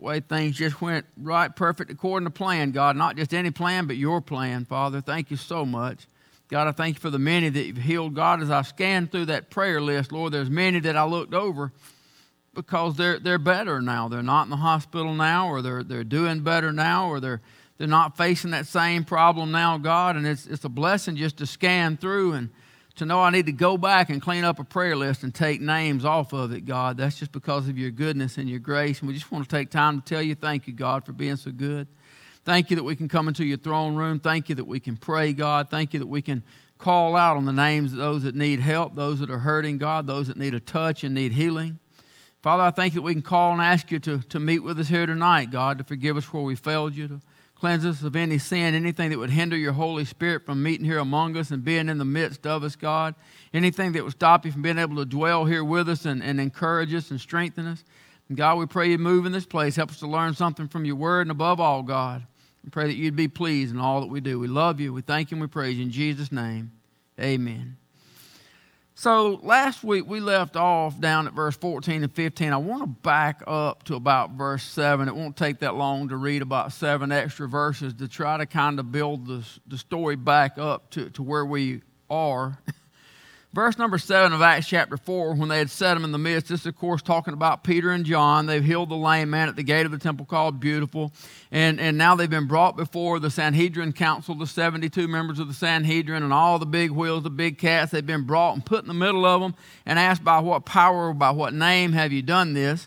way 0.00 0.20
things 0.20 0.56
just 0.56 0.80
went 0.80 1.06
right, 1.16 1.54
perfect, 1.54 1.90
according 1.90 2.26
to 2.26 2.30
plan, 2.30 2.70
God. 2.70 2.96
Not 2.96 3.16
just 3.16 3.34
any 3.34 3.50
plan, 3.50 3.86
but 3.86 3.96
your 3.96 4.20
plan, 4.20 4.64
Father. 4.64 5.00
Thank 5.00 5.30
you 5.30 5.36
so 5.36 5.64
much. 5.64 6.06
God, 6.48 6.66
I 6.66 6.72
thank 6.72 6.96
you 6.96 7.00
for 7.00 7.10
the 7.10 7.18
many 7.18 7.48
that 7.48 7.64
you've 7.64 7.76
healed. 7.76 8.14
God, 8.14 8.42
as 8.42 8.50
I 8.50 8.62
scanned 8.62 9.12
through 9.12 9.26
that 9.26 9.50
prayer 9.50 9.80
list, 9.80 10.10
Lord, 10.10 10.32
there's 10.32 10.50
many 10.50 10.80
that 10.80 10.96
I 10.96 11.04
looked 11.04 11.32
over 11.32 11.72
because 12.54 12.96
they're, 12.96 13.18
they're 13.18 13.38
better 13.38 13.80
now. 13.80 14.08
They're 14.08 14.22
not 14.22 14.44
in 14.44 14.50
the 14.50 14.56
hospital 14.56 15.14
now, 15.14 15.48
or 15.48 15.62
they're, 15.62 15.84
they're 15.84 16.02
doing 16.02 16.40
better 16.40 16.72
now, 16.72 17.08
or 17.08 17.20
they're, 17.20 17.40
they're 17.78 17.86
not 17.86 18.16
facing 18.16 18.50
that 18.50 18.66
same 18.66 19.04
problem 19.04 19.52
now, 19.52 19.78
God. 19.78 20.16
And 20.16 20.26
it's, 20.26 20.46
it's 20.46 20.64
a 20.64 20.68
blessing 20.68 21.16
just 21.16 21.36
to 21.36 21.46
scan 21.46 21.96
through 21.96 22.32
and 22.32 22.50
to 22.96 23.06
know 23.06 23.20
I 23.20 23.30
need 23.30 23.46
to 23.46 23.52
go 23.52 23.78
back 23.78 24.10
and 24.10 24.20
clean 24.20 24.44
up 24.44 24.58
a 24.58 24.64
prayer 24.64 24.96
list 24.96 25.22
and 25.22 25.34
take 25.34 25.60
names 25.60 26.04
off 26.04 26.32
of 26.32 26.52
it, 26.52 26.66
God. 26.66 26.96
That's 26.96 27.18
just 27.18 27.32
because 27.32 27.68
of 27.68 27.78
your 27.78 27.90
goodness 27.90 28.36
and 28.36 28.48
your 28.48 28.58
grace. 28.58 29.00
And 29.00 29.08
we 29.08 29.14
just 29.14 29.30
want 29.30 29.48
to 29.48 29.56
take 29.56 29.70
time 29.70 30.00
to 30.00 30.04
tell 30.06 30.22
you 30.22 30.34
thank 30.34 30.66
you, 30.66 30.72
God, 30.72 31.04
for 31.04 31.12
being 31.12 31.36
so 31.36 31.50
good. 31.50 31.86
Thank 32.44 32.70
you 32.70 32.76
that 32.76 32.82
we 32.82 32.96
can 32.96 33.08
come 33.08 33.28
into 33.28 33.44
your 33.44 33.58
throne 33.58 33.96
room. 33.96 34.18
Thank 34.18 34.48
you 34.48 34.54
that 34.56 34.66
we 34.66 34.80
can 34.80 34.96
pray, 34.96 35.32
God. 35.32 35.70
Thank 35.70 35.92
you 35.92 36.00
that 36.00 36.06
we 36.06 36.22
can 36.22 36.42
call 36.78 37.14
out 37.14 37.36
on 37.36 37.44
the 37.44 37.52
names 37.52 37.92
of 37.92 37.98
those 37.98 38.22
that 38.22 38.34
need 38.34 38.60
help, 38.60 38.94
those 38.94 39.20
that 39.20 39.30
are 39.30 39.38
hurting, 39.38 39.78
God, 39.78 40.06
those 40.06 40.28
that 40.28 40.36
need 40.36 40.54
a 40.54 40.60
touch 40.60 41.04
and 41.04 41.14
need 41.14 41.32
healing. 41.32 41.78
Father, 42.42 42.62
I 42.62 42.70
thank 42.70 42.94
you 42.94 43.00
that 43.00 43.04
we 43.04 43.12
can 43.12 43.22
call 43.22 43.52
and 43.52 43.60
ask 43.60 43.90
you 43.90 43.98
to, 44.00 44.18
to 44.18 44.40
meet 44.40 44.60
with 44.60 44.80
us 44.80 44.88
here 44.88 45.04
tonight, 45.04 45.50
God, 45.50 45.76
to 45.76 45.84
forgive 45.84 46.16
us 46.16 46.32
where 46.32 46.42
we 46.42 46.56
failed 46.56 46.94
you, 46.94 47.06
to 47.08 47.20
cleanse 47.60 47.84
us 47.84 48.02
of 48.02 48.16
any 48.16 48.38
sin, 48.38 48.74
anything 48.74 49.10
that 49.10 49.18
would 49.18 49.30
hinder 49.30 49.56
your 49.56 49.74
Holy 49.74 50.06
Spirit 50.06 50.46
from 50.46 50.62
meeting 50.62 50.86
here 50.86 50.98
among 50.98 51.36
us 51.36 51.50
and 51.50 51.62
being 51.62 51.90
in 51.90 51.98
the 51.98 52.04
midst 52.06 52.46
of 52.46 52.64
us, 52.64 52.74
God. 52.74 53.14
Anything 53.52 53.92
that 53.92 54.02
would 54.02 54.12
stop 54.12 54.46
you 54.46 54.52
from 54.52 54.62
being 54.62 54.78
able 54.78 54.96
to 54.96 55.04
dwell 55.04 55.44
here 55.44 55.62
with 55.62 55.88
us 55.88 56.06
and, 56.06 56.22
and 56.22 56.40
encourage 56.40 56.94
us 56.94 57.10
and 57.10 57.20
strengthen 57.20 57.66
us. 57.66 57.84
And 58.28 58.38
God, 58.38 58.56
we 58.56 58.64
pray 58.64 58.88
you 58.88 58.96
move 58.96 59.26
in 59.26 59.32
this 59.32 59.44
place. 59.44 59.76
Help 59.76 59.90
us 59.90 59.98
to 59.98 60.06
learn 60.06 60.32
something 60.34 60.68
from 60.68 60.86
your 60.86 60.96
word. 60.96 61.22
And 61.22 61.30
above 61.30 61.60
all, 61.60 61.82
God, 61.82 62.26
we 62.64 62.70
pray 62.70 62.86
that 62.86 62.96
you'd 62.96 63.14
be 63.16 63.28
pleased 63.28 63.74
in 63.74 63.80
all 63.80 64.00
that 64.00 64.06
we 64.06 64.20
do. 64.20 64.38
We 64.38 64.48
love 64.48 64.80
you. 64.80 64.94
We 64.94 65.02
thank 65.02 65.30
you 65.30 65.34
and 65.34 65.42
we 65.42 65.48
praise 65.48 65.76
you. 65.76 65.84
In 65.84 65.90
Jesus' 65.90 66.32
name, 66.32 66.72
amen. 67.20 67.79
So 69.00 69.40
last 69.42 69.82
week 69.82 70.06
we 70.06 70.20
left 70.20 70.56
off 70.56 71.00
down 71.00 71.26
at 71.26 71.32
verse 71.32 71.56
14 71.56 72.02
and 72.02 72.12
15. 72.12 72.52
I 72.52 72.58
want 72.58 72.82
to 72.82 72.86
back 72.86 73.42
up 73.46 73.82
to 73.84 73.94
about 73.94 74.32
verse 74.32 74.62
7. 74.62 75.08
It 75.08 75.16
won't 75.16 75.38
take 75.38 75.60
that 75.60 75.74
long 75.74 76.10
to 76.10 76.18
read 76.18 76.42
about 76.42 76.70
seven 76.74 77.10
extra 77.10 77.48
verses 77.48 77.94
to 77.94 78.08
try 78.08 78.36
to 78.36 78.44
kind 78.44 78.78
of 78.78 78.92
build 78.92 79.26
the, 79.26 79.42
the 79.66 79.78
story 79.78 80.16
back 80.16 80.58
up 80.58 80.90
to, 80.90 81.08
to 81.08 81.22
where 81.22 81.46
we 81.46 81.80
are. 82.10 82.58
Verse 83.52 83.76
number 83.76 83.98
7 83.98 84.32
of 84.32 84.42
Acts 84.42 84.68
chapter 84.68 84.96
4, 84.96 85.34
when 85.34 85.48
they 85.48 85.58
had 85.58 85.70
set 85.70 85.96
him 85.96 86.04
in 86.04 86.12
the 86.12 86.18
midst, 86.18 86.50
this 86.50 86.60
is, 86.60 86.66
of 86.66 86.76
course, 86.76 87.02
talking 87.02 87.34
about 87.34 87.64
Peter 87.64 87.90
and 87.90 88.04
John. 88.04 88.46
They've 88.46 88.62
healed 88.62 88.90
the 88.90 88.94
lame 88.94 89.30
man 89.30 89.48
at 89.48 89.56
the 89.56 89.64
gate 89.64 89.84
of 89.84 89.90
the 89.90 89.98
temple 89.98 90.24
called 90.24 90.60
Beautiful. 90.60 91.12
And, 91.50 91.80
and 91.80 91.98
now 91.98 92.14
they've 92.14 92.30
been 92.30 92.46
brought 92.46 92.76
before 92.76 93.18
the 93.18 93.28
Sanhedrin 93.28 93.92
Council, 93.92 94.36
the 94.36 94.46
72 94.46 95.08
members 95.08 95.40
of 95.40 95.48
the 95.48 95.54
Sanhedrin, 95.54 96.22
and 96.22 96.32
all 96.32 96.60
the 96.60 96.66
big 96.66 96.92
wheels, 96.92 97.24
the 97.24 97.30
big 97.30 97.58
cats. 97.58 97.90
They've 97.90 98.06
been 98.06 98.24
brought 98.24 98.54
and 98.54 98.64
put 98.64 98.82
in 98.82 98.88
the 98.88 98.94
middle 98.94 99.26
of 99.26 99.40
them 99.40 99.56
and 99.84 99.98
asked, 99.98 100.22
By 100.22 100.38
what 100.38 100.64
power, 100.64 101.12
by 101.12 101.30
what 101.30 101.52
name 101.52 101.90
have 101.90 102.12
you 102.12 102.22
done 102.22 102.52
this? 102.52 102.86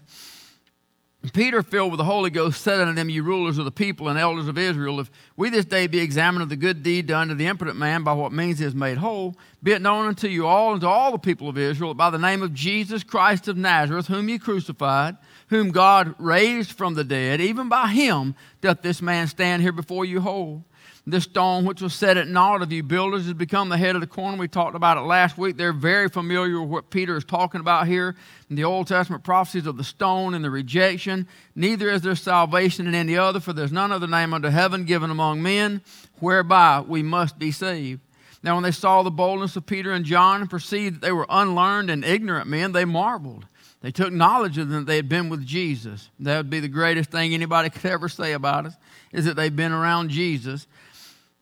Peter, 1.32 1.64
filled 1.64 1.92
with 1.92 2.00
the 2.00 2.04
Holy 2.04 2.30
Ghost, 2.30 2.62
said 2.62 2.82
unto 2.82 2.94
them, 2.94 3.10
Ye 3.10 3.22
rulers 3.22 3.58
of 3.58 3.64
the 3.64 3.72
people 3.72 4.10
and 4.10 4.20
elders 4.20 4.50
of 4.50 4.58
Israel, 4.58 5.00
if 5.00 5.10
we 5.38 5.50
this 5.50 5.64
day 5.64 5.88
be 5.88 6.00
examined 6.00 6.44
of 6.44 6.50
the 6.50 6.58
good 6.58 6.84
deed 6.84 7.08
done 7.08 7.30
to 7.30 7.36
the 7.36 7.48
impotent 7.48 7.78
man 7.78 8.04
by 8.04 8.12
what 8.12 8.34
means 8.34 8.60
he 8.60 8.66
is 8.66 8.76
made 8.76 8.98
whole, 8.98 9.38
be 9.62 9.72
it 9.72 9.82
known 9.82 10.08
unto 10.08 10.28
you 10.28 10.46
all 10.46 10.74
and 10.74 10.82
to 10.82 10.88
all 10.88 11.14
the 11.14 11.18
people 11.18 11.48
of 11.48 11.58
Israel, 11.58 11.94
by 11.94 12.10
the 12.10 12.18
name 12.18 12.44
of 12.44 12.54
Jesus 12.54 13.06
Christ 13.06 13.48
of 13.48 13.56
Nazareth, 13.56 14.08
whom 14.08 14.28
ye 14.28 14.38
crucified, 14.38 15.16
whom 15.48 15.72
God 15.72 16.14
raised 16.20 16.74
from 16.74 16.94
the 16.96 17.06
dead, 17.06 17.40
even 17.40 17.70
by 17.70 17.88
him 17.88 18.36
doth 18.60 18.82
this 18.82 19.02
man 19.02 19.28
stand 19.28 19.62
here 19.62 19.72
before 19.72 20.04
you 20.04 20.20
whole. 20.20 20.66
This 21.06 21.26
stone 21.26 21.66
which 21.66 21.82
was 21.82 21.94
set 21.94 22.16
at 22.16 22.30
naught 22.30 22.62
of 22.62 22.72
you 22.72 22.82
builders 22.82 23.26
has 23.26 23.34
become 23.34 23.68
the 23.68 23.78
head 23.78 23.96
of 23.96 24.02
the 24.02 24.08
corner. 24.08 24.38
We 24.38 24.48
talked 24.48 24.76
about 24.76 24.98
it 24.98 25.02
last 25.02 25.38
week. 25.38 25.58
They're 25.58 25.74
very 25.74 26.08
familiar 26.08 26.62
with 26.62 26.70
what 26.70 26.90
Peter 26.90 27.18
is 27.18 27.26
talking 27.26 27.60
about 27.60 27.88
here 27.88 28.16
in 28.50 28.56
the 28.56 28.64
Old 28.64 28.88
Testament 28.88 29.22
prophecies 29.22 29.68
of 29.68 29.76
the 29.76 29.84
stone 29.84 30.34
and 30.34 30.46
the 30.46 30.50
rejection. 30.50 31.28
Neither 31.56 31.90
is 31.90 32.04
there 32.04 32.16
salvation 32.16 32.88
in 32.88 32.96
any 32.96 33.18
other, 33.18 33.42
for 33.42 33.52
there's 33.52 33.74
none 33.74 33.92
other 33.92 34.08
name 34.08 34.34
under 34.34 34.50
heaven 34.50 34.86
given 34.86 35.10
among 35.10 35.42
men 35.42 35.82
whereby 36.20 36.80
we 36.80 37.04
must 37.04 37.38
be 37.38 37.52
saved. 37.52 38.00
Now, 38.42 38.56
when 38.56 38.64
they 38.64 38.72
saw 38.72 39.04
the 39.04 39.12
boldness 39.12 39.58
of 39.58 39.66
Peter 39.66 39.92
and 39.92 40.06
John 40.06 40.40
and 40.40 40.50
perceived 40.50 40.96
that 40.96 41.02
they 41.02 41.12
were 41.12 41.26
unlearned 41.30 41.90
and 41.90 42.06
ignorant 42.06 42.48
men, 42.48 42.72
they 42.72 42.86
marveled. 42.86 43.46
They 43.82 43.92
took 43.92 44.14
knowledge 44.14 44.58
of 44.58 44.70
them 44.70 44.80
that 44.80 44.86
they 44.86 44.96
had 44.96 45.10
been 45.10 45.28
with 45.28 45.46
Jesus. 45.46 46.10
That 46.20 46.38
would 46.38 46.50
be 46.50 46.62
the 46.62 46.70
greatest 46.70 47.12
thing 47.12 47.34
anybody 47.34 47.70
could 47.70 47.86
ever 47.86 48.08
say 48.08 48.32
about 48.32 48.66
us, 48.66 48.74
is 49.12 49.26
that 49.26 49.36
they've 49.36 49.54
been 49.54 49.74
around 49.74 50.10
Jesus. 50.10 50.68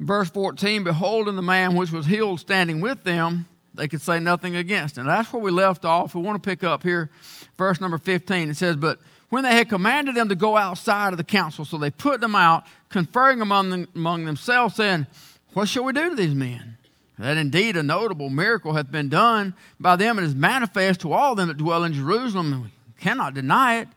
Verse 0.01 0.31
14, 0.31 0.83
beholding 0.83 1.35
the 1.35 1.43
man 1.43 1.75
which 1.75 1.91
was 1.91 2.07
healed 2.07 2.39
standing 2.39 2.81
with 2.81 3.03
them, 3.03 3.45
they 3.75 3.87
could 3.87 4.01
say 4.01 4.19
nothing 4.19 4.55
against 4.55 4.97
him. 4.97 5.05
That's 5.05 5.31
where 5.31 5.41
we 5.41 5.51
left 5.51 5.85
off. 5.85 6.15
We 6.15 6.21
want 6.23 6.41
to 6.41 6.49
pick 6.49 6.63
up 6.63 6.81
here, 6.81 7.11
verse 7.55 7.79
number 7.79 7.99
15. 7.99 8.49
It 8.49 8.57
says, 8.57 8.75
But 8.75 8.97
when 9.29 9.43
they 9.43 9.53
had 9.53 9.69
commanded 9.69 10.15
them 10.15 10.27
to 10.29 10.35
go 10.35 10.57
outside 10.57 11.13
of 11.13 11.17
the 11.17 11.23
council, 11.23 11.65
so 11.65 11.77
they 11.77 11.91
put 11.91 12.19
them 12.19 12.33
out, 12.33 12.65
conferring 12.89 13.41
among, 13.41 13.69
them, 13.69 13.87
among 13.95 14.25
themselves, 14.25 14.75
saying, 14.75 15.05
What 15.53 15.69
shall 15.69 15.83
we 15.83 15.93
do 15.93 16.09
to 16.09 16.15
these 16.15 16.33
men? 16.33 16.77
That 17.19 17.37
indeed 17.37 17.77
a 17.77 17.83
notable 17.83 18.31
miracle 18.31 18.73
hath 18.73 18.91
been 18.91 19.07
done 19.07 19.53
by 19.79 19.97
them 19.97 20.17
and 20.17 20.25
is 20.25 20.33
manifest 20.33 21.01
to 21.01 21.13
all 21.13 21.35
them 21.35 21.47
that 21.49 21.57
dwell 21.57 21.83
in 21.83 21.93
Jerusalem, 21.93 22.53
and 22.53 22.63
we 22.63 22.69
cannot 22.99 23.35
deny 23.35 23.81
it 23.81 23.87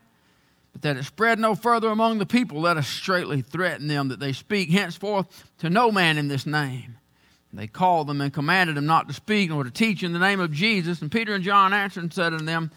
but 0.75 0.83
that 0.83 0.97
it 0.97 1.05
spread 1.05 1.39
no 1.39 1.55
further 1.55 1.89
among 1.89 2.19
the 2.19 2.27
people, 2.27 2.61
let 2.61 2.77
us 2.77 2.89
straightly 2.89 3.41
threaten 3.41 3.87
them 3.87 4.09
that 4.09 4.19
they 4.19 4.33
speak 4.33 4.71
henceforth 4.71 5.49
to 5.59 5.71
no 5.71 5.91
man 5.91 6.19
in 6.19 6.29
this 6.29 6.45
name. 6.45 6.97
And 7.51 7.61
they 7.61 7.69
called 7.69 8.09
them 8.09 8.21
and 8.21 8.35
commanded 8.35 8.77
them 8.77 8.85
not 8.85 9.07
to 9.07 9.15
speak 9.15 9.51
nor 9.51 9.63
to 9.63 9.71
teach 9.71 10.03
in 10.03 10.13
the 10.13 10.19
name 10.19 10.41
of 10.41 10.51
Jesus. 10.53 11.01
And 11.01 11.13
Peter 11.13 11.33
and 11.33 11.45
John 11.45 11.73
answered 11.73 12.03
and 12.03 12.13
said 12.13 12.33
unto 12.33 12.45
them, 12.45 12.73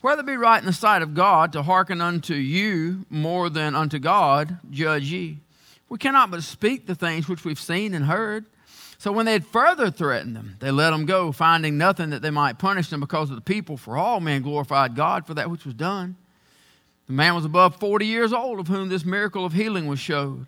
Whether 0.00 0.22
it 0.22 0.26
be 0.26 0.36
right 0.36 0.60
in 0.60 0.66
the 0.66 0.72
sight 0.72 1.02
of 1.02 1.14
God 1.14 1.52
to 1.52 1.62
hearken 1.62 2.00
unto 2.00 2.34
you 2.34 3.06
more 3.08 3.48
than 3.48 3.76
unto 3.76 4.00
God, 4.00 4.58
judge 4.68 5.04
ye. 5.04 5.38
We 5.88 5.98
cannot 5.98 6.32
but 6.32 6.42
speak 6.42 6.86
the 6.86 6.96
things 6.96 7.28
which 7.28 7.44
we've 7.44 7.60
seen 7.60 7.94
and 7.94 8.06
heard. 8.06 8.46
So 8.98 9.12
when 9.12 9.24
they 9.24 9.32
had 9.32 9.46
further 9.46 9.92
threatened 9.92 10.34
them, 10.34 10.56
they 10.58 10.72
let 10.72 10.90
them 10.90 11.06
go, 11.06 11.30
finding 11.30 11.78
nothing 11.78 12.10
that 12.10 12.22
they 12.22 12.30
might 12.30 12.58
punish 12.58 12.90
them 12.90 12.98
because 12.98 13.30
of 13.30 13.36
the 13.36 13.42
people, 13.42 13.76
for 13.76 13.96
all 13.96 14.18
men 14.18 14.42
glorified 14.42 14.96
God 14.96 15.24
for 15.26 15.34
that 15.34 15.48
which 15.48 15.64
was 15.64 15.74
done. 15.74 16.16
The 17.10 17.16
man 17.16 17.34
was 17.34 17.44
above 17.44 17.74
40 17.74 18.06
years 18.06 18.32
old, 18.32 18.60
of 18.60 18.68
whom 18.68 18.88
this 18.88 19.04
miracle 19.04 19.44
of 19.44 19.52
healing 19.52 19.88
was 19.88 19.98
showed. 19.98 20.46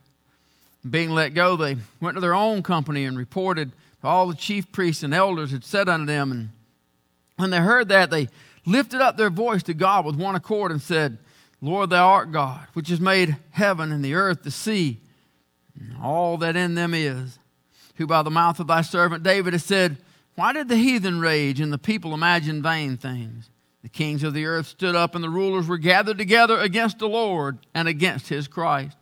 Being 0.89 1.11
let 1.11 1.31
go, 1.31 1.57
they 1.57 1.77
went 2.01 2.15
to 2.15 2.21
their 2.21 2.37
own 2.37 2.63
company 2.63 3.05
and 3.05 3.19
reported 3.19 3.73
all 4.05 4.29
the 4.29 4.37
chief 4.37 4.71
priests 4.71 5.03
and 5.03 5.13
elders 5.13 5.51
had 5.51 5.65
said 5.65 5.89
unto 5.89 6.07
them. 6.07 6.31
And 6.31 6.51
when 7.35 7.51
they 7.51 7.59
heard 7.59 7.89
that, 7.89 8.11
they 8.11 8.29
lifted 8.65 9.01
up 9.01 9.17
their 9.17 9.29
voice 9.29 9.65
to 9.65 9.75
God 9.75 10.05
with 10.07 10.15
one 10.15 10.37
accord 10.37 10.71
and 10.71 10.81
said, 10.81 11.19
Lord, 11.61 11.91
thou 11.91 12.07
art 12.07 12.31
God, 12.31 12.65
which 12.75 12.91
has 12.91 13.01
made 13.01 13.39
heaven 13.51 13.91
and 13.91 14.05
the 14.05 14.15
earth, 14.15 14.45
the 14.45 14.53
sea, 14.53 15.01
and 15.77 15.97
all 16.01 16.37
that 16.37 16.55
in 16.55 16.77
them 16.77 16.95
is, 16.95 17.41
who 17.97 18.07
by 18.07 18.23
the 18.23 18.31
mouth 18.31 18.61
of 18.61 18.69
thy 18.69 18.83
servant 18.83 19.25
David 19.25 19.53
has 19.53 19.65
said, 19.65 19.97
Why 20.37 20.53
did 20.53 20.69
the 20.69 20.77
heathen 20.77 21.19
rage 21.19 21.59
and 21.59 21.73
the 21.73 21.77
people 21.77 22.15
imagine 22.15 22.63
vain 22.63 22.99
things? 22.99 23.49
The 23.83 23.89
kings 23.89 24.23
of 24.23 24.33
the 24.33 24.47
earth 24.47 24.69
stood 24.69 24.95
up, 24.95 25.15
and 25.15 25.25
the 25.25 25.31
rulers 25.31 25.67
were 25.67 25.79
gathered 25.79 26.19
together 26.19 26.59
against 26.59 27.01
the 27.01 27.09
Lord 27.09 27.59
and 27.75 27.89
against 27.89 28.29
his 28.29 28.47
Christ. 28.47 28.97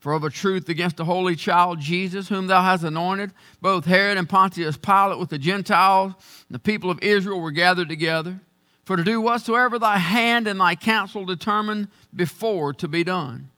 For 0.00 0.12
of 0.12 0.24
a 0.24 0.30
truth, 0.30 0.68
against 0.68 0.96
the 0.96 1.04
holy 1.04 1.36
child 1.36 1.80
Jesus, 1.80 2.28
whom 2.28 2.48
thou 2.48 2.62
hast 2.62 2.84
anointed, 2.84 3.32
both 3.60 3.86
Herod 3.86 4.18
and 4.18 4.28
Pontius 4.28 4.76
Pilate 4.76 5.18
with 5.18 5.30
the 5.30 5.38
Gentiles 5.38 6.12
and 6.48 6.54
the 6.54 6.60
people 6.60 6.90
of 6.90 7.02
Israel 7.02 7.40
were 7.40 7.52
gathered 7.52 7.88
together, 7.88 8.40
for 8.84 8.96
to 8.96 9.04
do 9.04 9.20
whatsoever 9.20 9.78
thy 9.78 9.98
hand 9.98 10.46
and 10.46 10.60
thy 10.60 10.74
counsel 10.74 11.24
determined 11.24 11.88
before 12.14 12.72
to 12.74 12.88
be 12.88 13.04
done. 13.04 13.50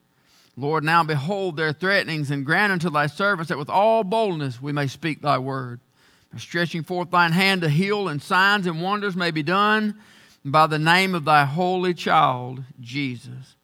Lord, 0.57 0.85
now 0.85 1.03
behold 1.03 1.57
their 1.57 1.73
threatenings, 1.73 2.31
and 2.31 2.45
grant 2.45 2.73
unto 2.73 2.91
thy 2.91 3.07
servants 3.07 3.49
that 3.49 3.59
with 3.59 3.71
all 3.71 4.05
boldness 4.05 4.61
we 4.61 4.73
may 4.73 4.87
speak 4.87 5.23
thy 5.23 5.39
word. 5.39 5.81
Stretching 6.37 6.83
forth 6.83 7.11
thine 7.11 7.33
hand 7.33 7.63
to 7.63 7.71
heal, 7.71 8.09
and 8.09 8.23
signs 8.23 8.67
and 8.67 8.83
wonders 8.83 9.17
may 9.17 9.31
be 9.31 9.43
done 9.43 9.99
by 10.51 10.67
the 10.67 10.79
name 10.79 11.15
of 11.15 11.25
thy 11.25 11.45
holy 11.45 11.95
child, 11.95 12.63
Jesus. 12.81 13.57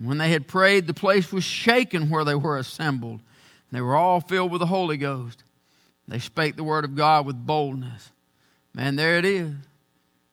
When 0.00 0.18
they 0.18 0.30
had 0.30 0.46
prayed, 0.46 0.86
the 0.86 0.94
place 0.94 1.32
was 1.32 1.44
shaken 1.44 2.10
where 2.10 2.24
they 2.24 2.34
were 2.34 2.58
assembled. 2.58 3.20
They 3.72 3.80
were 3.80 3.96
all 3.96 4.20
filled 4.20 4.52
with 4.52 4.60
the 4.60 4.66
Holy 4.66 4.96
Ghost. 4.96 5.42
They 6.08 6.18
spake 6.18 6.56
the 6.56 6.64
word 6.64 6.84
of 6.84 6.94
God 6.94 7.26
with 7.26 7.46
boldness. 7.46 8.10
Man, 8.74 8.96
there 8.96 9.18
it 9.18 9.24
is. 9.24 9.54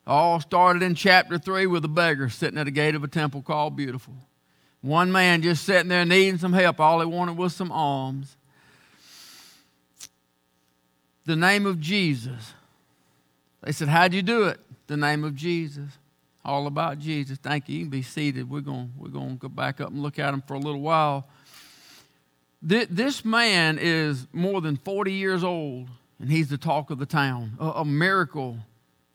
All 0.06 0.38
started 0.38 0.82
in 0.82 0.94
chapter 0.94 1.38
3 1.38 1.66
with 1.66 1.84
a 1.84 1.88
beggar 1.88 2.28
sitting 2.28 2.58
at 2.58 2.64
the 2.64 2.70
gate 2.70 2.94
of 2.94 3.02
a 3.02 3.08
temple 3.08 3.42
called 3.42 3.74
Beautiful. 3.74 4.14
One 4.82 5.10
man 5.10 5.40
just 5.40 5.64
sitting 5.64 5.88
there 5.88 6.04
needing 6.04 6.36
some 6.36 6.52
help. 6.52 6.78
All 6.78 7.00
he 7.00 7.06
wanted 7.06 7.38
was 7.38 7.56
some 7.56 7.72
alms. 7.72 8.36
The 11.24 11.36
name 11.36 11.64
of 11.64 11.80
Jesus. 11.80 12.52
They 13.62 13.72
said, 13.72 13.88
How'd 13.88 14.12
you 14.12 14.20
do 14.20 14.44
it? 14.44 14.60
The 14.86 14.96
name 14.96 15.24
of 15.24 15.34
Jesus. 15.34 15.90
All 16.44 16.66
about 16.66 16.98
Jesus. 16.98 17.38
Thank 17.38 17.68
you. 17.68 17.78
You 17.78 17.84
can 17.84 17.90
be 17.90 18.02
seated. 18.02 18.50
We're 18.50 18.60
going 18.60 18.92
we're 18.98 19.08
to 19.08 19.36
go 19.38 19.48
back 19.48 19.80
up 19.80 19.88
and 19.90 20.02
look 20.02 20.18
at 20.18 20.34
him 20.34 20.42
for 20.46 20.54
a 20.54 20.58
little 20.58 20.80
while. 20.80 21.28
This 22.60 23.24
man 23.24 23.78
is 23.80 24.26
more 24.32 24.60
than 24.60 24.76
40 24.76 25.12
years 25.12 25.44
old, 25.44 25.88
and 26.18 26.30
he's 26.30 26.48
the 26.48 26.58
talk 26.58 26.90
of 26.90 26.98
the 26.98 27.06
town. 27.06 27.56
A 27.60 27.84
miracle 27.84 28.58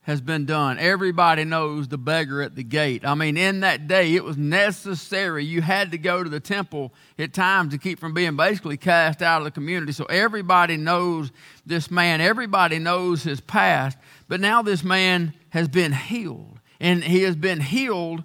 has 0.02 0.20
been 0.20 0.46
done. 0.46 0.78
Everybody 0.78 1.44
knows 1.44 1.86
the 1.86 1.98
beggar 1.98 2.42
at 2.42 2.56
the 2.56 2.62
gate. 2.62 3.04
I 3.04 3.14
mean, 3.14 3.36
in 3.36 3.60
that 3.60 3.86
day, 3.86 4.14
it 4.14 4.24
was 4.24 4.36
necessary. 4.36 5.44
You 5.44 5.62
had 5.62 5.90
to 5.90 5.98
go 5.98 6.24
to 6.24 6.30
the 6.30 6.40
temple 6.40 6.92
at 7.18 7.34
times 7.34 7.72
to 7.72 7.78
keep 7.78 7.98
from 8.00 8.14
being 8.14 8.34
basically 8.34 8.76
cast 8.76 9.20
out 9.20 9.38
of 9.38 9.44
the 9.44 9.50
community. 9.50 9.92
So 9.92 10.04
everybody 10.06 10.76
knows 10.76 11.30
this 11.66 11.90
man, 11.90 12.20
everybody 12.20 12.78
knows 12.78 13.22
his 13.22 13.40
past. 13.40 13.98
But 14.26 14.40
now 14.40 14.62
this 14.62 14.82
man 14.82 15.34
has 15.50 15.68
been 15.68 15.92
healed, 15.92 16.60
and 16.80 17.04
he 17.04 17.22
has 17.22 17.36
been 17.36 17.60
healed 17.60 18.24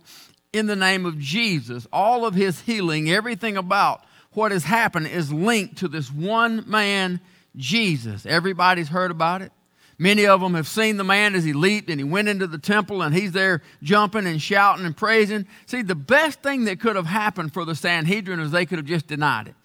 in 0.54 0.68
the 0.68 0.75
name 0.75 1.06
of 1.06 1.19
Jesus. 1.19 1.86
All 1.92 2.25
of 2.25 2.33
his 2.33 2.62
healing, 2.62 3.10
everything 3.10 3.57
about 3.57 4.04
what 4.31 4.51
has 4.51 4.63
happened 4.63 5.07
is 5.07 5.31
linked 5.31 5.77
to 5.77 5.88
this 5.88 6.12
one 6.12 6.69
man, 6.69 7.19
Jesus. 7.56 8.25
Everybody's 8.25 8.89
heard 8.89 9.12
about 9.12 9.42
it. 9.42 9.51
Many 9.98 10.25
of 10.25 10.42
them 10.42 10.56
have 10.56 10.68
seen 10.68 10.98
the 10.98 11.06
man 11.06 11.36
as 11.36 11.45
he 11.45 11.54
leaped 11.54 11.89
and 11.89 12.00
he 12.00 12.04
went 12.04 12.27
into 12.27 12.48
the 12.48 12.57
temple 12.57 13.01
and 13.01 13.16
he's 13.16 13.31
there 13.31 13.62
jumping 13.81 14.27
and 14.27 14.42
shouting 14.42 14.86
and 14.86 14.95
praising. 14.95 15.48
See, 15.68 15.81
the 15.83 15.95
best 15.95 16.42
thing 16.42 16.66
that 16.66 16.81
could 16.81 16.98
have 16.98 17.06
happened 17.06 17.54
for 17.54 17.63
the 17.63 17.75
Sanhedrin 17.75 18.42
is 18.42 18.51
they 18.51 18.66
could 18.66 18.77
have 18.77 18.86
just 18.86 19.07
denied 19.07 19.48
it. 19.48 19.56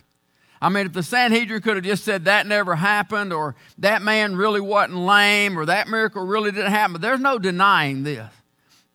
I 0.61 0.69
mean, 0.69 0.87
if 0.87 0.93
the 0.93 1.03
Sanhedrin 1.03 1.62
could 1.62 1.77
have 1.77 1.85
just 1.85 2.05
said 2.05 2.27
that 2.27 2.47
never 2.47 2.77
happened 2.77 3.33
or 3.33 3.55
that 3.79 4.03
man 4.03 4.37
really 4.37 4.61
wasn't 4.61 4.99
lame 4.99 5.59
or 5.59 5.65
that 5.67 5.89
miracle 5.89 6.27
really 6.27 6.53
didn't 6.53 6.71
happen, 6.71 6.93
but 6.93 7.01
there's 7.01 7.21
no 7.21 7.39
denying 7.39 8.03
this. 8.03 8.29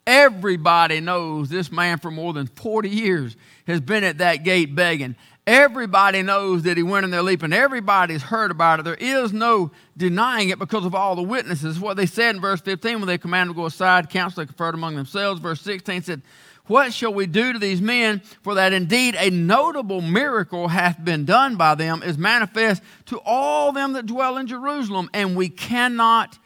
Everybody 0.06 1.00
knows 1.00 1.50
this 1.50 1.72
man 1.72 1.98
for 1.98 2.12
more 2.12 2.34
than 2.34 2.46
40 2.46 2.90
years 2.90 3.36
has 3.66 3.82
been 3.82 4.04
at 4.04 4.20
that 4.20 4.44
gate 4.44 4.76
begging. 4.76 5.16
Everybody 5.48 6.22
knows 6.22 6.64
that 6.64 6.78
he 6.78 6.84
went 6.84 7.04
in 7.04 7.12
there 7.12 7.24
leaping. 7.24 7.54
Everybody's 7.54 8.22
heard 8.22 8.52
about 8.52 8.80
it. 8.80 8.84
There 8.84 8.96
is 8.96 9.34
no 9.34 9.72
denying 9.98 10.50
it 10.50 10.60
because 10.60 10.86
of 10.86 10.94
all 10.94 11.16
the 11.16 11.24
witnesses. 11.24 11.80
What 11.80 11.98
they 11.98 12.08
said 12.08 12.36
in 12.36 12.42
verse 12.42 12.62
15 12.62 13.00
when 13.00 13.08
they 13.08 13.18
commanded 13.18 13.54
to 13.54 13.56
go 13.56 13.66
aside, 13.66 14.10
council 14.10 14.42
they 14.42 14.48
conferred 14.48 14.76
among 14.76 14.96
themselves. 14.96 15.40
Verse 15.40 15.62
16 15.62 16.04
said, 16.04 16.22
What 16.68 16.94
shall 16.94 17.14
we 17.14 17.28
do 17.28 17.54
to 17.54 17.60
these 17.60 17.82
men? 17.82 18.22
For 18.42 18.56
that 18.56 18.74
indeed 18.74 19.16
a 19.18 19.30
notable 19.30 20.02
miracle 20.02 20.68
hath 20.70 21.04
been 21.04 21.26
done 21.26 21.56
by 21.58 21.76
them, 21.76 22.02
is 22.02 22.18
manifest 22.18 22.82
to 23.08 23.20
all 23.20 23.72
them 23.72 23.94
that 23.94 24.08
dwell 24.08 24.38
in 24.38 24.48
Jerusalem, 24.48 25.10
and 25.14 25.36
we 25.36 25.50
cannot 25.50 26.40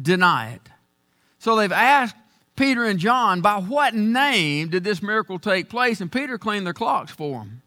deny 0.00 0.52
it. 0.52 0.62
So 1.38 1.56
they've 1.56 1.70
asked 1.70 2.16
Peter 2.56 2.84
and 2.84 2.98
John, 2.98 3.42
By 3.42 3.56
what 3.58 3.94
name 3.94 4.70
did 4.70 4.82
this 4.82 5.02
miracle 5.02 5.38
take 5.38 5.68
place? 5.68 6.00
And 6.00 6.10
Peter 6.10 6.38
cleaned 6.38 6.66
their 6.66 6.74
clocks 6.74 7.12
for 7.12 7.40
them. 7.40 7.62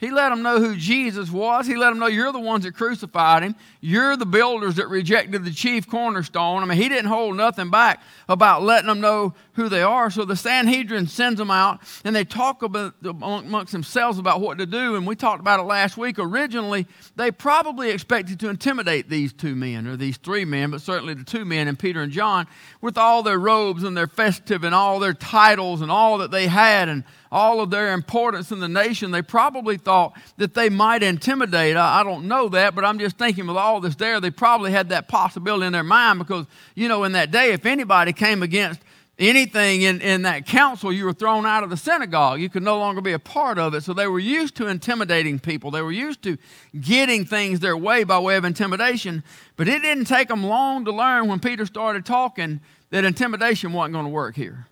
He 0.00 0.10
let 0.10 0.30
them 0.30 0.40
know 0.40 0.58
who 0.58 0.76
Jesus 0.76 1.30
was. 1.30 1.66
He 1.66 1.76
let 1.76 1.90
them 1.90 1.98
know 1.98 2.06
you're 2.06 2.32
the 2.32 2.40
ones 2.40 2.64
that 2.64 2.74
crucified 2.74 3.42
him. 3.42 3.54
You're 3.82 4.16
the 4.16 4.24
builders 4.24 4.76
that 4.76 4.88
rejected 4.88 5.44
the 5.44 5.50
chief 5.50 5.86
cornerstone. 5.86 6.62
I 6.62 6.64
mean, 6.64 6.78
he 6.78 6.88
didn't 6.88 7.10
hold 7.10 7.36
nothing 7.36 7.68
back 7.68 8.02
about 8.26 8.62
letting 8.62 8.86
them 8.86 9.02
know 9.02 9.34
who 9.52 9.68
they 9.68 9.82
are. 9.82 10.10
So 10.10 10.24
the 10.24 10.36
Sanhedrin 10.36 11.06
sends 11.06 11.36
them 11.36 11.50
out 11.50 11.80
and 12.02 12.16
they 12.16 12.24
talk 12.24 12.62
about, 12.62 12.94
amongst 13.04 13.72
themselves 13.72 14.18
about 14.18 14.40
what 14.40 14.56
to 14.56 14.64
do. 14.64 14.96
And 14.96 15.06
we 15.06 15.16
talked 15.16 15.40
about 15.40 15.60
it 15.60 15.64
last 15.64 15.98
week. 15.98 16.18
Originally, 16.18 16.86
they 17.16 17.30
probably 17.30 17.90
expected 17.90 18.40
to 18.40 18.48
intimidate 18.48 19.10
these 19.10 19.34
two 19.34 19.54
men 19.54 19.86
or 19.86 19.98
these 19.98 20.16
three 20.16 20.46
men, 20.46 20.70
but 20.70 20.80
certainly 20.80 21.12
the 21.12 21.24
two 21.24 21.44
men 21.44 21.68
and 21.68 21.78
Peter 21.78 22.00
and 22.00 22.10
John 22.10 22.46
with 22.80 22.96
all 22.96 23.22
their 23.22 23.38
robes 23.38 23.82
and 23.82 23.94
their 23.94 24.06
festive 24.06 24.64
and 24.64 24.74
all 24.74 24.98
their 24.98 25.12
titles 25.12 25.82
and 25.82 25.90
all 25.90 26.16
that 26.18 26.30
they 26.30 26.46
had 26.46 26.88
and 26.88 27.04
all 27.32 27.60
of 27.60 27.70
their 27.70 27.92
importance 27.92 28.50
in 28.50 28.58
the 28.58 28.68
nation, 28.68 29.10
they 29.10 29.22
probably 29.22 29.76
thought 29.76 30.16
that 30.36 30.54
they 30.54 30.68
might 30.68 31.02
intimidate. 31.02 31.76
I, 31.76 32.02
don't 32.02 32.26
know 32.26 32.48
that, 32.48 32.74
but 32.74 32.84
I'm 32.84 32.98
just 32.98 33.18
thinking 33.18 33.46
with 33.46 33.56
all 33.56 33.80
this 33.80 33.94
there, 33.94 34.20
they 34.20 34.30
probably 34.30 34.72
had 34.72 34.88
that 34.88 35.06
possibility 35.06 35.66
in 35.66 35.72
their 35.72 35.84
mind 35.84 36.18
because, 36.18 36.46
you 36.74 36.88
know, 36.88 37.04
in 37.04 37.12
that 37.12 37.30
day, 37.30 37.52
if 37.52 37.66
anybody 37.66 38.12
came 38.12 38.42
against 38.42 38.80
anything 39.20 39.82
in, 39.82 40.00
in 40.00 40.22
that 40.22 40.46
council, 40.46 40.92
you 40.92 41.04
were 41.04 41.12
thrown 41.12 41.46
out 41.46 41.62
of 41.62 41.70
the 41.70 41.76
synagogue. 41.76 42.40
You 42.40 42.48
could 42.48 42.62
no 42.62 42.78
longer 42.78 43.00
be 43.00 43.12
a 43.12 43.18
part 43.18 43.58
of 43.58 43.74
it. 43.74 43.82
So 43.82 43.92
they 43.92 44.08
were 44.08 44.18
used 44.18 44.56
to 44.56 44.66
intimidating 44.66 45.38
people. 45.38 45.70
They 45.70 45.82
were 45.82 45.92
used 45.92 46.22
to 46.22 46.38
getting 46.80 47.26
things 47.26 47.60
their 47.60 47.76
way 47.76 48.02
by 48.02 48.18
way 48.18 48.36
of 48.36 48.44
intimidation. 48.44 49.22
But 49.56 49.68
it 49.68 49.82
didn't 49.82 50.06
take 50.06 50.28
them 50.28 50.42
long 50.42 50.84
to 50.86 50.92
learn 50.92 51.28
when 51.28 51.38
Peter 51.38 51.66
started 51.66 52.06
talking 52.06 52.60
that 52.90 53.04
intimidation 53.04 53.72
wasn't 53.72 53.92
going 53.92 54.06
to 54.06 54.10
work 54.10 54.34
here. 54.34 54.66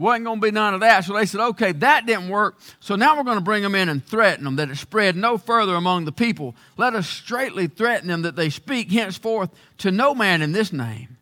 Wasn't 0.00 0.24
going 0.24 0.40
to 0.40 0.46
be 0.46 0.50
none 0.50 0.72
of 0.72 0.80
that. 0.80 1.04
So 1.04 1.12
they 1.12 1.26
said, 1.26 1.42
okay, 1.48 1.72
that 1.72 2.06
didn't 2.06 2.30
work. 2.30 2.58
So 2.80 2.96
now 2.96 3.18
we're 3.18 3.24
going 3.24 3.36
to 3.36 3.44
bring 3.44 3.62
them 3.62 3.74
in 3.74 3.90
and 3.90 4.02
threaten 4.02 4.44
them 4.44 4.56
that 4.56 4.70
it 4.70 4.76
spread 4.76 5.14
no 5.14 5.36
further 5.36 5.74
among 5.74 6.06
the 6.06 6.12
people. 6.12 6.54
Let 6.78 6.94
us 6.94 7.06
straightly 7.06 7.66
threaten 7.66 8.08
them 8.08 8.22
that 8.22 8.34
they 8.34 8.48
speak 8.48 8.90
henceforth 8.90 9.50
to 9.78 9.90
no 9.90 10.14
man 10.14 10.40
in 10.40 10.52
this 10.52 10.72
name. 10.72 11.18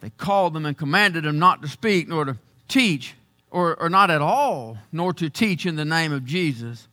They 0.00 0.08
called 0.08 0.54
them 0.54 0.64
and 0.64 0.78
commanded 0.78 1.24
them 1.24 1.38
not 1.38 1.60
to 1.60 1.68
speak 1.68 2.08
nor 2.08 2.24
to 2.24 2.38
teach, 2.68 3.16
or, 3.50 3.78
or 3.78 3.90
not 3.90 4.10
at 4.10 4.22
all, 4.22 4.78
nor 4.90 5.12
to 5.12 5.28
teach 5.28 5.66
in 5.66 5.76
the 5.76 5.84
name 5.84 6.10
of 6.10 6.24
Jesus. 6.24 6.88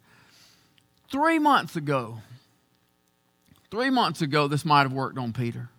Three 1.10 1.40
months 1.40 1.78
ago, 1.78 2.18
three 3.70 3.90
months 3.90 4.22
ago, 4.22 4.50
this 4.50 4.66
might 4.66 4.82
have 4.82 4.94
worked 4.94 5.18
on 5.18 5.32
Peter. 5.32 5.70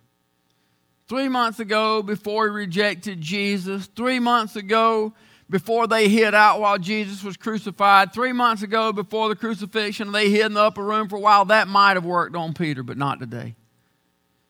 Three 1.07 1.27
months 1.27 1.59
ago, 1.59 2.01
before 2.01 2.45
he 2.45 2.55
rejected 2.55 3.19
Jesus, 3.19 3.87
three 3.87 4.19
months 4.19 4.55
ago, 4.55 5.13
before 5.49 5.85
they 5.85 6.07
hid 6.07 6.33
out 6.33 6.61
while 6.61 6.79
Jesus 6.79 7.23
was 7.23 7.37
crucified, 7.37 8.13
three 8.13 8.31
months 8.31 8.63
ago, 8.63 8.93
before 8.93 9.29
the 9.29 9.35
crucifixion, 9.35 10.11
they 10.11 10.29
hid 10.29 10.45
in 10.45 10.53
the 10.53 10.61
upper 10.61 10.83
room 10.83 11.09
for 11.09 11.17
a 11.17 11.19
while. 11.19 11.45
That 11.45 11.67
might 11.67 11.95
have 11.95 12.05
worked 12.05 12.35
on 12.35 12.53
Peter, 12.53 12.81
but 12.83 12.97
not 12.97 13.19
today. 13.19 13.55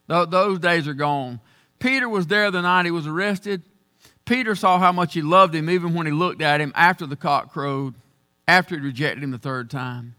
Those 0.07 0.59
days 0.59 0.88
are 0.88 0.94
gone. 0.94 1.39
Peter 1.79 2.07
was 2.07 2.27
there 2.27 2.51
the 2.51 2.61
night 2.61 2.85
he 2.85 2.91
was 2.91 3.07
arrested. 3.07 3.63
Peter 4.25 4.55
saw 4.55 4.77
how 4.79 4.91
much 4.91 5.15
he 5.15 5.21
loved 5.21 5.53
him 5.55 5.69
even 5.69 5.94
when 5.95 6.05
he 6.05 6.13
looked 6.13 6.41
at 6.41 6.61
him 6.61 6.71
after 6.75 7.05
the 7.05 7.15
cock 7.15 7.51
crowed, 7.51 7.95
after 8.47 8.75
he 8.75 8.81
rejected 8.81 9.23
him 9.23 9.31
the 9.31 9.38
third 9.38 9.69
time. 9.69 10.15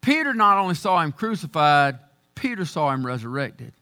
Peter 0.00 0.32
not 0.32 0.56
only 0.56 0.74
saw 0.74 1.00
him 1.00 1.12
crucified, 1.12 1.98
Peter 2.34 2.64
saw 2.64 2.90
him 2.90 3.06
resurrected. 3.06 3.74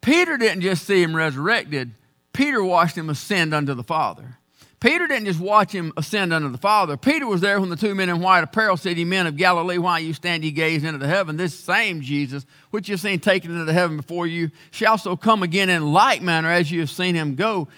Peter 0.00 0.36
didn't 0.36 0.62
just 0.62 0.86
see 0.86 1.02
him 1.02 1.14
resurrected, 1.14 1.92
Peter 2.32 2.62
watched 2.62 2.96
him 2.96 3.10
ascend 3.10 3.52
unto 3.52 3.74
the 3.74 3.82
Father. 3.82 4.38
Peter 4.80 5.06
didn't 5.06 5.26
just 5.26 5.40
watch 5.40 5.72
him 5.72 5.92
ascend 5.98 6.32
unto 6.32 6.48
the 6.48 6.56
Father. 6.56 6.96
Peter 6.96 7.26
was 7.26 7.42
there 7.42 7.60
when 7.60 7.68
the 7.68 7.76
two 7.76 7.94
men 7.94 8.08
in 8.08 8.20
white 8.20 8.42
apparel 8.42 8.78
said, 8.78 8.96
Ye 8.96 9.04
men 9.04 9.26
of 9.26 9.36
Galilee, 9.36 9.76
why 9.76 9.98
you 9.98 10.14
stand 10.14 10.42
ye 10.42 10.50
gaze 10.50 10.84
into 10.84 10.98
the 10.98 11.06
heaven? 11.06 11.36
This 11.36 11.54
same 11.54 12.00
Jesus, 12.00 12.46
which 12.70 12.88
you've 12.88 13.00
seen 13.00 13.20
taken 13.20 13.50
into 13.50 13.66
the 13.66 13.74
heaven 13.74 13.98
before 13.98 14.26
you, 14.26 14.50
shall 14.70 14.96
so 14.96 15.18
come 15.18 15.42
again 15.42 15.68
in 15.68 15.92
like 15.92 16.22
manner 16.22 16.50
as 16.50 16.70
you 16.72 16.80
have 16.80 16.88
seen 16.88 17.14
him 17.14 17.34
go. 17.34 17.68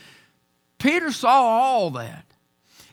Peter 0.79 1.11
saw 1.11 1.29
all 1.29 1.91
that. 1.91 2.25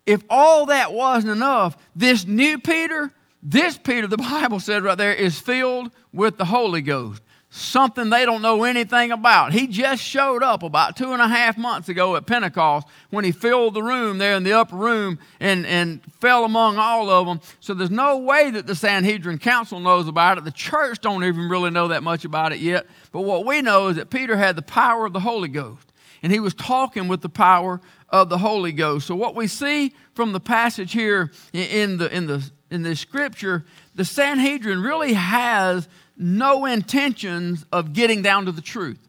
If 0.07 0.24
all 0.27 0.67
that 0.67 0.91
wasn't 0.91 1.33
enough, 1.33 1.77
this 1.95 2.25
new 2.25 2.57
Peter, 2.57 3.13
this 3.43 3.77
Peter, 3.77 4.07
the 4.07 4.17
Bible 4.17 4.59
said 4.59 4.81
right 4.81 4.98
there, 4.98 5.13
is 5.13 5.39
filled 5.39 5.91
with 6.12 6.38
the 6.38 6.45
Holy 6.45 6.81
Ghost 6.81 7.21
something 7.50 8.10
they 8.10 8.25
don't 8.25 8.44
know 8.44 8.63
anything 8.63 9.12
about. 9.12 9.53
He 9.53 9.65
just 9.65 10.03
showed 10.03 10.44
up 10.44 10.62
about 10.62 10.96
two 10.96 11.13
and 11.13 11.22
a 11.22 11.27
half 11.27 11.58
months 11.58 11.89
ago 11.89 12.15
at 12.15 12.27
Pentecost 12.27 12.88
when 13.10 13.25
he 13.25 13.32
filled 13.32 13.74
the 13.74 13.82
room 13.82 14.20
there 14.20 14.36
in 14.36 14.44
the 14.44 14.53
upper 14.53 14.75
room 14.75 15.18
and, 15.39 15.65
and 15.65 16.01
fell 16.20 16.46
among 16.46 16.77
all 16.77 17.10
of 17.10 17.25
them. 17.25 17.41
So 17.60 17.74
there's 17.74 17.89
no 17.89 18.20
way 18.20 18.51
that 18.51 18.68
the 18.68 18.75
Sanhedrin 18.75 19.39
Council 19.39 19.79
knows 19.79 20.08
about 20.08 20.38
it. 20.38 20.44
The 20.44 20.51
church 20.51 21.00
don't 21.01 21.24
even 21.24 21.50
really 21.50 21.72
know 21.72 21.88
that 21.88 22.03
much 22.03 22.24
about 22.24 22.53
it 22.53 22.60
yet. 22.60 22.86
But 23.12 23.22
what 23.22 23.46
we 23.46 23.63
know 23.63 23.88
is 23.88 23.96
that 23.96 24.12
Peter 24.12 24.38
had 24.38 24.56
the 24.56 24.62
power 24.62 25.08
of 25.08 25.13
the 25.13 25.20
Holy 25.20 25.50
Ghost. 25.50 25.91
And 26.22 26.32
he 26.32 26.39
was 26.39 26.53
talking 26.53 27.08
with 27.08 27.22
the 27.22 27.29
power 27.29 27.82
of 28.10 28.29
the 28.29 28.38
Holy 28.38 28.74
Ghost. 28.74 29.08
So 29.08 29.15
what 29.15 29.36
we 29.36 29.48
see 29.48 29.94
from 30.13 30.34
the 30.34 30.39
passage 30.39 30.91
here 30.91 31.32
in 31.53 31.98
the 31.98 32.13
in 32.13 32.27
the 32.27 32.44
in 32.70 32.84
the 32.84 32.96
scripture, 32.96 33.65
the 33.96 34.06
Sanhedrin 34.06 34.82
really 34.82 35.13
has 35.13 35.88
no 36.19 36.65
intentions 36.65 37.65
of 37.71 37.93
getting 37.93 38.21
down 38.21 38.45
to 38.45 38.51
the 38.51 38.61
truth. 38.61 38.99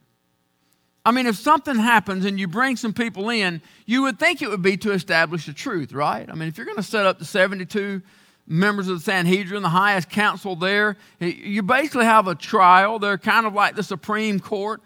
I 1.05 1.11
mean, 1.13 1.27
if 1.27 1.37
something 1.37 1.77
happens 1.77 2.25
and 2.25 2.39
you 2.39 2.47
bring 2.47 2.77
some 2.77 2.93
people 2.93 3.31
in, 3.31 3.61
you 3.85 4.03
would 4.03 4.19
think 4.19 4.43
it 4.43 4.49
would 4.49 4.63
be 4.63 4.77
to 4.79 4.93
establish 4.93 5.47
the 5.47 5.53
truth, 5.53 5.93
right? 5.93 6.29
I 6.31 6.35
mean, 6.35 6.49
if 6.49 6.57
you're 6.57 6.67
going 6.67 6.77
to 6.77 6.83
set 6.83 7.07
up 7.07 7.19
the 7.19 7.25
72 7.25 8.01
members 8.47 8.89
of 8.89 8.99
the 8.99 9.05
Sanhedrin, 9.05 9.63
the 9.63 9.69
highest 9.69 10.11
council 10.11 10.57
there, 10.57 10.97
you 11.19 11.63
basically 11.63 12.05
have 12.05 12.29
a 12.29 12.35
trial. 12.35 12.99
They're 12.99 13.19
kind 13.19 13.47
of 13.47 13.55
like 13.55 13.77
the 13.77 13.83
Supreme 13.83 14.39
Court. 14.39 14.83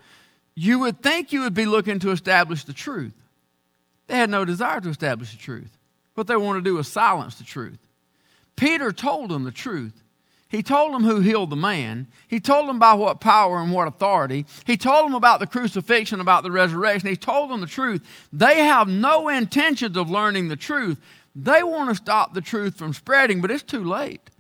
You 0.55 0.79
would 0.81 1.03
think 1.03 1.33
you 1.33 1.41
would 1.43 1.55
be 1.55 1.67
looking 1.67 1.99
to 2.01 2.11
establish 2.11 2.65
the 2.65 2.73
truth. 2.73 3.15
They 4.07 4.17
had 4.17 4.31
no 4.31 4.45
desire 4.45 4.81
to 4.81 4.89
establish 4.89 5.33
the 5.33 5.39
truth. 5.39 5.77
What 6.15 6.27
they 6.27 6.37
wanted 6.37 6.61
to 6.65 6.71
do 6.71 6.77
was 6.77 6.87
silence 6.87 7.35
the 7.37 7.45
truth. 7.45 7.79
Peter 8.55 8.93
told 8.93 9.31
them 9.31 9.45
the 9.45 9.51
truth. 9.51 10.04
He 10.55 10.63
told 10.63 10.95
them 10.95 11.03
who 11.03 11.19
healed 11.19 11.51
the 11.51 11.57
man. 11.57 12.07
He 12.29 12.39
told 12.39 12.69
them 12.69 12.79
by 12.79 12.95
what 12.95 13.21
power 13.21 13.59
and 13.59 13.73
what 13.73 13.89
authority. 13.89 14.47
He 14.65 14.77
told 14.77 15.05
them 15.05 15.17
about 15.17 15.41
the 15.41 15.49
crucifixion, 15.49 16.21
about 16.21 16.45
the 16.45 16.53
resurrection. 16.53 17.09
He 17.09 17.17
told 17.17 17.51
them 17.51 17.61
the 17.61 17.67
truth. 17.67 18.07
They 18.33 18.59
have 18.59 18.87
no 18.87 19.29
intentions 19.29 19.97
of 19.97 20.09
learning 20.09 20.47
the 20.47 20.55
truth. 20.55 21.01
They 21.35 21.65
want 21.65 21.89
to 21.89 21.97
stop 21.97 22.35
the 22.35 22.41
truth 22.41 22.77
from 22.77 22.93
spreading, 22.93 23.41
but 23.41 23.51
it's 23.51 23.65
too 23.65 23.83
late. 23.83 24.31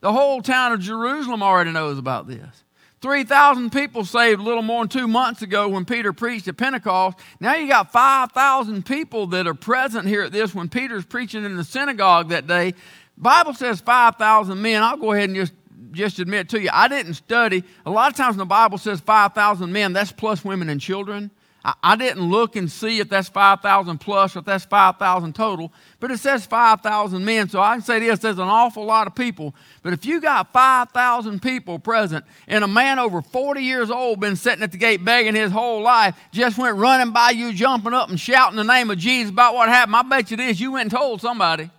The 0.00 0.12
whole 0.12 0.42
town 0.42 0.72
of 0.72 0.80
Jerusalem 0.80 1.40
already 1.40 1.70
knows 1.70 1.98
about 1.98 2.26
this. 2.26 2.64
3,000 3.00 3.70
people 3.70 4.04
saved 4.04 4.40
a 4.40 4.44
little 4.44 4.62
more 4.62 4.82
than 4.82 4.88
two 4.88 5.08
months 5.08 5.42
ago 5.42 5.68
when 5.68 5.84
Peter 5.84 6.12
preached 6.12 6.46
at 6.48 6.56
Pentecost. 6.56 7.18
Now 7.38 7.54
you 7.54 7.68
got 7.68 7.92
5,000 7.92 8.86
people 8.86 9.28
that 9.28 9.46
are 9.46 9.54
present 9.54 10.06
here 10.06 10.22
at 10.22 10.32
this 10.32 10.52
when 10.52 10.68
Peter's 10.68 11.04
preaching 11.04 11.44
in 11.44 11.56
the 11.56 11.64
synagogue 11.64 12.28
that 12.28 12.46
day. 12.46 12.74
Bible 13.22 13.54
says 13.54 13.80
5,000 13.80 14.60
men. 14.60 14.82
I'll 14.82 14.96
go 14.96 15.12
ahead 15.12 15.28
and 15.28 15.36
just, 15.36 15.52
just 15.92 16.18
admit 16.18 16.48
to 16.50 16.60
you, 16.60 16.70
I 16.72 16.88
didn't 16.88 17.14
study. 17.14 17.62
A 17.86 17.90
lot 17.90 18.10
of 18.10 18.16
times 18.16 18.32
when 18.32 18.38
the 18.38 18.46
Bible 18.46 18.78
says 18.78 19.00
5,000 19.00 19.72
men, 19.72 19.92
that's 19.92 20.10
plus 20.10 20.44
women 20.44 20.68
and 20.68 20.80
children. 20.80 21.30
I, 21.64 21.74
I 21.84 21.96
didn't 21.96 22.28
look 22.28 22.56
and 22.56 22.68
see 22.68 22.98
if 22.98 23.08
that's 23.08 23.28
5,000 23.28 23.98
plus 23.98 24.34
or 24.34 24.40
if 24.40 24.44
that's 24.44 24.64
5,000 24.64 25.36
total, 25.36 25.72
but 26.00 26.10
it 26.10 26.18
says 26.18 26.44
5,000 26.46 27.24
men. 27.24 27.48
So 27.48 27.60
I 27.60 27.74
can 27.74 27.82
say 27.82 28.00
this 28.00 28.18
there's 28.18 28.38
an 28.38 28.48
awful 28.48 28.84
lot 28.84 29.06
of 29.06 29.14
people. 29.14 29.54
But 29.82 29.92
if 29.92 30.04
you 30.04 30.20
got 30.20 30.52
5,000 30.52 31.40
people 31.40 31.78
present 31.78 32.24
and 32.48 32.64
a 32.64 32.68
man 32.68 32.98
over 32.98 33.22
40 33.22 33.62
years 33.62 33.88
old 33.88 34.18
been 34.18 34.34
sitting 34.34 34.64
at 34.64 34.72
the 34.72 34.78
gate 34.78 35.04
begging 35.04 35.36
his 35.36 35.52
whole 35.52 35.80
life, 35.80 36.16
just 36.32 36.58
went 36.58 36.76
running 36.76 37.12
by 37.12 37.30
you, 37.30 37.52
jumping 37.52 37.94
up 37.94 38.10
and 38.10 38.18
shouting 38.18 38.56
the 38.56 38.64
name 38.64 38.90
of 38.90 38.98
Jesus 38.98 39.30
about 39.30 39.54
what 39.54 39.68
happened, 39.68 39.94
I 39.94 40.02
bet 40.02 40.32
you 40.32 40.36
this, 40.36 40.58
you 40.58 40.72
went 40.72 40.92
and 40.92 41.00
told 41.00 41.20
somebody. 41.20 41.70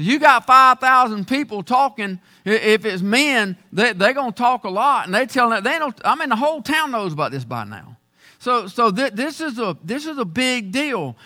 You 0.00 0.18
got 0.18 0.46
5,000 0.46 1.28
people 1.28 1.62
talking. 1.62 2.20
If 2.44 2.84
it's 2.84 3.02
men, 3.02 3.56
they, 3.72 3.92
they're 3.92 4.14
going 4.14 4.32
to 4.32 4.38
talk 4.38 4.64
a 4.64 4.70
lot. 4.70 5.06
And 5.06 5.14
they 5.14 5.26
tell 5.26 5.50
them, 5.50 5.62
they 5.62 5.78
don't, 5.78 5.98
I 6.04 6.14
mean, 6.14 6.30
the 6.30 6.36
whole 6.36 6.62
town 6.62 6.90
knows 6.90 7.12
about 7.12 7.32
this 7.32 7.44
by 7.44 7.64
now. 7.64 7.96
So, 8.38 8.66
so 8.66 8.90
th- 8.90 9.12
this, 9.12 9.40
is 9.40 9.58
a, 9.58 9.76
this 9.84 10.06
is 10.06 10.16
a 10.18 10.24
big 10.24 10.72
deal. 10.72 11.16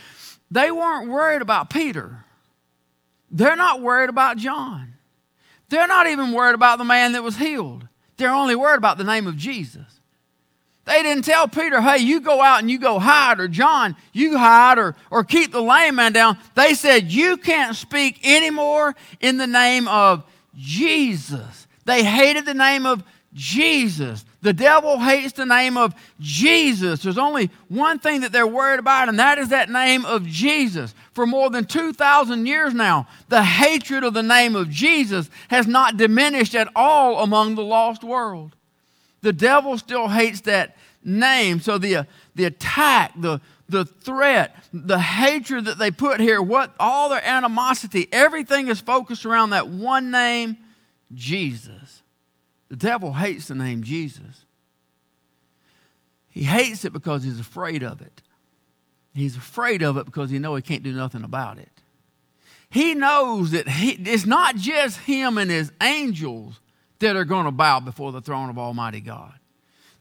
They 0.51 0.71
weren't 0.71 1.09
worried 1.09 1.43
about 1.43 1.71
Peter. 1.71 2.25
They're 3.31 3.57
not 3.57 3.81
worried 3.81 4.11
about 4.11 4.37
John. 4.37 4.95
They're 5.69 5.89
not 5.89 6.07
even 6.07 6.33
worried 6.33 6.55
about 6.55 6.79
the 6.79 6.85
man 6.85 7.13
that 7.13 7.23
was 7.23 7.37
healed. 7.37 7.89
They're 8.17 8.35
only 8.35 8.55
worried 8.55 8.79
about 8.79 8.99
the 8.99 9.05
name 9.05 9.27
of 9.27 9.37
Jesus. 9.37 9.94
They 10.85 11.03
didn't 11.03 11.25
tell 11.25 11.49
Peter, 11.49 11.81
hey, 11.81 11.99
you 11.99 12.21
go 12.21 12.43
out 12.43 12.61
and 12.61 12.71
you 12.71 12.79
go 12.79 12.99
hide, 12.99 13.41
or 13.41 13.49
John, 13.49 13.97
you 14.13 14.37
hide, 14.37 14.79
or, 14.79 14.95
or 15.11 15.25
keep 15.25 15.51
the 15.51 15.63
lame 15.63 15.97
man 15.97 16.13
down. 16.13 16.39
They 16.55 16.75
said, 16.75 17.11
you 17.11 17.39
can't 17.39 17.75
speak 17.75 18.21
anymore 18.23 18.95
in 19.21 19.39
the 19.39 19.47
name 19.47 19.89
of 19.89 20.25
Jesus. 20.57 21.67
They 21.87 22.05
hated 22.05 22.45
the 22.45 22.55
name 22.55 22.85
of 22.85 23.03
Jesus. 23.33 24.25
The 24.43 24.53
devil 24.53 24.99
hates 24.99 25.33
the 25.33 25.47
name 25.47 25.79
of 25.79 25.95
Jesus. 26.21 27.03
There's 27.03 27.19
only 27.19 27.51
one 27.69 27.99
thing 27.99 28.21
that 28.21 28.31
they're 28.31 28.47
worried 28.47 28.79
about, 28.79 29.09
and 29.09 29.19
that 29.19 29.39
is 29.39 29.49
that 29.49 29.71
name 29.71 30.05
of 30.05 30.27
Jesus. 30.27 30.95
For 31.15 31.27
more 31.27 31.49
than 31.49 31.65
2,000 31.65 32.47
years 32.47 32.75
now, 32.75 33.09
the 33.29 33.43
hatred 33.43 34.05
of 34.05 34.13
the 34.13 34.23
name 34.23 34.55
of 34.55 34.69
Jesus 34.69 35.31
has 35.49 35.67
not 35.67 35.97
diminished 35.97 36.55
at 36.55 36.69
all 36.77 37.23
among 37.23 37.55
the 37.55 37.65
lost 37.65 38.05
world. 38.05 38.55
The 39.25 39.33
devil 39.33 39.79
still 39.79 40.09
hates 40.09 40.43
that 40.43 40.77
name. 41.03 41.59
So 41.59 41.79
the, 41.79 42.07
the 42.35 42.45
attack, 42.45 43.15
the, 43.17 43.41
the 43.71 43.87
threat, 43.87 44.55
the 44.71 44.99
hatred 44.99 45.65
that 45.65 45.79
they 45.79 45.91
put 45.91 46.21
here, 46.21 46.43
what 46.43 46.75
all 46.79 47.09
their 47.09 47.25
animosity, 47.25 48.07
everything 48.13 48.69
is 48.69 48.83
focused 48.83 49.25
around 49.25 49.51
that 49.51 49.67
one 49.67 50.11
name, 50.11 50.59
Jesus. 51.15 52.03
The 52.69 52.77
devil 52.77 53.15
hates 53.15 53.49
the 53.49 53.55
name 53.55 53.83
Jesus. 53.83 54.45
He 56.29 56.43
hates 56.43 56.85
it 56.85 56.93
because 56.93 57.25
he's 57.25 57.41
afraid 57.41 57.83
of 57.83 58.03
it. 58.03 58.21
He's 59.15 59.39
afraid 59.39 59.83
of 59.83 59.97
it 59.97 60.05
because 60.05 60.29
he 60.29 60.39
knows 60.39 60.59
he 60.59 60.63
can't 60.63 60.83
do 60.83 60.93
nothing 60.93 61.25
about 61.25 61.57
it. 61.57 61.71
He 62.69 62.93
knows 62.95 63.53
that 63.53 63.69
he, 63.69 63.93
it's 63.93 64.27
not 64.27 64.57
just 64.57 64.99
him 64.99 65.39
and 65.39 65.51
his 65.51 65.73
angels 65.81 66.61
that 66.99 67.17
are 67.17 67.25
going 67.25 67.45
to 67.47 67.51
bow 67.51 67.81
before 67.81 68.13
the 68.13 68.21
throne 68.21 68.51
of 68.51 68.59
Almighty 68.59 69.01
God. 69.01 69.33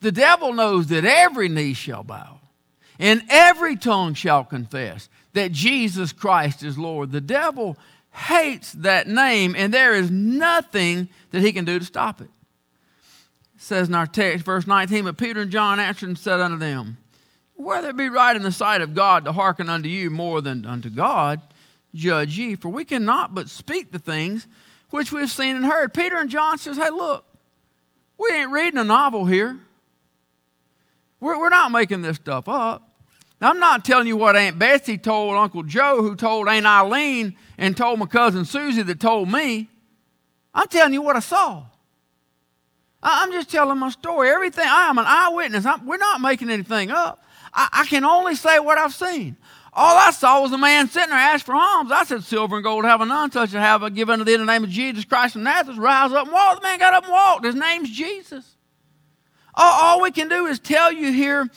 The 0.02 0.12
devil 0.12 0.54
knows 0.54 0.88
that 0.88 1.06
every 1.06 1.50
knee 1.50 1.74
shall 1.74 2.04
bow 2.04 2.40
and 3.00 3.24
every 3.30 3.76
tongue 3.76 4.14
shall 4.14 4.44
confess 4.44 5.10
that 5.34 5.52
Jesus 5.52 6.14
Christ 6.14 6.64
is 6.64 6.78
Lord. 6.78 7.12
The 7.12 7.22
devil 7.22 7.78
hates 8.12 8.74
that 8.74 9.08
name, 9.08 9.56
and 9.58 9.74
there 9.74 9.94
is 9.94 10.12
nothing 10.12 11.10
that 11.32 11.42
he 11.42 11.52
can 11.52 11.66
do 11.66 11.80
to 11.80 11.86
stop 11.86 12.22
it. 12.22 12.30
It 13.56 13.62
says 13.62 13.88
in 13.88 13.96
our 13.96 14.06
text, 14.06 14.46
verse 14.46 14.68
19, 14.68 15.06
But 15.06 15.18
Peter 15.18 15.42
and 15.42 15.52
John 15.52 15.80
answered 15.80 16.10
and 16.10 16.18
said 16.18 16.40
unto 16.40 16.58
them, 16.58 16.98
Whether 17.56 17.90
it 17.90 17.98
be 17.98 18.10
right 18.10 18.36
in 18.36 18.44
the 18.44 18.52
sight 18.52 18.82
of 18.82 18.94
God 18.94 19.26
to 19.26 19.32
hearken 19.32 19.70
unto 19.70 19.90
you 19.90 20.10
more 20.10 20.42
than 20.42 20.66
unto 20.66 20.90
God, 20.90 21.42
judge 21.96 22.38
ye, 22.38 22.56
for 22.56 22.70
we 22.70 22.86
cannot 22.86 23.34
but 23.34 23.50
speak 23.50 23.92
the 23.92 24.00
things 24.00 24.48
which 24.94 25.12
we've 25.12 25.32
seen 25.32 25.56
and 25.56 25.66
heard. 25.66 25.92
Peter 25.92 26.18
and 26.18 26.30
John 26.30 26.60
says, 26.60 26.78
hey, 26.78 26.92
look, 26.92 27.26
we 28.20 28.30
ain't 28.30 28.52
reading 28.52 28.78
a 28.78 28.84
novel 28.84 29.26
here. 29.26 29.60
We're, 31.20 31.40
we're 31.40 31.50
not 31.50 31.72
making 31.72 32.04
this 32.04 32.18
stuff 32.18 32.48
up. 32.48 32.88
Now, 33.42 33.50
I'm 33.50 33.60
not 33.60 33.84
telling 33.84 34.06
you 34.06 34.16
what 34.16 34.36
Aunt 34.36 34.60
Betsy 34.60 35.00
told 35.00 35.36
Uncle 35.36 35.64
Joe, 35.64 36.04
who 36.04 36.16
told 36.16 36.48
Aunt 36.48 36.68
Eileen, 36.68 37.36
and 37.58 37.76
told 37.76 37.98
my 37.98 38.06
cousin 38.06 38.46
Susie 38.46 38.84
that 38.84 39.00
told 39.00 39.32
me. 39.32 39.68
I'm 40.54 40.68
telling 40.68 40.94
you 40.94 41.02
what 41.02 41.16
I 41.16 41.22
saw. 41.22 41.64
I'm 43.02 43.32
just 43.32 43.50
telling 43.50 43.80
my 43.80 43.90
story. 43.90 44.30
Everything, 44.30 44.68
I 44.68 44.90
am 44.90 45.00
an 45.00 45.06
eyewitness. 45.08 45.66
I'm, 45.66 45.88
we're 45.88 45.98
not 45.98 46.22
making 46.22 46.52
anything 46.52 46.92
up. 46.92 47.24
I, 47.52 47.68
I, 47.74 47.86
can 47.88 48.06
only 48.06 48.36
say 48.36 48.60
what 48.60 48.78
I've 48.78 48.94
seen. 48.94 49.38
All 49.76 49.98
I 49.98 50.12
saw 50.12 50.42
was 50.42 50.52
a 50.52 50.58
man 50.58 50.88
sitting 50.88 51.10
there 51.10 51.18
asked 51.18 51.46
for 51.46 51.56
alms. 51.56 51.92
I 51.92 52.04
said, 52.04 52.24
Silver 52.24 52.58
and 52.58 52.64
gold 52.64 52.86
have 52.86 53.02
I 53.02 53.06
none, 53.06 53.32
such 53.32 53.50
as 53.50 53.54
have 53.54 53.82
I 53.82 53.90
given 53.90 54.14
unto 54.14 54.26
thee 54.26 54.36
in 54.36 54.40
the 54.40 54.46
name 54.46 54.64
of 54.64 54.70
Jesus 54.70 55.04
Christ 55.04 55.36
of 55.36 55.42
Nazareth. 55.42 55.80
Rise 55.80 56.12
up 56.12 56.26
and 56.26 56.32
walk. 56.34 56.62
The 56.62 56.68
man 56.68 56.80
got 56.80 56.94
up 56.94 57.04
and 57.06 57.12
walked. 57.12 57.46
His 57.46 57.56
name's 57.56 57.90
Jesus. 57.90 58.56
All, 59.56 59.82
all 59.82 60.02
we 60.02 60.12
can 60.12 60.30
do 60.30 60.46
is 60.46 60.60
tell 60.60 60.92
you 60.92 61.12
here 61.12 61.50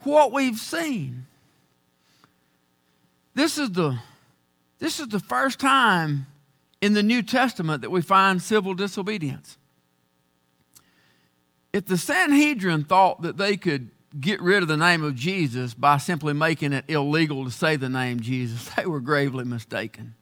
what 0.00 0.32
we've 0.32 0.58
seen. 0.58 1.26
This 3.34 3.58
is 3.58 3.72
the 3.72 3.98
this 4.78 5.00
is 5.00 5.08
the 5.08 5.20
first 5.20 5.58
time 5.58 6.26
in 6.80 6.92
the 6.92 7.02
New 7.02 7.22
Testament 7.22 7.82
that 7.82 7.90
we 7.90 8.02
find 8.02 8.42
civil 8.42 8.74
disobedience. 8.74 9.56
If 11.72 11.86
the 11.86 11.96
Sanhedrin 11.96 12.84
thought 12.84 13.22
that 13.22 13.36
they 13.36 13.56
could 13.56 13.90
get 14.20 14.40
rid 14.40 14.62
of 14.62 14.68
the 14.68 14.76
name 14.76 15.02
of 15.02 15.14
Jesus 15.14 15.74
by 15.74 15.98
simply 15.98 16.32
making 16.32 16.72
it 16.72 16.84
illegal 16.88 17.44
to 17.44 17.50
say 17.50 17.76
the 17.76 17.88
name 17.88 18.20
Jesus, 18.20 18.68
they 18.76 18.86
were 18.86 19.00
gravely 19.00 19.44
mistaken. 19.44 20.14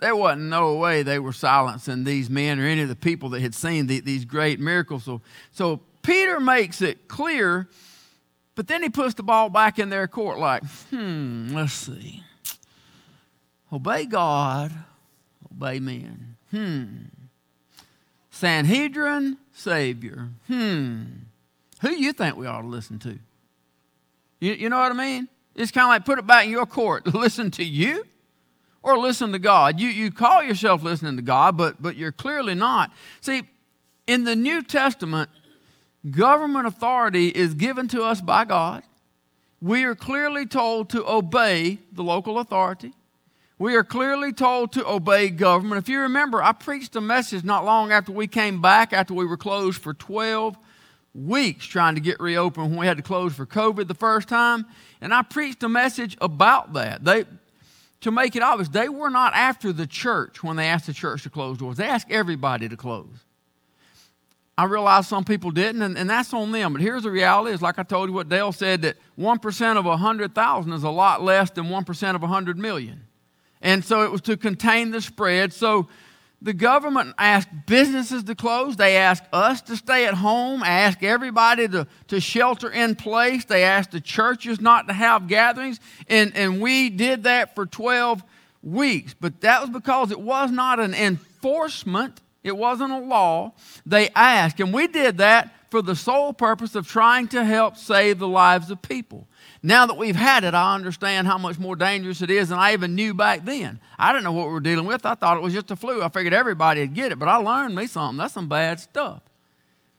There 0.00 0.16
wasn't 0.16 0.48
no 0.48 0.74
way 0.74 1.02
they 1.04 1.20
were 1.20 1.32
silencing 1.32 2.02
these 2.02 2.28
men 2.28 2.58
or 2.58 2.64
any 2.64 2.82
of 2.82 2.88
the 2.88 2.96
people 2.96 3.28
that 3.30 3.40
had 3.40 3.54
seen 3.54 3.86
the, 3.86 4.00
these 4.00 4.24
great 4.24 4.58
miracles. 4.58 5.04
So, 5.04 5.20
so 5.52 5.80
Peter 6.02 6.40
makes 6.40 6.82
it 6.82 7.06
clear, 7.06 7.68
but 8.56 8.66
then 8.66 8.82
he 8.82 8.88
puts 8.88 9.14
the 9.14 9.22
ball 9.22 9.48
back 9.48 9.78
in 9.78 9.90
their 9.90 10.08
court 10.08 10.38
like, 10.38 10.64
hmm, 10.90 11.54
let's 11.54 11.72
see. 11.72 12.24
Obey 13.72 14.06
God, 14.06 14.72
obey 15.52 15.78
men. 15.78 16.36
Hmm. 16.50 16.86
Sanhedrin, 18.30 19.38
Savior. 19.52 20.30
Hmm. 20.48 21.04
Who 21.82 21.90
you 21.90 22.12
think 22.12 22.36
we 22.36 22.46
ought 22.46 22.62
to 22.62 22.68
listen 22.68 22.98
to? 23.00 23.18
You, 24.40 24.54
you 24.54 24.68
know 24.68 24.78
what 24.78 24.92
I 24.92 24.94
mean? 24.94 25.28
It's 25.54 25.70
kind 25.70 25.84
of 25.84 25.88
like 25.88 26.04
put 26.04 26.18
it 26.18 26.26
back 26.26 26.46
in 26.46 26.50
your 26.50 26.66
court. 26.66 27.06
Listen 27.14 27.50
to 27.52 27.64
you 27.64 28.04
or 28.82 28.98
listen 28.98 29.30
to 29.32 29.38
God. 29.38 29.78
You, 29.78 29.88
you 29.88 30.10
call 30.10 30.42
yourself 30.42 30.82
listening 30.82 31.16
to 31.16 31.22
God, 31.22 31.56
but, 31.56 31.80
but 31.80 31.96
you're 31.96 32.10
clearly 32.10 32.54
not. 32.54 32.90
See, 33.20 33.42
in 34.06 34.24
the 34.24 34.34
New 34.34 34.62
Testament, 34.62 35.30
government 36.10 36.66
authority 36.66 37.28
is 37.28 37.54
given 37.54 37.86
to 37.88 38.02
us 38.02 38.20
by 38.20 38.44
God. 38.44 38.82
We 39.60 39.84
are 39.84 39.94
clearly 39.94 40.46
told 40.46 40.90
to 40.90 41.08
obey 41.08 41.78
the 41.92 42.02
local 42.02 42.40
authority. 42.40 42.92
We 43.58 43.76
are 43.76 43.84
clearly 43.84 44.32
told 44.32 44.72
to 44.72 44.88
obey 44.88 45.30
government. 45.30 45.78
If 45.80 45.88
you 45.88 46.00
remember, 46.00 46.42
I 46.42 46.50
preached 46.50 46.96
a 46.96 47.00
message 47.00 47.44
not 47.44 47.64
long 47.64 47.92
after 47.92 48.10
we 48.10 48.26
came 48.26 48.60
back, 48.60 48.92
after 48.92 49.14
we 49.14 49.26
were 49.26 49.36
closed 49.36 49.80
for 49.80 49.94
12 49.94 50.56
weeks 51.14 51.66
trying 51.66 51.94
to 51.94 52.00
get 52.00 52.20
reopened 52.20 52.70
when 52.70 52.80
we 52.80 52.86
had 52.86 52.96
to 52.96 53.02
close 53.02 53.34
for 53.34 53.46
COVID 53.46 53.88
the 53.88 53.94
first 53.94 54.28
time. 54.28 54.66
And 55.00 55.12
I 55.12 55.22
preached 55.22 55.62
a 55.62 55.68
message 55.68 56.16
about 56.20 56.72
that. 56.72 57.04
They, 57.04 57.24
to 58.00 58.10
make 58.10 58.34
it 58.34 58.42
obvious, 58.42 58.68
they 58.68 58.88
were 58.88 59.10
not 59.10 59.34
after 59.34 59.72
the 59.72 59.86
church 59.86 60.42
when 60.42 60.56
they 60.56 60.66
asked 60.66 60.86
the 60.86 60.92
church 60.92 61.22
to 61.24 61.30
close 61.30 61.58
doors. 61.58 61.76
They 61.76 61.86
asked 61.86 62.10
everybody 62.10 62.68
to 62.68 62.76
close. 62.76 63.24
I 64.56 64.64
realize 64.64 65.08
some 65.08 65.24
people 65.24 65.50
didn't, 65.50 65.80
and, 65.80 65.96
and 65.96 66.10
that's 66.10 66.32
on 66.34 66.52
them. 66.52 66.74
But 66.74 66.82
here's 66.82 67.04
the 67.04 67.10
reality: 67.10 67.54
is 67.54 67.62
like 67.62 67.78
I 67.78 67.82
told 67.82 68.10
you 68.10 68.14
what 68.14 68.28
Dale 68.28 68.52
said 68.52 68.82
that 68.82 68.96
one 69.16 69.38
percent 69.38 69.78
of 69.78 69.86
a 69.86 69.96
hundred 69.96 70.34
thousand 70.34 70.72
is 70.74 70.82
a 70.82 70.90
lot 70.90 71.22
less 71.22 71.50
than 71.50 71.70
one 71.70 71.84
percent 71.84 72.16
of 72.16 72.22
a 72.22 72.26
hundred 72.26 72.58
million, 72.58 73.00
and 73.62 73.82
so 73.82 74.04
it 74.04 74.12
was 74.12 74.20
to 74.22 74.36
contain 74.36 74.90
the 74.90 75.00
spread. 75.00 75.54
So 75.54 75.88
the 76.42 76.52
government 76.52 77.14
asked 77.18 77.48
businesses 77.66 78.24
to 78.24 78.34
close. 78.34 78.76
They 78.76 78.96
asked 78.96 79.24
us 79.32 79.60
to 79.62 79.76
stay 79.76 80.06
at 80.06 80.14
home, 80.14 80.62
asked 80.64 81.02
everybody 81.02 81.68
to, 81.68 81.86
to 82.08 82.20
shelter 82.20 82.68
in 82.68 82.96
place. 82.96 83.44
They 83.44 83.62
asked 83.62 83.92
the 83.92 84.00
churches 84.00 84.60
not 84.60 84.88
to 84.88 84.94
have 84.94 85.28
gatherings. 85.28 85.78
And, 86.08 86.36
and 86.36 86.60
we 86.60 86.90
did 86.90 87.24
that 87.24 87.54
for 87.54 87.64
12 87.64 88.24
weeks. 88.62 89.14
But 89.14 89.40
that 89.42 89.60
was 89.60 89.70
because 89.70 90.10
it 90.10 90.20
was 90.20 90.50
not 90.50 90.80
an 90.80 90.94
enforcement, 90.94 92.20
it 92.42 92.56
wasn't 92.56 92.92
a 92.92 92.98
law. 92.98 93.52
They 93.86 94.10
asked. 94.10 94.58
And 94.58 94.74
we 94.74 94.88
did 94.88 95.18
that 95.18 95.54
for 95.70 95.80
the 95.80 95.96
sole 95.96 96.32
purpose 96.32 96.74
of 96.74 96.88
trying 96.88 97.28
to 97.28 97.44
help 97.44 97.76
save 97.76 98.18
the 98.18 98.28
lives 98.28 98.70
of 98.70 98.82
people. 98.82 99.28
Now 99.62 99.86
that 99.86 99.96
we've 99.96 100.16
had 100.16 100.42
it, 100.42 100.54
I 100.54 100.74
understand 100.74 101.28
how 101.28 101.38
much 101.38 101.58
more 101.58 101.76
dangerous 101.76 102.20
it 102.20 102.30
is 102.30 102.48
than 102.48 102.58
I 102.58 102.72
even 102.72 102.96
knew 102.96 103.14
back 103.14 103.44
then. 103.44 103.78
I 103.96 104.12
didn't 104.12 104.24
know 104.24 104.32
what 104.32 104.48
we 104.48 104.52
were 104.52 104.60
dealing 104.60 104.86
with. 104.86 105.06
I 105.06 105.14
thought 105.14 105.36
it 105.36 105.42
was 105.42 105.52
just 105.52 105.70
a 105.70 105.76
flu. 105.76 106.02
I 106.02 106.08
figured 106.08 106.34
everybody 106.34 106.80
would 106.80 106.94
get 106.94 107.12
it, 107.12 107.18
but 107.18 107.28
I 107.28 107.36
learned 107.36 107.76
me 107.76 107.86
something. 107.86 108.18
That's 108.18 108.34
some 108.34 108.48
bad 108.48 108.80
stuff. 108.80 109.22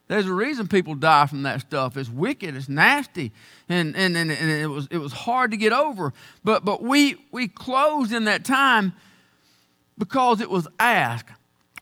There's 0.06 0.26
a 0.26 0.34
reason 0.34 0.68
people 0.68 0.94
die 0.94 1.26
from 1.26 1.44
that 1.44 1.62
stuff. 1.62 1.96
It's 1.96 2.10
wicked, 2.10 2.54
it's 2.54 2.68
nasty, 2.68 3.32
and, 3.70 3.96
and, 3.96 4.14
and, 4.16 4.30
and 4.30 4.50
it, 4.50 4.66
was, 4.66 4.86
it 4.90 4.98
was 4.98 5.14
hard 5.14 5.50
to 5.52 5.56
get 5.56 5.72
over. 5.72 6.12
But, 6.42 6.62
but 6.64 6.82
we, 6.82 7.16
we 7.32 7.48
closed 7.48 8.12
in 8.12 8.24
that 8.24 8.44
time 8.44 8.92
because 9.96 10.42
it 10.42 10.50
was 10.50 10.68
asked. 10.78 11.30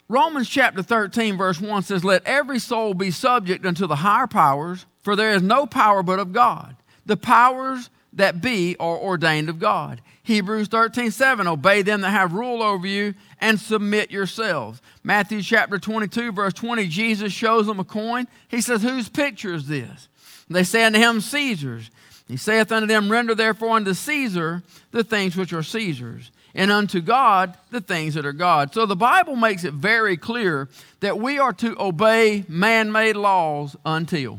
Romans 0.08 0.48
chapter 0.48 0.84
13, 0.84 1.36
verse 1.36 1.60
1 1.60 1.82
says, 1.82 2.04
Let 2.04 2.24
every 2.24 2.60
soul 2.60 2.94
be 2.94 3.10
subject 3.10 3.66
unto 3.66 3.88
the 3.88 3.96
higher 3.96 4.28
powers, 4.28 4.86
for 5.00 5.16
there 5.16 5.30
is 5.30 5.42
no 5.42 5.66
power 5.66 6.04
but 6.04 6.20
of 6.20 6.32
God. 6.32 6.76
The 7.06 7.16
powers 7.16 7.90
that 8.12 8.40
be 8.40 8.76
are 8.78 8.98
ordained 8.98 9.48
of 9.48 9.58
God. 9.58 10.00
Hebrews 10.24 10.68
13, 10.68 11.10
7, 11.10 11.48
obey 11.48 11.82
them 11.82 12.02
that 12.02 12.10
have 12.10 12.32
rule 12.32 12.62
over 12.62 12.86
you 12.86 13.14
and 13.40 13.58
submit 13.58 14.10
yourselves. 14.10 14.80
Matthew 15.02 15.42
chapter 15.42 15.78
22, 15.78 16.30
verse 16.32 16.52
20, 16.52 16.86
Jesus 16.86 17.32
shows 17.32 17.66
them 17.66 17.80
a 17.80 17.84
coin. 17.84 18.28
He 18.48 18.60
says, 18.60 18.82
Whose 18.82 19.08
picture 19.08 19.54
is 19.54 19.66
this? 19.66 20.08
They 20.48 20.62
say 20.62 20.84
unto 20.84 20.98
him, 20.98 21.20
Caesar's. 21.20 21.90
He 22.28 22.36
saith 22.36 22.70
unto 22.70 22.86
them, 22.86 23.10
Render 23.10 23.34
therefore 23.34 23.76
unto 23.76 23.94
Caesar 23.94 24.62
the 24.92 25.02
things 25.02 25.36
which 25.36 25.52
are 25.52 25.62
Caesar's, 25.62 26.30
and 26.54 26.70
unto 26.70 27.00
God 27.00 27.56
the 27.70 27.80
things 27.80 28.14
that 28.14 28.24
are 28.24 28.32
God. 28.32 28.72
So 28.72 28.86
the 28.86 28.94
Bible 28.94 29.34
makes 29.34 29.64
it 29.64 29.74
very 29.74 30.16
clear 30.16 30.68
that 31.00 31.18
we 31.18 31.38
are 31.40 31.52
to 31.54 31.76
obey 31.80 32.44
man 32.48 32.92
made 32.92 33.16
laws 33.16 33.74
until. 33.84 34.38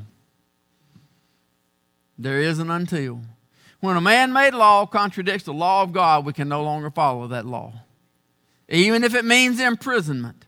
There 2.23 2.39
is 2.39 2.59
an 2.59 2.71
until. 2.71 3.19
When 3.81 3.97
a 3.97 4.01
man 4.01 4.31
made 4.31 4.53
law 4.53 4.85
contradicts 4.85 5.43
the 5.43 5.53
law 5.53 5.83
of 5.83 5.91
God, 5.91 6.25
we 6.25 6.31
can 6.31 6.47
no 6.47 6.63
longer 6.63 6.89
follow 6.89 7.27
that 7.27 7.45
law, 7.45 7.73
even 8.69 9.03
if 9.03 9.13
it 9.13 9.25
means 9.25 9.59
imprisonment. 9.59 10.45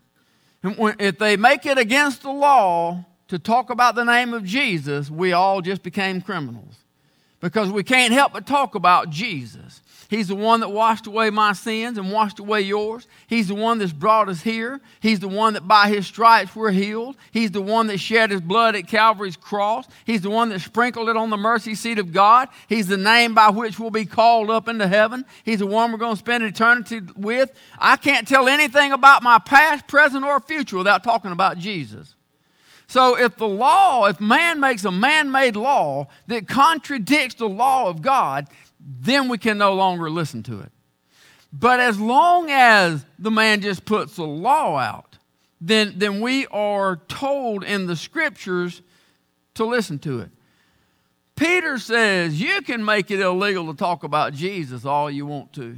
If 0.63 1.19
they 1.19 1.35
make 1.35 1.65
it 1.65 1.77
against 1.77 2.21
the 2.21 2.31
law 2.31 3.03
to 3.27 3.37
talk 3.37 3.69
about 3.69 3.95
the 3.95 4.05
name 4.05 4.33
of 4.33 4.45
Jesus, 4.45 5.11
we 5.11 5.33
all 5.33 5.61
just 5.61 5.83
became 5.83 6.21
criminals 6.21 6.77
because 7.41 7.69
we 7.69 7.83
can't 7.83 8.13
help 8.13 8.31
but 8.31 8.47
talk 8.47 8.75
about 8.75 9.09
Jesus. 9.09 9.81
He's 10.15 10.29
the 10.29 10.35
one 10.35 10.61
that 10.61 10.69
washed 10.69 11.07
away 11.07 11.29
my 11.29 11.51
sins 11.51 11.97
and 11.97 12.09
washed 12.09 12.39
away 12.39 12.61
yours. 12.61 13.05
He's 13.27 13.49
the 13.49 13.53
one 13.53 13.79
that's 13.79 13.91
brought 13.91 14.29
us 14.29 14.41
here. 14.41 14.79
He's 15.01 15.19
the 15.19 15.27
one 15.27 15.55
that 15.55 15.67
by 15.67 15.89
his 15.89 16.07
stripes 16.07 16.55
we're 16.55 16.71
healed. 16.71 17.17
He's 17.31 17.51
the 17.51 17.61
one 17.61 17.87
that 17.87 17.97
shed 17.97 18.31
his 18.31 18.39
blood 18.39 18.77
at 18.77 18.87
Calvary's 18.87 19.35
cross. 19.35 19.85
He's 20.05 20.21
the 20.21 20.29
one 20.29 20.47
that 20.49 20.61
sprinkled 20.61 21.09
it 21.09 21.17
on 21.17 21.31
the 21.31 21.35
mercy 21.37 21.75
seat 21.75 21.99
of 21.99 22.13
God. 22.13 22.47
He's 22.69 22.87
the 22.87 22.95
name 22.95 23.33
by 23.33 23.49
which 23.49 23.77
we'll 23.77 23.89
be 23.89 24.05
called 24.05 24.49
up 24.49 24.69
into 24.69 24.87
heaven. 24.87 25.25
He's 25.43 25.59
the 25.59 25.67
one 25.67 25.91
we're 25.91 25.97
going 25.97 26.13
to 26.13 26.19
spend 26.19 26.45
eternity 26.45 27.01
with. 27.17 27.51
I 27.77 27.97
can't 27.97 28.25
tell 28.25 28.47
anything 28.47 28.93
about 28.93 29.21
my 29.21 29.37
past, 29.39 29.85
present, 29.85 30.23
or 30.23 30.39
future 30.39 30.77
without 30.77 31.03
talking 31.03 31.33
about 31.33 31.57
Jesus. 31.57 32.15
So 32.87 33.17
if 33.17 33.35
the 33.35 33.47
law, 33.47 34.05
if 34.05 34.21
man 34.21 34.59
makes 34.59 34.85
a 34.85 34.91
man 34.91 35.31
made 35.31 35.55
law 35.55 36.07
that 36.27 36.47
contradicts 36.47 37.35
the 37.35 37.49
law 37.49 37.89
of 37.89 38.01
God, 38.01 38.47
then 38.85 39.27
we 39.27 39.37
can 39.37 39.57
no 39.57 39.73
longer 39.73 40.09
listen 40.09 40.43
to 40.43 40.59
it. 40.61 40.71
But 41.51 41.79
as 41.79 41.99
long 41.99 42.49
as 42.51 43.05
the 43.17 43.31
man 43.31 43.61
just 43.61 43.85
puts 43.85 44.17
a 44.17 44.23
law 44.23 44.77
out, 44.77 45.17
then, 45.59 45.93
then 45.97 46.21
we 46.21 46.45
are 46.47 46.97
told 47.07 47.63
in 47.63 47.87
the 47.87 47.95
scriptures 47.95 48.81
to 49.55 49.65
listen 49.65 49.97
to 49.99 50.19
it. 50.19 50.29
Peter 51.35 51.77
says 51.77 52.39
you 52.39 52.61
can 52.61 52.83
make 52.83 53.09
it 53.09 53.19
illegal 53.19 53.67
to 53.67 53.77
talk 53.77 54.03
about 54.03 54.33
Jesus 54.33 54.85
all 54.85 55.09
you 55.09 55.25
want 55.25 55.53
to. 55.53 55.75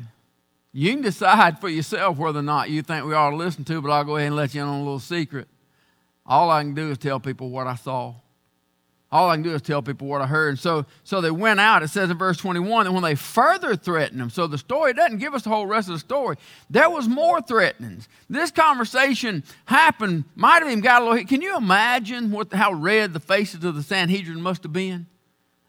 You 0.73 0.93
can 0.93 1.01
decide 1.01 1.59
for 1.59 1.69
yourself 1.69 2.17
whether 2.17 2.39
or 2.39 2.43
not 2.43 2.69
you 2.69 2.81
think 2.81 3.05
we 3.05 3.13
ought 3.13 3.31
to 3.31 3.35
listen 3.35 3.63
to, 3.65 3.81
but 3.81 3.89
I'll 3.89 4.03
go 4.03 4.17
ahead 4.17 4.27
and 4.27 4.35
let 4.35 4.53
you 4.53 4.61
in 4.61 4.67
on 4.67 4.75
a 4.75 4.83
little 4.83 4.99
secret. 4.99 5.47
All 6.25 6.49
I 6.49 6.61
can 6.61 6.75
do 6.75 6.91
is 6.91 6.97
tell 6.97 7.19
people 7.19 7.49
what 7.49 7.67
I 7.67 7.75
saw. 7.75 8.15
All 9.09 9.29
I 9.29 9.35
can 9.35 9.43
do 9.43 9.53
is 9.53 9.61
tell 9.61 9.81
people 9.81 10.07
what 10.07 10.21
I 10.21 10.27
heard. 10.27 10.49
And 10.49 10.59
so, 10.59 10.85
so 11.03 11.21
they 11.21 11.31
went 11.31 11.61
out. 11.61 11.81
It 11.81 11.87
says 11.89 12.09
in 12.09 12.17
verse 12.17 12.37
21 12.37 12.85
that 12.85 12.91
when 12.91 13.03
they 13.03 13.15
further 13.15 13.75
threatened 13.75 14.19
them, 14.19 14.29
so 14.29 14.47
the 14.47 14.57
story 14.57 14.93
doesn't 14.93 15.19
give 15.19 15.33
us 15.33 15.43
the 15.43 15.49
whole 15.49 15.65
rest 15.65 15.87
of 15.87 15.93
the 15.93 15.99
story. 15.99 16.35
There 16.69 16.89
was 16.89 17.07
more 17.07 17.41
threatenings. 17.41 18.09
This 18.29 18.51
conversation 18.51 19.45
happened, 19.65 20.25
might 20.35 20.61
have 20.61 20.67
even 20.67 20.81
got 20.81 21.01
a 21.01 21.05
little. 21.05 21.25
Can 21.25 21.41
you 21.41 21.55
imagine 21.55 22.31
what, 22.31 22.51
how 22.51 22.73
red 22.73 23.13
the 23.13 23.21
faces 23.21 23.63
of 23.63 23.75
the 23.75 23.83
Sanhedrin 23.83 24.41
must 24.41 24.63
have 24.63 24.73
been? 24.73 25.07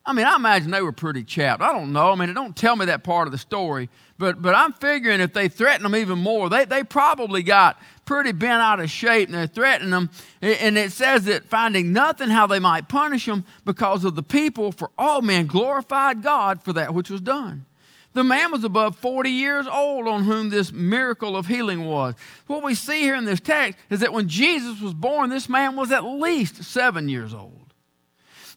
I 0.09 0.15
mean, 0.15 0.25
I 0.25 0.37
imagine 0.37 0.71
they 0.71 0.81
were 0.81 0.91
pretty 0.91 1.23
chapped. 1.23 1.61
I 1.61 1.71
don't 1.71 1.93
know. 1.93 2.11
I 2.11 2.15
mean, 2.15 2.33
don't 2.33 2.57
tell 2.57 2.77
me 2.77 2.87
that 2.87 3.05
part 3.05 3.29
of 3.29 3.33
the 3.33 3.37
story. 3.37 3.91
But, 4.17 4.41
but 4.41 4.55
I'm 4.55 4.73
figuring 4.73 5.21
if 5.21 5.35
they 5.35 5.49
threaten 5.49 5.83
them 5.83 5.95
even 5.95 6.19
more, 6.19 6.49
they, 6.49 6.65
they 6.65 6.83
probably 6.83 7.43
got 7.43 7.79
pretty 8.07 8.33
bent 8.33 8.63
out 8.63 8.81
of 8.81 8.91
shape 8.91 9.29
and 9.29 9.37
they're 9.37 9.47
threatening 9.47 9.91
them. 9.91 10.09
And 10.41 10.79
it 10.79 10.93
says 10.93 11.27
that 11.27 11.45
finding 11.45 11.93
nothing 11.93 12.31
how 12.31 12.47
they 12.47 12.59
might 12.59 12.89
punish 12.89 13.27
them 13.27 13.45
because 13.67 14.03
of 14.03 14.15
the 14.15 14.23
people, 14.23 14.73
for 14.73 14.91
all 14.97 15.21
men 15.21 15.47
glorified 15.47 16.23
God 16.23 16.63
for 16.63 16.73
that 16.73 16.95
which 16.95 17.11
was 17.11 17.21
done. 17.21 17.67
The 18.15 18.25
man 18.25 18.51
was 18.51 18.65
above 18.65 18.97
40 18.97 19.29
years 19.29 19.67
old 19.67 20.09
on 20.09 20.25
whom 20.25 20.49
this 20.49 20.73
miracle 20.73 21.37
of 21.37 21.49
healing 21.49 21.85
was. 21.85 22.15
What 22.47 22.65
we 22.65 22.75
see 22.75 23.03
here 23.03 23.15
in 23.15 23.27
this 23.27 23.41
text 23.41 23.79
is 23.91 24.01
that 24.01 24.15
when 24.15 24.27
Jesus 24.27 24.81
was 24.81 24.95
born, 24.95 25.29
this 25.29 25.51
man 25.51 25.77
was 25.77 25.93
at 25.93 26.03
least 26.03 26.65
seven 26.65 27.11
years 27.11 27.35
old. 27.35 27.68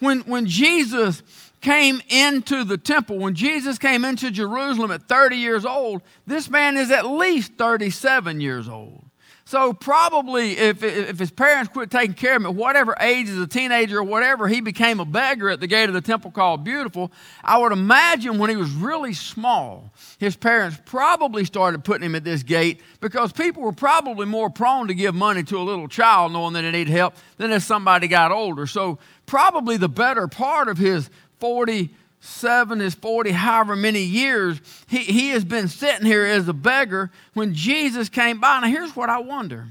When, 0.01 0.21
when 0.21 0.47
Jesus 0.47 1.21
came 1.61 2.01
into 2.09 2.63
the 2.63 2.77
temple, 2.77 3.19
when 3.19 3.35
Jesus 3.35 3.77
came 3.77 4.03
into 4.03 4.31
Jerusalem 4.31 4.89
at 4.89 5.07
30 5.07 5.37
years 5.37 5.63
old, 5.63 6.01
this 6.25 6.49
man 6.49 6.75
is 6.75 6.89
at 6.89 7.05
least 7.05 7.53
37 7.53 8.41
years 8.41 8.67
old. 8.67 9.05
So, 9.51 9.73
probably 9.73 10.57
if, 10.57 10.81
if 10.81 11.19
his 11.19 11.29
parents 11.29 11.73
quit 11.73 11.91
taking 11.91 12.13
care 12.13 12.37
of 12.37 12.41
him 12.41 12.45
at 12.45 12.55
whatever 12.55 12.95
age, 13.01 13.27
as 13.27 13.37
a 13.37 13.45
teenager 13.45 13.99
or 13.99 14.03
whatever, 14.03 14.47
he 14.47 14.61
became 14.61 15.01
a 15.01 15.05
beggar 15.05 15.49
at 15.49 15.59
the 15.59 15.67
gate 15.67 15.89
of 15.89 15.93
the 15.93 15.99
temple 15.99 16.31
called 16.31 16.63
Beautiful. 16.63 17.11
I 17.43 17.57
would 17.57 17.73
imagine 17.73 18.37
when 18.37 18.49
he 18.49 18.55
was 18.55 18.71
really 18.71 19.13
small, 19.13 19.91
his 20.19 20.37
parents 20.37 20.79
probably 20.85 21.43
started 21.43 21.83
putting 21.83 22.05
him 22.05 22.15
at 22.15 22.23
this 22.23 22.43
gate 22.43 22.79
because 23.01 23.33
people 23.33 23.61
were 23.63 23.73
probably 23.73 24.25
more 24.25 24.49
prone 24.49 24.87
to 24.87 24.93
give 24.93 25.13
money 25.13 25.43
to 25.43 25.57
a 25.57 25.63
little 25.63 25.89
child 25.89 26.31
knowing 26.31 26.53
that 26.53 26.61
they 26.61 26.71
need 26.71 26.87
help 26.87 27.13
than 27.35 27.51
if 27.51 27.61
somebody 27.63 28.07
got 28.07 28.31
older. 28.31 28.65
So, 28.65 28.99
probably 29.32 29.78
the 29.78 29.88
better 29.88 30.28
part 30.28 30.67
of 30.67 30.78
his 30.78 31.10
47, 31.39 32.80
his 32.82 32.94
40, 32.96 33.32
however 33.32 33.78
many 33.78 34.02
years, 34.02 34.60
he, 34.88 34.98
he 34.98 35.30
has 35.30 35.46
been 35.46 35.70
sitting 35.70 36.06
here 36.06 36.26
as 36.26 36.50
a 36.50 36.54
beggar 36.54 37.12
when 37.34 37.54
Jesus 37.54 38.10
came 38.10 38.41
by. 38.41 38.60
Now, 38.60 38.67
here's 38.67 38.94
what 38.94 39.10
I 39.10 39.20
wonder 39.20 39.70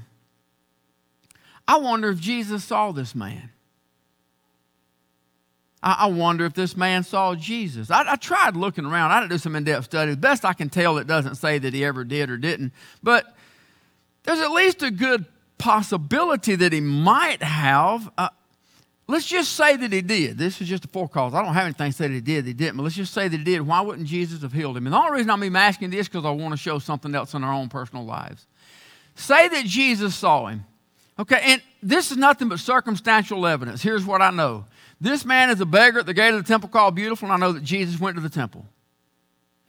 I 1.67 1.77
wonder 1.77 2.09
if 2.09 2.19
Jesus 2.19 2.63
saw 2.63 2.91
this 2.91 3.13
man. 3.13 3.51
I, 5.83 6.07
wonder 6.07 6.45
if 6.45 6.53
this 6.53 6.75
man 6.75 7.03
saw 7.03 7.33
Jesus. 7.33 7.89
I, 7.89 8.13
I 8.13 8.15
tried 8.15 8.55
looking 8.55 8.85
around. 8.85 9.11
I 9.11 9.19
didn't 9.19 9.31
do 9.31 9.37
some 9.39 9.55
in 9.55 9.63
depth 9.63 9.85
study. 9.85 10.11
The 10.11 10.17
best 10.17 10.43
I 10.43 10.53
can 10.53 10.69
tell, 10.69 10.97
it 10.97 11.07
doesn't 11.07 11.35
say 11.35 11.57
that 11.59 11.73
he 11.73 11.85
ever 11.85 12.03
did 12.03 12.29
or 12.29 12.37
didn't. 12.37 12.73
But 13.01 13.35
there's 14.23 14.39
at 14.39 14.51
least 14.51 14.83
a 14.83 14.91
good 14.91 15.25
possibility 15.57 16.55
that 16.55 16.73
he 16.73 16.81
might 16.81 17.41
have. 17.41 18.11
Uh, 18.15 18.29
Let's 19.11 19.25
just 19.25 19.53
say 19.53 19.75
that 19.75 19.91
he 19.91 20.01
did. 20.01 20.37
This 20.37 20.61
is 20.61 20.69
just 20.69 20.85
a 20.85 20.87
forecast. 20.87 21.35
I 21.35 21.43
don't 21.43 21.53
have 21.53 21.65
anything 21.65 21.91
to 21.91 21.97
say 21.97 22.07
that 22.07 22.13
he 22.13 22.21
did, 22.21 22.45
he 22.45 22.53
didn't, 22.53 22.77
but 22.77 22.83
let's 22.83 22.95
just 22.95 23.13
say 23.13 23.27
that 23.27 23.37
he 23.37 23.43
did. 23.43 23.59
Why 23.59 23.81
wouldn't 23.81 24.07
Jesus 24.07 24.41
have 24.41 24.53
healed 24.53 24.77
him? 24.77 24.87
And 24.87 24.93
the 24.93 24.97
only 24.97 25.17
reason 25.17 25.29
I'm 25.29 25.43
even 25.43 25.57
asking 25.57 25.89
this 25.89 26.07
because 26.07 26.23
I 26.23 26.31
want 26.31 26.53
to 26.53 26.57
show 26.57 26.79
something 26.79 27.13
else 27.13 27.33
in 27.33 27.43
our 27.43 27.53
own 27.53 27.67
personal 27.67 28.05
lives. 28.05 28.47
Say 29.15 29.49
that 29.49 29.65
Jesus 29.65 30.15
saw 30.15 30.45
him. 30.45 30.63
Okay, 31.19 31.41
and 31.43 31.61
this 31.83 32.09
is 32.09 32.15
nothing 32.15 32.47
but 32.47 32.61
circumstantial 32.61 33.45
evidence. 33.45 33.81
Here's 33.81 34.05
what 34.05 34.21
I 34.21 34.31
know. 34.31 34.63
This 35.01 35.25
man 35.25 35.49
is 35.49 35.59
a 35.59 35.65
beggar 35.65 35.99
at 35.99 36.05
the 36.05 36.13
gate 36.13 36.33
of 36.33 36.41
the 36.41 36.47
temple 36.47 36.69
called 36.69 36.95
Beautiful, 36.95 37.29
and 37.29 37.33
I 37.33 37.45
know 37.45 37.51
that 37.51 37.63
Jesus 37.63 37.99
went 37.99 38.15
to 38.15 38.21
the 38.21 38.29
temple. 38.29 38.65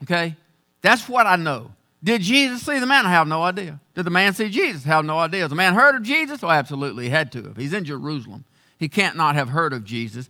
Okay? 0.03 0.37
That's 0.81 1.09
what 1.09 1.27
I 1.27 1.35
know. 1.35 1.73
Did 2.01 2.21
Jesus 2.21 2.61
see 2.61 2.79
the 2.79 2.85
man? 2.85 3.05
I 3.05 3.11
have 3.11 3.27
no 3.27 3.43
idea. 3.43 3.81
Did 3.93 4.05
the 4.05 4.09
man 4.09 4.33
see 4.33 4.47
Jesus? 4.47 4.85
I 4.85 4.89
have 4.89 5.03
no 5.03 5.19
idea. 5.19 5.41
Has 5.41 5.49
the 5.49 5.55
man 5.55 5.73
heard 5.73 5.95
of 5.95 6.03
Jesus? 6.03 6.41
Oh, 6.43 6.49
absolutely, 6.49 7.05
he 7.05 7.09
had 7.09 7.29
to 7.33 7.43
have. 7.43 7.57
He's 7.57 7.73
in 7.73 7.83
Jerusalem. 7.83 8.45
He 8.77 8.89
can't 8.89 9.15
not 9.15 9.35
have 9.35 9.49
heard 9.49 9.73
of 9.73 9.83
Jesus. 9.83 10.29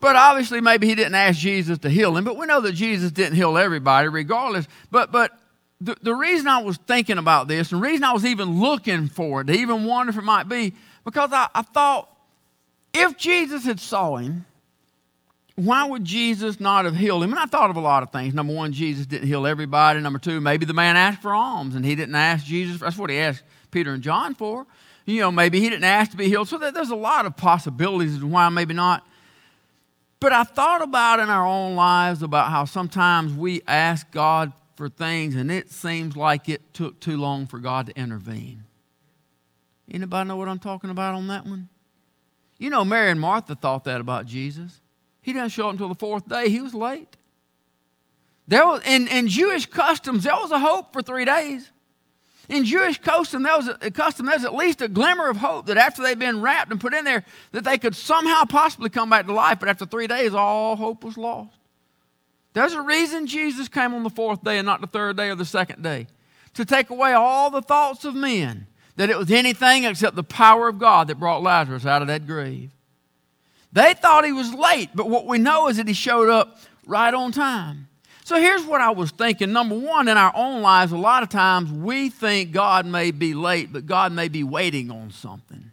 But 0.00 0.16
obviously, 0.16 0.60
maybe 0.60 0.86
he 0.86 0.94
didn't 0.94 1.14
ask 1.14 1.38
Jesus 1.38 1.78
to 1.78 1.90
heal 1.90 2.16
him. 2.16 2.24
But 2.24 2.36
we 2.36 2.46
know 2.46 2.60
that 2.60 2.72
Jesus 2.72 3.10
didn't 3.10 3.36
heal 3.36 3.56
everybody, 3.56 4.08
regardless. 4.08 4.68
But, 4.90 5.10
but 5.10 5.32
the, 5.80 5.96
the 6.02 6.14
reason 6.14 6.46
I 6.46 6.62
was 6.62 6.76
thinking 6.76 7.18
about 7.18 7.48
this, 7.48 7.72
and 7.72 7.80
the 7.80 7.86
reason 7.86 8.04
I 8.04 8.12
was 8.12 8.24
even 8.24 8.60
looking 8.60 9.08
for 9.08 9.40
it, 9.40 9.46
to 9.46 9.54
even 9.54 9.84
wonder 9.84 10.10
if 10.10 10.18
it 10.18 10.22
might 10.22 10.48
be, 10.48 10.74
because 11.04 11.32
I, 11.32 11.48
I 11.54 11.62
thought 11.62 12.10
if 12.92 13.16
Jesus 13.16 13.64
had 13.64 13.80
saw 13.80 14.16
him, 14.16 14.44
why 15.56 15.84
would 15.84 16.04
Jesus 16.04 16.58
not 16.58 16.84
have 16.84 16.96
healed 16.96 17.22
him? 17.22 17.30
And 17.30 17.38
I 17.38 17.46
thought 17.46 17.70
of 17.70 17.76
a 17.76 17.80
lot 17.80 18.02
of 18.02 18.10
things. 18.10 18.34
Number 18.34 18.52
one, 18.52 18.72
Jesus 18.72 19.06
didn't 19.06 19.28
heal 19.28 19.46
everybody. 19.46 20.00
Number 20.00 20.18
two, 20.18 20.40
maybe 20.40 20.66
the 20.66 20.74
man 20.74 20.96
asked 20.96 21.22
for 21.22 21.32
alms 21.32 21.76
and 21.76 21.84
he 21.84 21.94
didn't 21.94 22.14
ask 22.14 22.44
Jesus. 22.44 22.80
That's 22.80 22.98
what 22.98 23.10
he 23.10 23.18
asked 23.18 23.42
Peter 23.70 23.92
and 23.92 24.02
John 24.02 24.34
for. 24.34 24.66
You 25.04 25.20
know, 25.20 25.30
maybe 25.30 25.60
he 25.60 25.68
didn't 25.68 25.84
ask 25.84 26.10
to 26.12 26.16
be 26.16 26.28
healed. 26.28 26.48
So 26.48 26.58
there's 26.58 26.90
a 26.90 26.96
lot 26.96 27.26
of 27.26 27.36
possibilities 27.36 28.16
as 28.16 28.24
why 28.24 28.48
maybe 28.48 28.74
not. 28.74 29.06
But 30.20 30.32
I 30.32 30.44
thought 30.44 30.82
about 30.82 31.20
in 31.20 31.28
our 31.28 31.46
own 31.46 31.74
lives 31.74 32.22
about 32.22 32.50
how 32.50 32.64
sometimes 32.64 33.34
we 33.34 33.60
ask 33.66 34.10
God 34.10 34.52
for 34.76 34.88
things 34.88 35.34
and 35.34 35.50
it 35.50 35.70
seems 35.70 36.16
like 36.16 36.48
it 36.48 36.72
took 36.72 36.98
too 37.00 37.16
long 37.16 37.46
for 37.46 37.58
God 37.58 37.86
to 37.86 37.98
intervene. 37.98 38.64
Anybody 39.90 40.28
know 40.28 40.36
what 40.36 40.48
I'm 40.48 40.58
talking 40.58 40.90
about 40.90 41.14
on 41.14 41.26
that 41.28 41.44
one? 41.44 41.68
You 42.58 42.70
know, 42.70 42.84
Mary 42.84 43.10
and 43.10 43.20
Martha 43.20 43.54
thought 43.54 43.84
that 43.84 44.00
about 44.00 44.24
Jesus. 44.24 44.80
He 45.20 45.32
didn't 45.32 45.50
show 45.50 45.66
up 45.66 45.72
until 45.72 45.88
the 45.88 45.94
fourth 45.94 46.26
day. 46.28 46.48
He 46.48 46.60
was 46.60 46.74
late. 46.74 47.16
There 48.46 48.66
was, 48.66 48.82
in, 48.86 49.08
in 49.08 49.28
Jewish 49.28 49.66
customs, 49.66 50.24
there 50.24 50.34
was 50.34 50.50
a 50.50 50.58
hope 50.58 50.92
for 50.92 51.02
three 51.02 51.24
days. 51.24 51.70
In 52.48 52.64
Jewish 52.64 53.00
custom, 53.00 53.42
there 53.42 53.56
was 53.56 53.70
custom, 53.94 54.26
there 54.26 54.36
was 54.36 54.44
at 54.44 54.54
least 54.54 54.82
a 54.82 54.88
glimmer 54.88 55.28
of 55.28 55.38
hope 55.38 55.66
that 55.66 55.78
after 55.78 56.02
they'd 56.02 56.18
been 56.18 56.40
wrapped 56.40 56.70
and 56.70 56.80
put 56.80 56.92
in 56.92 57.04
there, 57.04 57.24
that 57.52 57.64
they 57.64 57.78
could 57.78 57.96
somehow 57.96 58.44
possibly 58.44 58.90
come 58.90 59.08
back 59.08 59.26
to 59.26 59.32
life. 59.32 59.60
But 59.60 59.68
after 59.68 59.86
three 59.86 60.06
days, 60.06 60.34
all 60.34 60.76
hope 60.76 61.04
was 61.04 61.16
lost. 61.16 61.56
There's 62.52 62.74
a 62.74 62.82
reason 62.82 63.26
Jesus 63.26 63.68
came 63.68 63.94
on 63.94 64.02
the 64.02 64.10
fourth 64.10 64.44
day 64.44 64.58
and 64.58 64.66
not 64.66 64.80
the 64.80 64.86
third 64.86 65.16
day 65.16 65.30
or 65.30 65.34
the 65.34 65.44
second 65.44 65.82
day 65.82 66.06
to 66.54 66.64
take 66.64 66.90
away 66.90 67.12
all 67.12 67.50
the 67.50 67.62
thoughts 67.62 68.04
of 68.04 68.14
men 68.14 68.66
that 68.96 69.10
it 69.10 69.18
was 69.18 69.30
anything 69.30 69.84
except 69.84 70.14
the 70.14 70.22
power 70.22 70.68
of 70.68 70.78
God 70.78 71.08
that 71.08 71.18
brought 71.18 71.42
Lazarus 71.42 71.84
out 71.84 72.00
of 72.00 72.08
that 72.08 72.26
grave. 72.26 72.70
They 73.72 73.94
thought 73.94 74.24
he 74.24 74.30
was 74.32 74.54
late, 74.54 74.90
but 74.94 75.10
what 75.10 75.26
we 75.26 75.38
know 75.38 75.68
is 75.68 75.78
that 75.78 75.88
he 75.88 75.94
showed 75.94 76.28
up 76.28 76.58
right 76.86 77.12
on 77.12 77.32
time. 77.32 77.88
So 78.24 78.40
here's 78.40 78.64
what 78.64 78.80
I 78.80 78.90
was 78.90 79.10
thinking. 79.10 79.52
Number 79.52 79.74
one, 79.78 80.08
in 80.08 80.16
our 80.16 80.32
own 80.34 80.62
lives, 80.62 80.92
a 80.92 80.96
lot 80.96 81.22
of 81.22 81.28
times 81.28 81.70
we 81.70 82.08
think 82.08 82.52
God 82.52 82.86
may 82.86 83.10
be 83.10 83.34
late, 83.34 83.70
but 83.70 83.84
God 83.84 84.12
may 84.12 84.28
be 84.28 84.42
waiting 84.42 84.90
on 84.90 85.10
something. 85.10 85.70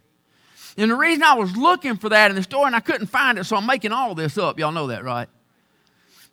And 0.76 0.90
the 0.90 0.94
reason 0.94 1.22
I 1.22 1.34
was 1.34 1.56
looking 1.56 1.96
for 1.96 2.10
that 2.10 2.30
in 2.30 2.36
the 2.36 2.42
story 2.42 2.66
and 2.66 2.76
I 2.76 2.80
couldn't 2.80 3.06
find 3.06 3.38
it, 3.38 3.44
so 3.44 3.56
I'm 3.56 3.64
making 3.64 3.92
all 3.92 4.14
this 4.14 4.36
up. 4.36 4.58
Y'all 4.58 4.70
know 4.70 4.88
that, 4.88 5.02
right? 5.02 5.30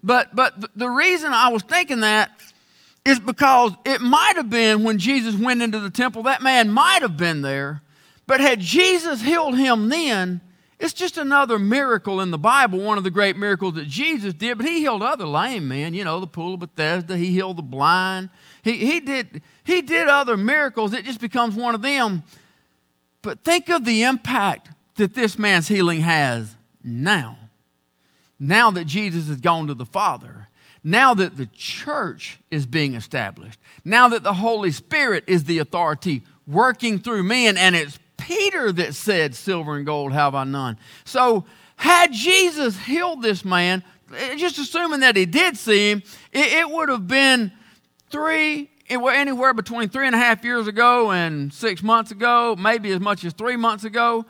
But, 0.03 0.35
but 0.35 0.77
the 0.77 0.89
reason 0.89 1.31
I 1.31 1.49
was 1.49 1.63
thinking 1.63 2.01
that 2.01 2.31
is 3.05 3.17
because 3.17 3.71
it 3.85 4.01
might 4.01 4.33
have 4.35 4.49
been 4.49 4.83
when 4.83 4.97
Jesus 4.97 5.35
went 5.35 5.61
into 5.61 5.79
the 5.79 5.89
temple, 5.89 6.23
that 6.23 6.41
man 6.41 6.69
might 6.69 7.01
have 7.01 7.15
been 7.15 7.41
there. 7.41 7.81
But 8.27 8.41
had 8.41 8.59
Jesus 8.59 9.21
healed 9.21 9.57
him 9.57 9.87
then, 9.87 10.41
it's 10.79 10.93
just 10.93 11.17
another 11.17 11.59
miracle 11.59 12.21
in 12.21 12.31
the 12.31 12.37
Bible, 12.37 12.79
one 12.79 12.97
of 12.97 13.03
the 13.03 13.11
great 13.11 13.35
miracles 13.35 13.73
that 13.73 13.87
Jesus 13.87 14.33
did. 14.33 14.57
But 14.57 14.65
he 14.65 14.79
healed 14.79 15.03
other 15.03 15.27
lame 15.27 15.67
men, 15.67 15.93
you 15.93 16.05
know, 16.05 16.21
the 16.21 16.27
pool 16.27 16.53
of 16.53 16.61
Bethesda. 16.61 17.17
He 17.17 17.27
healed 17.27 17.57
the 17.57 17.63
blind. 17.63 18.29
He, 18.63 18.77
he, 18.77 19.01
did, 19.01 19.41
he 19.65 19.81
did 19.81 20.07
other 20.07 20.37
miracles. 20.37 20.93
It 20.93 21.03
just 21.03 21.19
becomes 21.19 21.55
one 21.55 21.75
of 21.75 21.81
them. 21.81 22.23
But 23.21 23.43
think 23.43 23.67
of 23.67 23.83
the 23.83 24.03
impact 24.03 24.69
that 24.95 25.13
this 25.13 25.37
man's 25.37 25.67
healing 25.67 25.99
has 25.99 26.55
now. 26.81 27.37
Now 28.39 28.71
that 28.71 28.85
Jesus 28.85 29.27
has 29.27 29.41
gone 29.41 29.67
to 29.67 29.73
the 29.73 29.85
Father. 29.85 30.47
Now 30.81 31.13
that 31.13 31.35
the 31.35 31.47
church 31.47 32.39
is 32.49 32.65
being 32.65 32.95
established. 32.95 33.59
Now 33.83 34.07
that 34.07 34.23
the 34.23 34.35
Holy 34.35 34.71
Spirit 34.71 35.25
is 35.27 35.43
the 35.43 35.59
authority 35.59 36.23
working 36.47 36.99
through 36.99 37.23
men 37.23 37.57
and 37.57 37.75
it's 37.75 37.99
Peter 38.29 38.71
that 38.71 38.93
said, 38.93 39.33
Silver 39.33 39.75
and 39.75 39.87
gold 39.87 40.13
have 40.13 40.35
I 40.35 40.43
none. 40.43 40.77
So, 41.03 41.45
had 41.77 42.13
Jesus 42.13 42.77
healed 42.77 43.23
this 43.23 43.43
man, 43.43 43.83
eh, 44.15 44.35
just 44.35 44.59
assuming 44.59 44.99
that 44.99 45.15
he 45.15 45.25
did 45.25 45.57
see 45.57 45.89
him, 45.89 46.03
it, 46.31 46.53
it 46.53 46.69
would 46.69 46.89
have 46.89 47.07
been 47.07 47.51
three, 48.11 48.69
anywhere 48.87 49.55
between 49.55 49.89
three 49.89 50.05
and 50.05 50.15
a 50.15 50.19
half 50.19 50.43
years 50.43 50.67
ago 50.67 51.11
and 51.11 51.51
six 51.51 51.81
months 51.81 52.11
ago, 52.11 52.55
maybe 52.55 52.91
as 52.91 52.99
much 52.99 53.25
as 53.25 53.33
three 53.33 53.55
months 53.55 53.83
ago, 53.83 54.23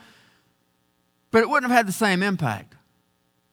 but 1.31 1.43
it 1.43 1.49
wouldn't 1.49 1.69
have 1.69 1.77
had 1.77 1.85
the 1.85 1.91
same 1.91 2.23
impact. 2.23 2.75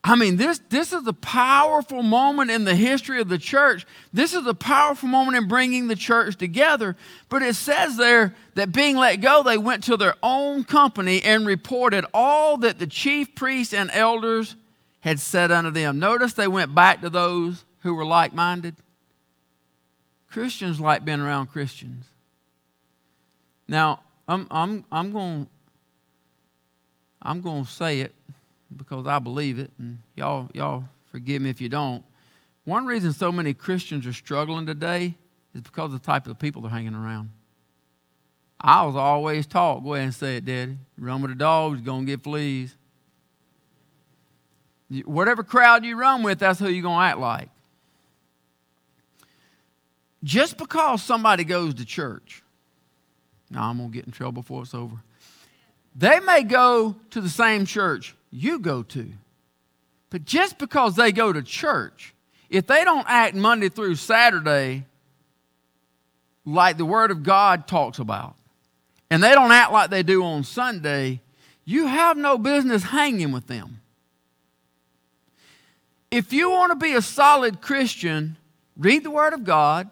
I 0.08 0.14
mean, 0.14 0.36
this, 0.36 0.60
this 0.68 0.92
is 0.92 1.04
a 1.08 1.12
powerful 1.12 2.00
moment 2.00 2.52
in 2.52 2.62
the 2.62 2.76
history 2.76 3.20
of 3.20 3.28
the 3.28 3.38
church. 3.38 3.84
This 4.12 4.34
is 4.34 4.46
a 4.46 4.54
powerful 4.54 5.08
moment 5.08 5.36
in 5.36 5.48
bringing 5.48 5.88
the 5.88 5.96
church 5.96 6.36
together. 6.36 6.94
But 7.28 7.42
it 7.42 7.56
says 7.56 7.96
there 7.96 8.32
that 8.54 8.70
being 8.70 8.96
let 8.96 9.16
go, 9.16 9.42
they 9.42 9.58
went 9.58 9.82
to 9.84 9.96
their 9.96 10.14
own 10.22 10.62
company 10.62 11.22
and 11.24 11.44
reported 11.44 12.04
all 12.14 12.56
that 12.58 12.78
the 12.78 12.86
chief 12.86 13.34
priests 13.34 13.74
and 13.74 13.90
elders 13.92 14.54
had 15.00 15.18
said 15.18 15.50
unto 15.50 15.72
them. 15.72 15.98
Notice 15.98 16.34
they 16.34 16.46
went 16.46 16.72
back 16.72 17.00
to 17.00 17.10
those 17.10 17.64
who 17.80 17.92
were 17.92 18.06
like 18.06 18.32
minded. 18.32 18.76
Christians 20.30 20.78
like 20.78 21.04
being 21.04 21.20
around 21.20 21.48
Christians. 21.48 22.04
Now, 23.66 24.04
I'm, 24.28 24.46
I'm, 24.52 24.84
I'm 24.92 25.12
going 25.12 25.48
I'm 27.20 27.40
going 27.40 27.64
to 27.64 27.70
say 27.70 28.00
it 28.02 28.14
because 28.74 29.06
I 29.06 29.18
believe 29.18 29.58
it, 29.58 29.70
and 29.78 29.98
y'all, 30.14 30.48
y'all 30.54 30.84
forgive 31.10 31.42
me 31.42 31.50
if 31.50 31.60
you 31.60 31.68
don't. 31.68 32.04
One 32.64 32.84
reason 32.84 33.12
so 33.12 33.30
many 33.30 33.54
Christians 33.54 34.06
are 34.06 34.12
struggling 34.12 34.66
today 34.66 35.14
is 35.54 35.62
because 35.62 35.92
of 35.94 36.00
the 36.02 36.06
type 36.06 36.26
of 36.26 36.38
people 36.38 36.62
they're 36.62 36.70
hanging 36.70 36.94
around. 36.94 37.30
I 38.60 38.84
was 38.84 38.96
always 38.96 39.46
taught, 39.46 39.84
go 39.84 39.94
ahead 39.94 40.06
and 40.06 40.14
say 40.14 40.38
it, 40.38 40.44
Daddy. 40.44 40.76
Run 40.98 41.22
with 41.22 41.30
the 41.30 41.36
dogs, 41.36 41.78
you're 41.78 41.86
going 41.86 42.06
to 42.06 42.12
get 42.12 42.24
fleas. 42.24 42.74
Whatever 45.04 45.44
crowd 45.44 45.84
you 45.84 45.96
run 45.96 46.22
with, 46.22 46.40
that's 46.40 46.58
who 46.58 46.68
you're 46.68 46.82
going 46.82 46.98
to 46.98 47.04
act 47.04 47.18
like. 47.18 47.50
Just 50.24 50.56
because 50.56 51.02
somebody 51.02 51.44
goes 51.44 51.74
to 51.74 51.84
church, 51.84 52.42
now 53.48 53.70
I'm 53.70 53.76
going 53.76 53.90
to 53.90 53.94
get 53.94 54.06
in 54.06 54.12
trouble 54.12 54.42
before 54.42 54.62
it's 54.62 54.74
over. 54.74 54.96
They 55.94 56.18
may 56.18 56.42
go 56.42 56.96
to 57.10 57.20
the 57.20 57.28
same 57.28 57.64
church 57.64 58.15
you 58.36 58.58
go 58.58 58.82
to. 58.82 59.12
But 60.10 60.24
just 60.24 60.58
because 60.58 60.94
they 60.94 61.10
go 61.10 61.32
to 61.32 61.42
church, 61.42 62.14
if 62.50 62.66
they 62.66 62.84
don't 62.84 63.06
act 63.08 63.34
Monday 63.34 63.70
through 63.70 63.96
Saturday 63.96 64.84
like 66.44 66.76
the 66.76 66.84
Word 66.84 67.10
of 67.10 67.22
God 67.22 67.66
talks 67.66 67.98
about, 67.98 68.36
and 69.10 69.22
they 69.22 69.32
don't 69.32 69.52
act 69.52 69.72
like 69.72 69.90
they 69.90 70.02
do 70.02 70.22
on 70.22 70.44
Sunday, 70.44 71.20
you 71.64 71.86
have 71.86 72.16
no 72.16 72.38
business 72.38 72.82
hanging 72.84 73.32
with 73.32 73.46
them. 73.46 73.80
If 76.10 76.32
you 76.32 76.50
want 76.50 76.70
to 76.70 76.76
be 76.76 76.94
a 76.94 77.02
solid 77.02 77.60
Christian, 77.60 78.36
read 78.76 79.02
the 79.02 79.10
Word 79.10 79.32
of 79.32 79.44
God, 79.44 79.90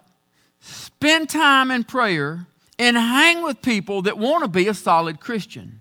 spend 0.61 1.31
time 1.31 1.71
in 1.71 1.83
prayer, 1.83 2.47
and 2.79 2.97
hang 2.97 3.43
with 3.43 3.63
people 3.63 4.03
that 4.03 4.19
want 4.19 4.45
to 4.45 4.49
be 4.49 4.69
a 4.69 4.75
solid 4.75 5.19
Christian 5.19 5.81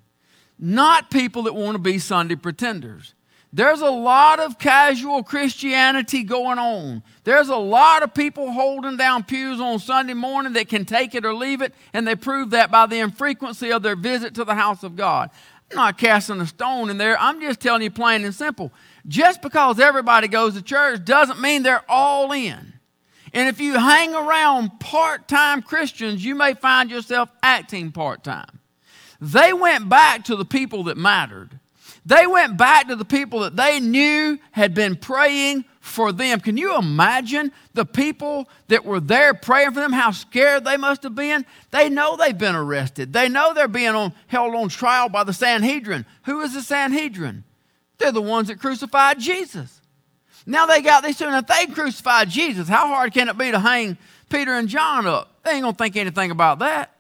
not 0.64 1.12
people 1.12 1.44
that 1.44 1.54
want 1.54 1.76
to 1.76 1.80
be 1.80 2.00
Sunday 2.00 2.36
pretenders. 2.36 3.14
There's 3.52 3.82
a 3.82 3.90
lot 3.90 4.40
of 4.40 4.58
casual 4.58 5.22
Christianity 5.22 6.24
going 6.24 6.58
on. 6.58 7.04
There's 7.26 7.50
a 7.50 7.58
lot 7.58 8.02
of 8.02 8.14
people 8.14 8.50
holding 8.50 8.96
down 8.96 9.26
pews 9.26 9.60
on 9.60 9.80
Sunday 9.80 10.14
morning 10.14 10.54
that 10.54 10.70
can 10.70 10.86
take 10.86 11.16
it 11.16 11.26
or 11.26 11.34
leave 11.34 11.62
it, 11.62 11.74
and 11.92 12.08
they 12.08 12.16
prove 12.16 12.52
that 12.52 12.72
by 12.72 12.86
the 12.86 13.00
infrequency 13.00 13.74
of 13.74 13.84
their 13.84 13.98
visit 13.98 14.36
to 14.36 14.46
the 14.46 14.56
house 14.56 14.84
of 14.84 14.96
God. 14.96 15.32
I'm 15.70 15.76
not 15.76 15.98
casting 15.98 16.40
a 16.40 16.48
stone 16.48 16.90
in 16.90 16.98
there. 16.98 17.20
I'm 17.20 17.42
just 17.42 17.60
telling 17.60 17.82
you 17.82 17.92
plain 17.92 18.24
and 18.24 18.34
simple. 18.34 18.72
Just 19.06 19.42
because 19.42 19.82
everybody 19.82 20.30
goes 20.30 20.54
to 20.54 20.62
church 20.62 21.04
doesn't 21.04 21.42
mean 21.42 21.64
they're 21.64 21.84
all 21.90 22.32
in. 22.32 22.74
And 23.34 23.50
if 23.50 23.60
you 23.60 23.78
hang 23.78 24.16
around 24.16 24.80
part 24.80 25.28
time 25.28 25.62
Christians, 25.62 26.24
you 26.24 26.36
may 26.36 26.54
find 26.54 26.90
yourself 26.90 27.28
acting 27.44 27.92
part 27.92 28.24
time. 28.24 28.62
They 29.24 29.54
went 29.54 29.88
back 29.88 30.26
to 30.26 30.36
the 30.36 30.44
people 30.44 30.84
that 30.84 30.98
mattered. 30.98 31.58
They 32.06 32.28
went 32.28 32.58
back 32.58 32.90
to 32.90 32.98
the 32.98 33.06
people 33.06 33.40
that 33.40 33.56
they 33.56 33.80
knew 33.80 34.38
had 34.52 34.74
been 34.74 34.98
praying 34.98 35.64
for 35.80 36.12
them. 36.12 36.42
Can 36.42 36.58
you 36.58 36.78
imagine 36.78 37.54
the 37.74 37.86
people 37.86 38.50
that 38.68 38.84
were 38.84 39.00
there 39.00 39.34
praying 39.34 39.72
for 39.72 39.80
them, 39.80 39.94
how 39.94 40.12
scared 40.12 40.66
they 40.66 40.76
must 40.76 41.04
have 41.04 41.16
been? 41.16 41.46
They 41.72 41.88
know 41.88 42.18
they've 42.18 42.38
been 42.38 42.54
arrested. 42.54 43.14
They 43.14 43.30
know 43.30 43.54
they're 43.54 43.70
being 43.70 43.96
on, 43.96 44.12
held 44.28 44.54
on 44.56 44.68
trial 44.68 45.08
by 45.08 45.24
the 45.24 45.32
Sanhedrin. 45.32 46.06
Who 46.26 46.42
is 46.42 46.54
the 46.54 46.62
Sanhedrin? 46.62 47.46
They're 48.00 48.12
the 48.12 48.22
ones 48.22 48.50
that 48.50 48.60
crucified 48.60 49.22
Jesus. 49.22 49.80
Now 50.46 50.66
they 50.66 50.82
got 50.82 51.02
these 51.02 51.18
two, 51.18 51.28
and 51.28 51.36
if 51.38 51.48
they 51.48 51.74
crucified 51.74 52.30
Jesus, 52.30 52.68
how 52.68 52.88
hard 52.88 53.14
can 53.14 53.30
it 53.30 53.38
be 53.38 53.52
to 53.52 53.60
hang 53.60 53.98
Peter 54.30 54.54
and 54.54 54.68
John 54.68 55.08
up? 55.08 55.42
They 55.44 55.52
ain't 55.52 55.62
gonna 55.62 55.78
think 55.78 55.96
anything 55.96 56.30
about 56.30 56.60
that. 56.60 56.94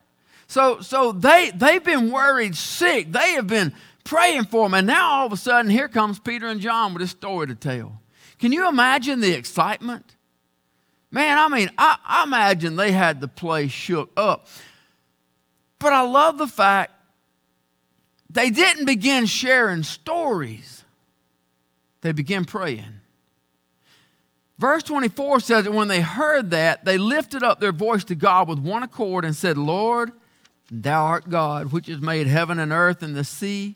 So, 0.48 0.82
so 0.82 1.12
they, 1.12 1.52
they've 1.54 1.84
been 1.84 2.12
worried 2.12 2.56
sick. 2.56 3.12
They 3.12 3.32
have 3.32 3.48
been 3.48 3.74
praying 4.04 4.46
for 4.46 4.66
them. 4.66 4.74
And 4.74 4.88
now 4.88 5.12
all 5.12 5.26
of 5.26 5.34
a 5.34 5.38
sudden, 5.38 5.72
here 5.72 5.88
comes 5.88 6.20
Peter 6.20 6.48
and 6.48 6.60
John 6.60 6.94
with 6.94 7.04
a 7.04 7.08
story 7.08 7.48
to 7.48 7.56
tell. 7.56 8.02
Can 8.40 8.52
you 8.52 8.68
imagine 8.68 9.22
the 9.22 9.34
excitement? 9.34 10.16
Man, 11.12 11.38
I 11.38 11.48
mean, 11.48 11.70
I, 11.78 11.98
I 12.06 12.24
imagine 12.24 12.76
they 12.76 12.92
had 12.92 13.22
the 13.22 13.28
place 13.28 13.72
shook 13.72 14.12
up. 14.18 14.48
But 15.80 15.94
I 15.94 16.02
love 16.02 16.38
the 16.38 16.48
fact 16.48 16.92
they 18.30 18.50
didn't 18.50 18.86
begin 18.86 19.26
sharing 19.28 19.84
stories, 19.84 20.84
they 22.02 22.12
began 22.12 22.46
praying. 22.46 23.02
Verse 24.58 24.84
24 24.84 25.40
says 25.40 25.66
that 25.66 25.72
when 25.72 25.88
they 25.88 26.02
heard 26.02 26.52
that, 26.52 26.86
they 26.86 26.98
lifted 26.98 27.44
up 27.44 27.60
their 27.60 27.72
voice 27.72 28.04
to 28.06 28.16
God 28.16 28.48
with 28.48 28.60
one 28.60 28.82
accord 28.82 29.26
and 29.26 29.36
said, 29.36 29.58
Lord, 29.58 30.14
thou 30.82 31.06
art 31.06 31.30
God, 31.30 31.72
which 31.72 31.88
has 31.88 32.02
made 32.02 32.28
heaven 32.28 32.58
and 32.58 32.72
earth 32.72 33.04
and 33.04 33.16
the 33.16 33.24
sea 33.24 33.76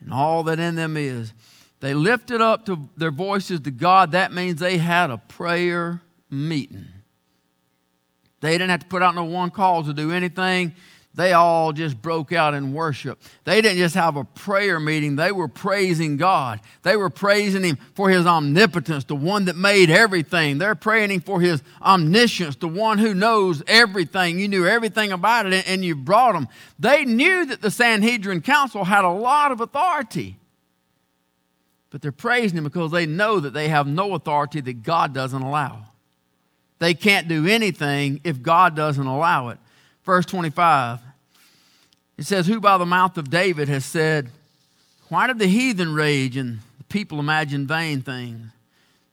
and 0.00 0.12
all 0.12 0.44
that 0.44 0.60
in 0.60 0.76
them 0.76 0.96
is. 0.96 1.32
They 1.80 1.94
lifted 1.94 2.40
up 2.40 2.66
to 2.66 2.88
their 2.96 3.10
voices 3.10 3.60
to 3.60 3.70
God. 3.70 4.12
That 4.12 4.32
means 4.32 4.60
they 4.60 4.78
had 4.78 5.10
a 5.10 5.18
prayer 5.18 6.00
meeting. 6.30 6.86
They 8.40 8.52
didn't 8.52 8.70
have 8.70 8.80
to 8.80 8.86
put 8.86 9.02
out 9.02 9.14
no 9.14 9.24
one 9.24 9.50
call 9.50 9.82
to 9.84 9.92
do 9.92 10.12
anything 10.12 10.74
they 11.16 11.32
all 11.32 11.72
just 11.72 12.02
broke 12.02 12.32
out 12.32 12.54
in 12.54 12.72
worship. 12.72 13.20
They 13.44 13.60
didn't 13.60 13.78
just 13.78 13.94
have 13.94 14.16
a 14.16 14.24
prayer 14.24 14.80
meeting, 14.80 15.14
they 15.14 15.30
were 15.30 15.48
praising 15.48 16.16
God. 16.16 16.60
They 16.82 16.96
were 16.96 17.10
praising 17.10 17.62
Him 17.62 17.78
for 17.94 18.10
His 18.10 18.26
omnipotence, 18.26 19.04
the 19.04 19.14
one 19.14 19.44
that 19.44 19.56
made 19.56 19.90
everything. 19.90 20.58
They're 20.58 20.74
praying 20.74 21.10
Him 21.10 21.20
for 21.20 21.40
His 21.40 21.62
omniscience, 21.80 22.56
the 22.56 22.68
one 22.68 22.98
who 22.98 23.14
knows 23.14 23.62
everything. 23.68 24.40
You 24.40 24.48
knew 24.48 24.66
everything 24.66 25.12
about 25.12 25.46
it 25.46 25.68
and 25.68 25.84
you 25.84 25.94
brought 25.94 26.32
them. 26.32 26.48
They 26.78 27.04
knew 27.04 27.46
that 27.46 27.62
the 27.62 27.70
Sanhedrin 27.70 28.40
Council 28.40 28.84
had 28.84 29.04
a 29.04 29.10
lot 29.10 29.52
of 29.52 29.60
authority. 29.60 30.36
But 31.90 32.02
they're 32.02 32.10
praising 32.10 32.58
Him 32.58 32.64
because 32.64 32.90
they 32.90 33.06
know 33.06 33.38
that 33.38 33.52
they 33.52 33.68
have 33.68 33.86
no 33.86 34.14
authority 34.14 34.60
that 34.62 34.82
God 34.82 35.14
doesn't 35.14 35.42
allow. 35.42 35.84
They 36.80 36.92
can't 36.92 37.28
do 37.28 37.46
anything 37.46 38.20
if 38.24 38.42
God 38.42 38.74
doesn't 38.74 39.06
allow 39.06 39.50
it 39.50 39.58
verse 40.04 40.26
25. 40.26 41.00
It 42.16 42.26
says, 42.26 42.46
Who 42.46 42.60
by 42.60 42.78
the 42.78 42.86
mouth 42.86 43.18
of 43.18 43.30
David 43.30 43.68
has 43.68 43.84
said, 43.84 44.30
Why 45.08 45.26
did 45.26 45.38
the 45.38 45.46
heathen 45.46 45.94
rage 45.94 46.36
and 46.36 46.60
the 46.78 46.84
people 46.84 47.18
imagine 47.18 47.66
vain 47.66 48.02
things? 48.02 48.50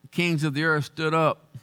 The 0.04 0.08
kings 0.10 0.44
of 0.44 0.54
the 0.54 0.64
earth 0.64 0.86
stood 0.86 1.14
up, 1.14 1.56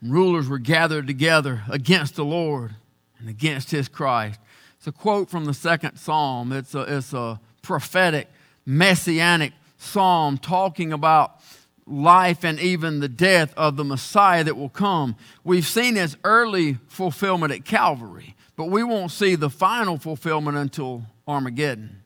and 0.00 0.12
rulers 0.12 0.48
were 0.48 0.58
gathered 0.58 1.06
together 1.06 1.62
against 1.70 2.16
the 2.16 2.24
Lord 2.24 2.74
and 3.18 3.28
against 3.28 3.70
his 3.70 3.88
Christ. 3.88 4.40
It's 4.78 4.86
a 4.86 4.92
quote 4.92 5.30
from 5.30 5.44
the 5.44 5.54
second 5.54 5.96
psalm. 5.96 6.52
It's 6.52 6.74
a, 6.74 6.96
it's 6.96 7.12
a 7.12 7.40
prophetic, 7.62 8.28
messianic 8.64 9.52
psalm 9.78 10.38
talking 10.38 10.92
about 10.92 11.42
life 11.86 12.44
and 12.44 12.58
even 12.58 13.00
the 13.00 13.08
death 13.08 13.54
of 13.56 13.76
the 13.76 13.84
Messiah 13.84 14.42
that 14.44 14.56
will 14.56 14.68
come. 14.68 15.16
We've 15.44 15.66
seen 15.66 15.96
its 15.96 16.16
early 16.24 16.74
fulfillment 16.88 17.52
at 17.52 17.64
Calvary, 17.64 18.34
but 18.56 18.66
we 18.66 18.82
won't 18.82 19.12
see 19.12 19.36
the 19.36 19.50
final 19.50 19.96
fulfillment 19.96 20.56
until 20.56 21.04
Armageddon. 21.28 22.02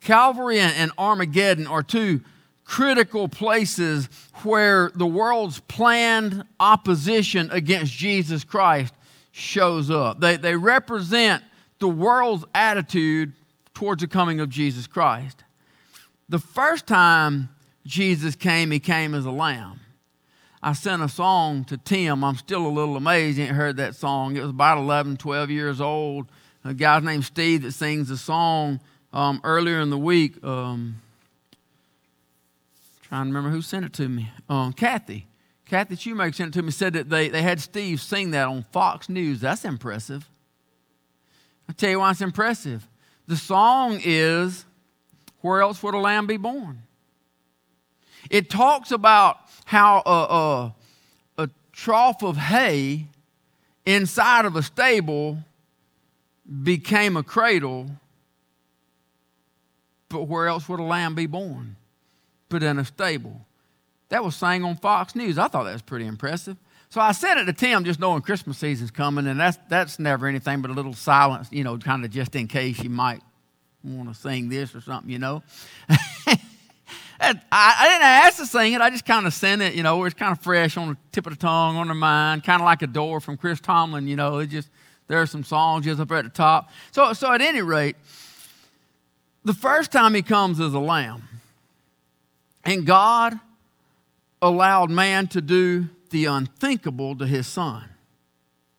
Calvary 0.00 0.60
and 0.60 0.92
Armageddon 0.98 1.66
are 1.66 1.82
two 1.82 2.20
critical 2.64 3.28
places 3.28 4.08
where 4.42 4.90
the 4.94 5.06
world's 5.06 5.60
planned 5.60 6.44
opposition 6.58 7.50
against 7.50 7.92
Jesus 7.92 8.44
Christ 8.44 8.94
shows 9.32 9.90
up. 9.90 10.20
They, 10.20 10.36
they 10.36 10.56
represent 10.56 11.42
the 11.78 11.88
world's 11.88 12.44
attitude 12.54 13.32
towards 13.74 14.02
the 14.02 14.08
coming 14.08 14.40
of 14.40 14.48
Jesus 14.48 14.86
Christ. 14.86 15.42
The 16.28 16.38
first 16.38 16.86
time 16.86 17.48
Jesus 17.86 18.36
came, 18.36 18.70
he 18.70 18.80
came 18.80 19.14
as 19.14 19.26
a 19.26 19.30
lamb. 19.30 19.80
I 20.62 20.74
sent 20.74 21.02
a 21.02 21.08
song 21.08 21.64
to 21.64 21.76
Tim. 21.76 22.22
I'm 22.22 22.36
still 22.36 22.66
a 22.66 22.68
little 22.68 22.96
amazed 22.96 23.36
he 23.36 23.44
ain't 23.44 23.56
heard 23.56 23.78
that 23.78 23.96
song. 23.96 24.36
It 24.36 24.40
was 24.42 24.50
about 24.50 24.78
11, 24.78 25.16
12 25.16 25.50
years 25.50 25.80
old. 25.80 26.28
A 26.64 26.72
guy 26.72 27.00
named 27.00 27.24
Steve 27.24 27.62
that 27.62 27.72
sings 27.72 28.08
the 28.08 28.16
song 28.16 28.78
um, 29.12 29.40
earlier 29.42 29.80
in 29.80 29.90
the 29.90 29.98
week. 29.98 30.42
Um, 30.44 31.00
trying 33.02 33.24
to 33.24 33.28
remember 33.28 33.50
who 33.50 33.60
sent 33.60 33.84
it 33.84 33.92
to 33.94 34.08
me. 34.08 34.30
Um, 34.48 34.72
Kathy. 34.72 35.26
Kathy 35.66 35.96
Shoemaker 35.96 36.32
sent 36.32 36.54
it 36.54 36.58
to 36.58 36.62
me, 36.62 36.70
said 36.70 36.92
that 36.92 37.08
they, 37.08 37.28
they 37.28 37.42
had 37.42 37.60
Steve 37.60 38.00
sing 38.00 38.30
that 38.30 38.46
on 38.46 38.64
Fox 38.70 39.08
News. 39.08 39.40
That's 39.40 39.64
impressive. 39.64 40.28
i 41.68 41.72
tell 41.72 41.90
you 41.90 41.98
why 41.98 42.12
it's 42.12 42.20
impressive. 42.20 42.86
The 43.26 43.36
song 43.36 43.98
is, 44.04 44.64
Where 45.40 45.60
Else 45.60 45.82
Would 45.82 45.94
a 45.94 45.98
Lamb 45.98 46.28
Be 46.28 46.36
Born? 46.36 46.82
It 48.30 48.50
talks 48.50 48.90
about 48.90 49.38
how 49.64 50.02
a, 50.06 50.10
a, 51.40 51.44
a 51.44 51.50
trough 51.72 52.22
of 52.22 52.36
hay 52.36 53.06
inside 53.84 54.44
of 54.44 54.56
a 54.56 54.62
stable 54.62 55.38
became 56.62 57.16
a 57.16 57.22
cradle, 57.22 57.90
but 60.08 60.24
where 60.24 60.46
else 60.46 60.68
would 60.68 60.80
a 60.80 60.84
lamb 60.84 61.14
be 61.14 61.26
born? 61.26 61.76
But 62.48 62.62
in 62.62 62.78
a 62.78 62.84
stable. 62.84 63.46
That 64.10 64.22
was 64.22 64.36
sang 64.36 64.62
on 64.62 64.76
Fox 64.76 65.14
News. 65.14 65.38
I 65.38 65.48
thought 65.48 65.64
that 65.64 65.72
was 65.72 65.82
pretty 65.82 66.06
impressive. 66.06 66.58
So 66.90 67.00
I 67.00 67.12
said 67.12 67.38
it 67.38 67.46
to 67.46 67.54
Tim, 67.54 67.84
just 67.84 67.98
knowing 67.98 68.20
Christmas 68.20 68.58
season's 68.58 68.90
coming, 68.90 69.26
and 69.26 69.40
that's 69.40 69.56
that's 69.70 69.98
never 69.98 70.26
anything 70.26 70.60
but 70.60 70.70
a 70.70 70.74
little 70.74 70.92
silence, 70.92 71.48
you 71.50 71.64
know, 71.64 71.78
kind 71.78 72.04
of 72.04 72.10
just 72.10 72.36
in 72.36 72.46
case 72.46 72.78
you 72.82 72.90
might 72.90 73.22
want 73.82 74.10
to 74.10 74.14
sing 74.14 74.50
this 74.50 74.74
or 74.74 74.82
something, 74.82 75.10
you 75.10 75.18
know. 75.18 75.42
I, 77.22 77.88
didn't 77.88 78.02
ask 78.02 78.38
to 78.38 78.46
sing 78.46 78.72
it. 78.72 78.80
I 78.80 78.90
just 78.90 79.04
kind 79.04 79.26
of 79.26 79.32
sent 79.32 79.62
it, 79.62 79.74
you 79.74 79.82
know, 79.82 80.02
it's 80.04 80.14
kind 80.14 80.32
of 80.32 80.42
fresh 80.42 80.76
on 80.76 80.88
the 80.88 80.96
tip 81.12 81.26
of 81.26 81.32
the 81.32 81.38
tongue, 81.38 81.76
on 81.76 81.88
the 81.88 81.94
mind, 81.94 82.42
kind 82.44 82.60
of 82.60 82.64
like 82.64 82.82
Adore 82.82 83.20
from 83.20 83.36
Chris 83.36 83.60
Tomlin, 83.60 84.08
you 84.08 84.16
know. 84.16 84.38
It 84.38 84.48
just, 84.48 84.70
there 85.06 85.20
are 85.20 85.26
some 85.26 85.44
songs 85.44 85.84
just 85.84 86.00
up 86.00 86.10
at 86.12 86.24
the 86.24 86.30
top. 86.30 86.70
So, 86.90 87.12
so 87.12 87.32
at 87.32 87.40
any 87.40 87.62
rate, 87.62 87.96
the 89.44 89.54
first 89.54 89.92
time 89.92 90.14
he 90.14 90.22
comes 90.22 90.60
as 90.60 90.74
a 90.74 90.78
lamb, 90.78 91.28
and 92.64 92.86
God 92.86 93.38
allowed 94.40 94.90
man 94.90 95.28
to 95.28 95.40
do 95.40 95.88
the 96.10 96.26
unthinkable 96.26 97.16
to 97.16 97.26
his 97.26 97.46
son. 97.46 97.84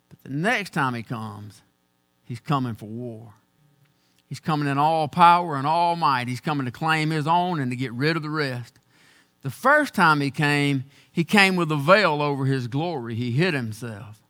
But 0.10 0.24
the 0.24 0.30
next 0.30 0.74
time 0.74 0.94
he 0.94 1.04
comes, 1.04 1.62
he's 2.26 2.40
coming 2.40 2.76
for 2.76 2.86
war. 2.86 3.34
He's 4.28 4.40
coming 4.40 4.68
in 4.68 4.78
all 4.78 5.08
power 5.08 5.56
and 5.56 5.68
all 5.68 5.96
might. 5.96 6.28
He's 6.28 6.42
coming 6.42 6.66
to 6.66 6.72
claim 6.72 7.12
his 7.12 7.28
own 7.28 7.60
and 7.60 7.72
to 7.72 7.78
get 7.78 7.94
rid 7.94 8.16
of 8.16 8.24
the 8.24 8.30
rest. 8.30 8.80
The 9.44 9.50
first 9.50 9.94
time 9.94 10.22
he 10.22 10.32
came, 10.32 10.86
he 11.12 11.24
came 11.24 11.56
with 11.56 11.72
a 11.72 11.76
veil 11.76 12.22
over 12.22 12.46
his 12.46 12.68
glory. 12.68 13.16
He 13.16 13.32
hid 13.32 13.54
himself. 13.54 14.22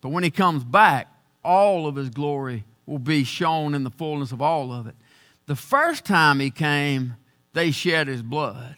But 0.00 0.10
when 0.10 0.24
he 0.24 0.30
comes 0.30 0.62
back, 0.62 1.12
all 1.42 1.86
of 1.86 1.96
his 1.96 2.10
glory 2.10 2.64
will 2.86 2.98
be 2.98 3.24
shown 3.24 3.74
in 3.74 3.84
the 3.84 3.90
fullness 3.90 4.30
of 4.30 4.42
all 4.42 4.72
of 4.72 4.86
it. 4.86 4.94
The 5.46 5.56
first 5.56 6.04
time 6.04 6.40
he 6.40 6.50
came, 6.50 7.16
they 7.54 7.70
shed 7.70 8.06
his 8.06 8.22
blood. 8.22 8.76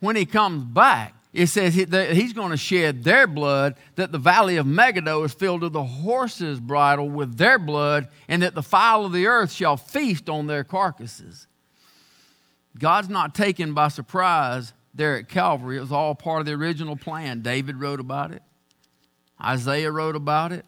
When 0.00 0.16
he 0.16 0.26
comes 0.26 0.64
back, 0.64 1.14
it 1.34 1.48
says 1.48 1.74
that 1.74 2.12
he's 2.12 2.32
going 2.32 2.52
to 2.52 2.56
shed 2.56 3.02
their 3.02 3.26
blood, 3.26 3.74
that 3.96 4.12
the 4.12 4.18
valley 4.18 4.56
of 4.56 4.66
Megiddo 4.66 5.24
is 5.24 5.34
filled 5.34 5.62
to 5.62 5.68
the 5.68 5.82
horse's 5.82 6.60
bridle 6.60 7.10
with 7.10 7.36
their 7.36 7.58
blood, 7.58 8.06
and 8.28 8.40
that 8.42 8.54
the 8.54 8.62
fowl 8.62 9.04
of 9.04 9.12
the 9.12 9.26
earth 9.26 9.50
shall 9.50 9.76
feast 9.76 10.30
on 10.30 10.46
their 10.46 10.62
carcasses. 10.62 11.48
God's 12.78 13.08
not 13.08 13.34
taken 13.34 13.74
by 13.74 13.88
surprise 13.88 14.72
there 14.94 15.16
at 15.16 15.28
Calvary. 15.28 15.76
It 15.76 15.80
was 15.80 15.90
all 15.90 16.14
part 16.14 16.38
of 16.38 16.46
the 16.46 16.52
original 16.52 16.94
plan. 16.94 17.40
David 17.40 17.80
wrote 17.80 17.98
about 17.98 18.30
it, 18.30 18.42
Isaiah 19.42 19.90
wrote 19.90 20.14
about 20.14 20.52
it. 20.52 20.64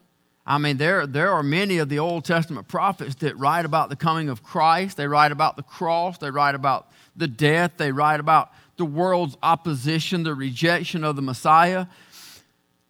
I 0.48 0.58
mean, 0.58 0.78
there, 0.78 1.06
there 1.06 1.32
are 1.32 1.42
many 1.42 1.78
of 1.78 1.88
the 1.88 2.00
Old 2.00 2.24
Testament 2.24 2.68
prophets 2.68 3.16
that 3.16 3.36
write 3.36 3.64
about 3.64 3.88
the 3.88 3.96
coming 3.96 4.28
of 4.28 4.42
Christ. 4.44 4.96
They 4.96 5.08
write 5.08 5.32
about 5.32 5.56
the 5.56 5.62
cross. 5.62 6.18
They 6.18 6.30
write 6.30 6.54
about 6.54 6.88
the 7.16 7.26
death. 7.26 7.72
They 7.78 7.90
write 7.90 8.20
about 8.20 8.50
the 8.76 8.84
world's 8.84 9.36
opposition, 9.42 10.22
the 10.22 10.34
rejection 10.34 11.04
of 11.04 11.16
the 11.16 11.22
Messiah. 11.22 11.86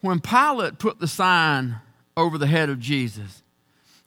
When 0.01 0.21
Pilate 0.21 0.79
put 0.79 0.99
the 1.01 1.09
sign 1.09 1.77
over 2.17 2.39
the 2.39 2.47
head 2.47 2.69
of 2.69 2.79
Jesus, 2.79 3.43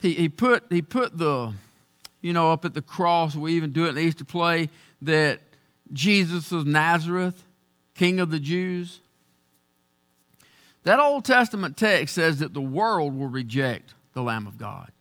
he, 0.02 0.14
he, 0.14 0.30
put, 0.30 0.64
he 0.70 0.82
put 0.82 1.18
the, 1.18 1.54
you 2.22 2.34
know, 2.34 2.52
up 2.52 2.66
at 2.66 2.74
the 2.74 2.82
cross, 2.82 3.36
we 3.36 3.54
even 3.54 3.72
do 3.72 3.86
it 3.86 3.90
in 3.90 3.96
the 3.96 4.02
Easter 4.02 4.24
play, 4.24 4.70
that 5.02 5.40
Jesus 5.92 6.52
of 6.52 6.68
Nazareth, 6.68 7.44
King 7.96 8.20
of 8.20 8.32
the 8.32 8.40
Jews. 8.40 9.02
That 10.84 11.00
Old 11.00 11.26
Testament 11.26 11.76
text 11.76 12.16
says 12.16 12.40
that 12.40 12.54
the 12.54 12.62
world 12.62 13.18
will 13.18 13.28
reject 13.28 13.94
the 14.14 14.24
Lamb 14.24 14.48
of 14.48 14.58
God. 14.58 14.92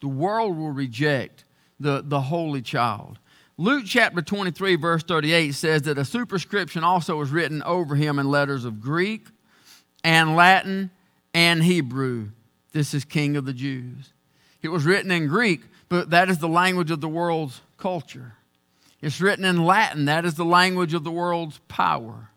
The 0.00 0.08
world 0.08 0.56
will 0.56 0.72
reject 0.72 1.44
the, 1.78 2.02
the 2.04 2.20
Holy 2.20 2.62
Child. 2.62 3.18
Luke 3.60 3.84
chapter 3.84 4.22
23, 4.22 4.76
verse 4.76 5.02
38 5.02 5.52
says 5.52 5.82
that 5.82 5.98
a 5.98 6.04
superscription 6.06 6.82
also 6.82 7.16
was 7.18 7.28
written 7.28 7.62
over 7.64 7.94
him 7.94 8.18
in 8.18 8.30
letters 8.30 8.64
of 8.64 8.80
Greek 8.80 9.26
and 10.02 10.34
Latin 10.34 10.90
and 11.34 11.62
Hebrew. 11.62 12.30
This 12.72 12.94
is 12.94 13.04
King 13.04 13.36
of 13.36 13.44
the 13.44 13.52
Jews. 13.52 14.14
It 14.62 14.68
was 14.68 14.86
written 14.86 15.10
in 15.10 15.26
Greek, 15.26 15.60
but 15.90 16.08
that 16.08 16.30
is 16.30 16.38
the 16.38 16.48
language 16.48 16.90
of 16.90 17.02
the 17.02 17.08
world's 17.08 17.60
culture. 17.76 18.32
It's 19.02 19.20
written 19.20 19.44
in 19.44 19.62
Latin, 19.62 20.06
that 20.06 20.24
is 20.24 20.36
the 20.36 20.44
language 20.46 20.94
of 20.94 21.04
the 21.04 21.10
world's 21.10 21.58
power. 21.68 22.30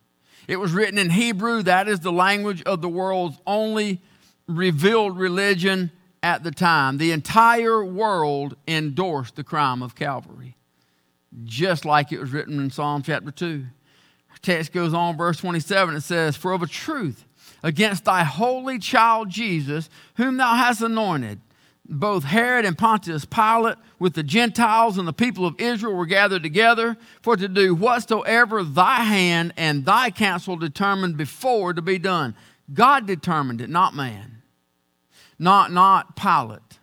It 0.49 0.57
was 0.57 0.73
written 0.73 0.97
in 0.97 1.09
Hebrew, 1.09 1.63
that 1.63 1.87
is 1.87 2.01
the 2.01 2.11
language 2.11 2.63
of 2.63 2.81
the 2.81 2.89
world's 2.89 3.37
only 3.47 4.01
revealed 4.45 5.17
religion 5.17 5.89
at 6.21 6.43
the 6.43 6.51
time. 6.51 6.97
The 6.97 7.13
entire 7.13 7.81
world 7.81 8.57
endorsed 8.67 9.37
the 9.37 9.45
crime 9.45 9.81
of 9.81 9.95
Calvary, 9.95 10.57
just 11.43 11.85
like 11.85 12.11
it 12.11 12.19
was 12.19 12.31
written 12.31 12.59
in 12.59 12.69
Psalm 12.69 13.01
chapter 13.01 13.31
2. 13.31 13.65
The 14.33 14.39
text 14.41 14.71
goes 14.71 14.93
on, 14.93 15.17
verse 15.17 15.37
27, 15.37 15.95
it 15.95 16.01
says, 16.01 16.35
For 16.35 16.51
of 16.51 16.61
a 16.61 16.67
truth, 16.67 17.25
against 17.61 18.05
thy 18.05 18.23
holy 18.23 18.79
child 18.79 19.29
Jesus, 19.29 19.89
whom 20.15 20.37
thou 20.37 20.55
hast 20.55 20.81
anointed, 20.81 21.39
both 21.85 22.23
Herod 22.23 22.65
and 22.65 22.77
Pontius 22.77 23.25
Pilate 23.25 23.77
with 23.99 24.13
the 24.13 24.23
Gentiles 24.23 24.97
and 24.97 25.07
the 25.07 25.13
people 25.13 25.45
of 25.45 25.59
Israel 25.59 25.93
were 25.93 26.05
gathered 26.05 26.43
together 26.43 26.97
for 27.21 27.35
to 27.35 27.47
do 27.47 27.75
whatsoever 27.75 28.63
thy 28.63 29.01
hand 29.03 29.53
and 29.57 29.85
thy 29.85 30.09
counsel 30.09 30.55
determined 30.55 31.17
before 31.17 31.73
to 31.73 31.81
be 31.81 31.99
done. 31.99 32.35
God 32.73 33.05
determined 33.05 33.59
it, 33.59 33.69
not 33.69 33.93
man. 33.93 34.41
Not, 35.37 35.71
not 35.71 36.15
Pilate, 36.15 36.79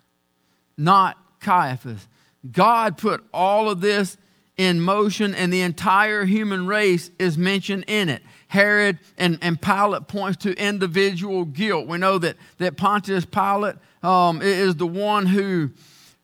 not 0.77 1.17
Caiaphas. 1.39 2.07
God 2.51 2.97
put 2.97 3.23
all 3.33 3.69
of 3.69 3.81
this 3.81 4.17
in 4.57 4.79
motion, 4.79 5.33
and 5.33 5.51
the 5.51 5.61
entire 5.61 6.25
human 6.25 6.67
race 6.67 7.09
is 7.17 7.37
mentioned 7.37 7.85
in 7.87 8.09
it. 8.09 8.21
Herod 8.47 8.99
and, 9.17 9.39
and 9.41 9.61
Pilate 9.61 10.07
points 10.07 10.43
to 10.43 10.53
individual 10.53 11.45
guilt. 11.45 11.87
We 11.87 11.97
know 11.97 12.17
that, 12.17 12.35
that 12.57 12.77
Pontius 12.77 13.25
Pilate 13.25 13.75
um, 14.03 14.41
is 14.41 14.75
the 14.75 14.85
one 14.85 15.25
who, 15.25 15.71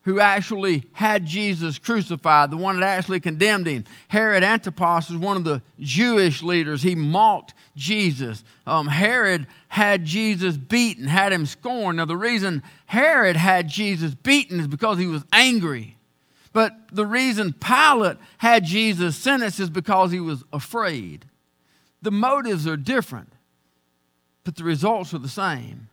who 0.02 0.20
actually 0.20 0.84
had 0.92 1.26
Jesus 1.26 1.80
crucified, 1.80 2.52
the 2.52 2.58
one 2.58 2.80
that 2.80 2.86
actually 2.86 3.22
condemned 3.22 3.66
him. 3.66 3.86
Herod 4.10 4.44
Antipas 4.44 5.10
is 5.10 5.16
one 5.16 5.38
of 5.38 5.46
the 5.46 5.62
Jewish 5.80 6.44
leaders. 6.44 6.84
He 6.84 6.96
mocked 6.96 7.54
Jesus. 7.78 8.44
Um, 8.66 8.88
Herod 8.88 9.48
had 9.70 10.04
Jesus 10.04 10.58
beaten, 10.58 11.08
had 11.08 11.32
him 11.32 11.46
scorned. 11.46 11.98
Now, 11.98 12.06
the 12.06 12.18
reason 12.18 12.62
Herod 12.88 13.38
had 13.38 13.70
Jesus 13.70 14.14
beaten 14.16 14.60
is 14.60 14.68
because 14.68 14.98
he 14.98 15.08
was 15.08 15.24
angry. 15.32 15.97
But 16.58 16.76
the 16.92 17.06
reason 17.06 17.54
Pilate 17.54 18.18
had 18.40 18.66
Jesus 18.66 19.16
sentenced 19.16 19.60
is 19.60 19.70
because 19.70 20.12
he 20.12 20.20
was 20.20 20.44
afraid. 20.52 21.26
The 22.02 22.10
motives 22.10 22.66
are 22.66 22.76
different, 22.76 23.32
but 24.44 24.56
the 24.56 24.64
results 24.64 25.14
are 25.14 25.20
the 25.20 25.30
same. 25.30 25.90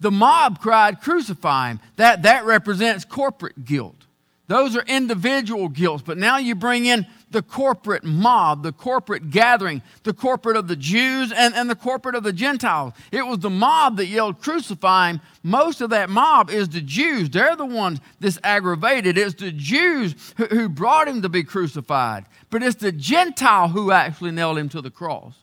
The 0.00 0.10
mob 0.10 0.58
cried, 0.58 1.00
Crucify 1.00 1.68
him. 1.68 1.80
That, 1.94 2.24
that 2.24 2.44
represents 2.46 3.04
corporate 3.04 3.64
guilt. 3.64 4.06
Those 4.48 4.76
are 4.76 4.82
individual 4.88 5.68
guilt, 5.68 6.02
but 6.04 6.18
now 6.18 6.38
you 6.38 6.56
bring 6.56 6.86
in 6.86 7.06
the 7.30 7.42
corporate 7.42 8.04
mob, 8.04 8.62
the 8.62 8.72
corporate 8.72 9.30
gathering, 9.30 9.82
the 10.04 10.12
corporate 10.12 10.56
of 10.56 10.68
the 10.68 10.76
Jews 10.76 11.32
and, 11.32 11.54
and 11.54 11.68
the 11.68 11.74
corporate 11.74 12.14
of 12.14 12.22
the 12.22 12.32
Gentiles. 12.32 12.92
It 13.10 13.26
was 13.26 13.40
the 13.40 13.50
mob 13.50 13.96
that 13.96 14.06
yelled, 14.06 14.40
Crucify 14.40 15.10
him. 15.10 15.20
Most 15.42 15.80
of 15.80 15.90
that 15.90 16.08
mob 16.08 16.50
is 16.50 16.68
the 16.68 16.80
Jews. 16.80 17.28
They're 17.28 17.56
the 17.56 17.66
ones 17.66 18.00
that's 18.20 18.38
aggravated. 18.44 19.18
It's 19.18 19.34
the 19.34 19.52
Jews 19.52 20.14
who, 20.36 20.46
who 20.46 20.68
brought 20.68 21.08
him 21.08 21.22
to 21.22 21.28
be 21.28 21.42
crucified, 21.42 22.26
but 22.50 22.62
it's 22.62 22.76
the 22.76 22.92
Gentile 22.92 23.68
who 23.68 23.90
actually 23.90 24.30
nailed 24.30 24.58
him 24.58 24.68
to 24.70 24.80
the 24.80 24.90
cross. 24.90 25.34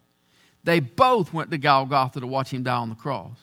They 0.63 0.80
both 0.80 1.34
went 1.34 1.52
to 1.52 1.58
Golgotha 1.58 2.22
to 2.22 2.28
watch 2.28 2.52
him 2.52 2.63
die 2.63 2.76
on 2.76 2.89
the 2.89 2.96
cross. 2.96 3.38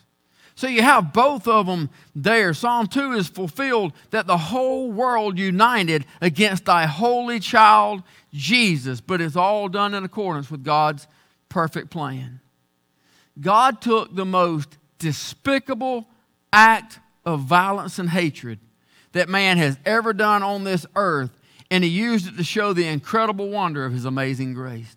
So 0.60 0.66
you 0.66 0.82
have 0.82 1.14
both 1.14 1.48
of 1.48 1.64
them 1.64 1.88
there. 2.14 2.52
Psalm 2.52 2.86
2 2.86 3.12
is 3.12 3.28
fulfilled 3.28 3.94
that 4.10 4.26
the 4.26 4.36
whole 4.36 4.92
world 4.92 5.38
united 5.38 6.04
against 6.20 6.66
thy 6.66 6.84
holy 6.84 7.40
child 7.40 8.02
Jesus, 8.34 9.00
but 9.00 9.22
it's 9.22 9.36
all 9.36 9.70
done 9.70 9.94
in 9.94 10.04
accordance 10.04 10.50
with 10.50 10.62
God's 10.62 11.06
perfect 11.48 11.88
plan. 11.88 12.40
God 13.40 13.80
took 13.80 14.14
the 14.14 14.26
most 14.26 14.76
despicable 14.98 16.06
act 16.52 16.98
of 17.24 17.40
violence 17.40 17.98
and 17.98 18.10
hatred 18.10 18.58
that 19.12 19.30
man 19.30 19.56
has 19.56 19.78
ever 19.86 20.12
done 20.12 20.42
on 20.42 20.64
this 20.64 20.84
earth, 20.94 21.30
and 21.70 21.82
he 21.82 21.88
used 21.88 22.28
it 22.28 22.36
to 22.36 22.44
show 22.44 22.74
the 22.74 22.86
incredible 22.86 23.48
wonder 23.48 23.86
of 23.86 23.94
his 23.94 24.04
amazing 24.04 24.52
grace. 24.52 24.94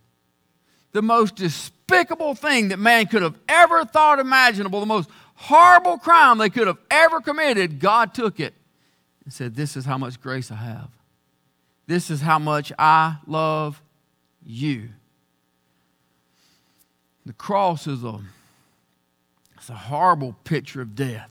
The 0.92 1.02
most 1.02 1.38
despicable 1.38 2.36
thing 2.36 2.68
that 2.68 2.80
man 2.80 3.06
could 3.06 3.22
have 3.22 3.40
ever 3.48 3.86
thought 3.86 4.20
imaginable, 4.20 4.82
the 4.82 4.86
most 4.86 5.10
horrible 5.44 5.98
crime 5.98 6.38
they 6.38 6.50
could 6.50 6.68
have 6.68 6.80
ever 6.90 7.20
committed, 7.20 7.80
God 7.80 8.14
took 8.14 8.40
it 8.40 8.54
and 9.24 9.34
said, 9.34 9.56
This 9.56 9.76
is 9.76 9.86
how 9.86 9.98
much 9.98 10.22
grace 10.22 10.52
I 10.52 10.56
have. 10.56 10.90
This 11.86 12.10
is 12.10 12.22
how 12.22 12.40
much 12.40 12.72
I 12.80 13.18
love 13.28 13.82
you. 14.46 14.90
The 17.26 17.34
cross 17.34 17.88
is 17.88 18.04
a, 18.04 18.20
it's 19.58 19.70
a 19.70 19.76
horrible 19.76 20.36
picture 20.44 20.82
of 20.82 20.96
death. 20.96 21.30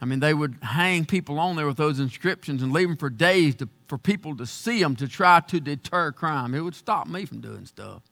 I 0.00 0.04
mean, 0.04 0.20
they 0.20 0.34
would 0.34 0.56
hang 0.62 1.06
people 1.06 1.40
on 1.40 1.56
there 1.56 1.66
with 1.66 1.76
those 1.76 1.98
inscriptions 1.98 2.62
and 2.62 2.72
leave 2.72 2.88
them 2.88 2.96
for 2.96 3.10
days 3.10 3.56
to, 3.56 3.68
for 3.88 3.98
people 3.98 4.36
to 4.36 4.46
see 4.46 4.80
them 4.80 4.94
to 4.96 5.08
try 5.08 5.40
to 5.40 5.60
deter 5.60 6.12
crime. 6.12 6.54
It 6.54 6.60
would 6.60 6.76
stop 6.76 7.08
me 7.08 7.24
from 7.24 7.40
doing 7.40 7.66
stuff. 7.66 8.02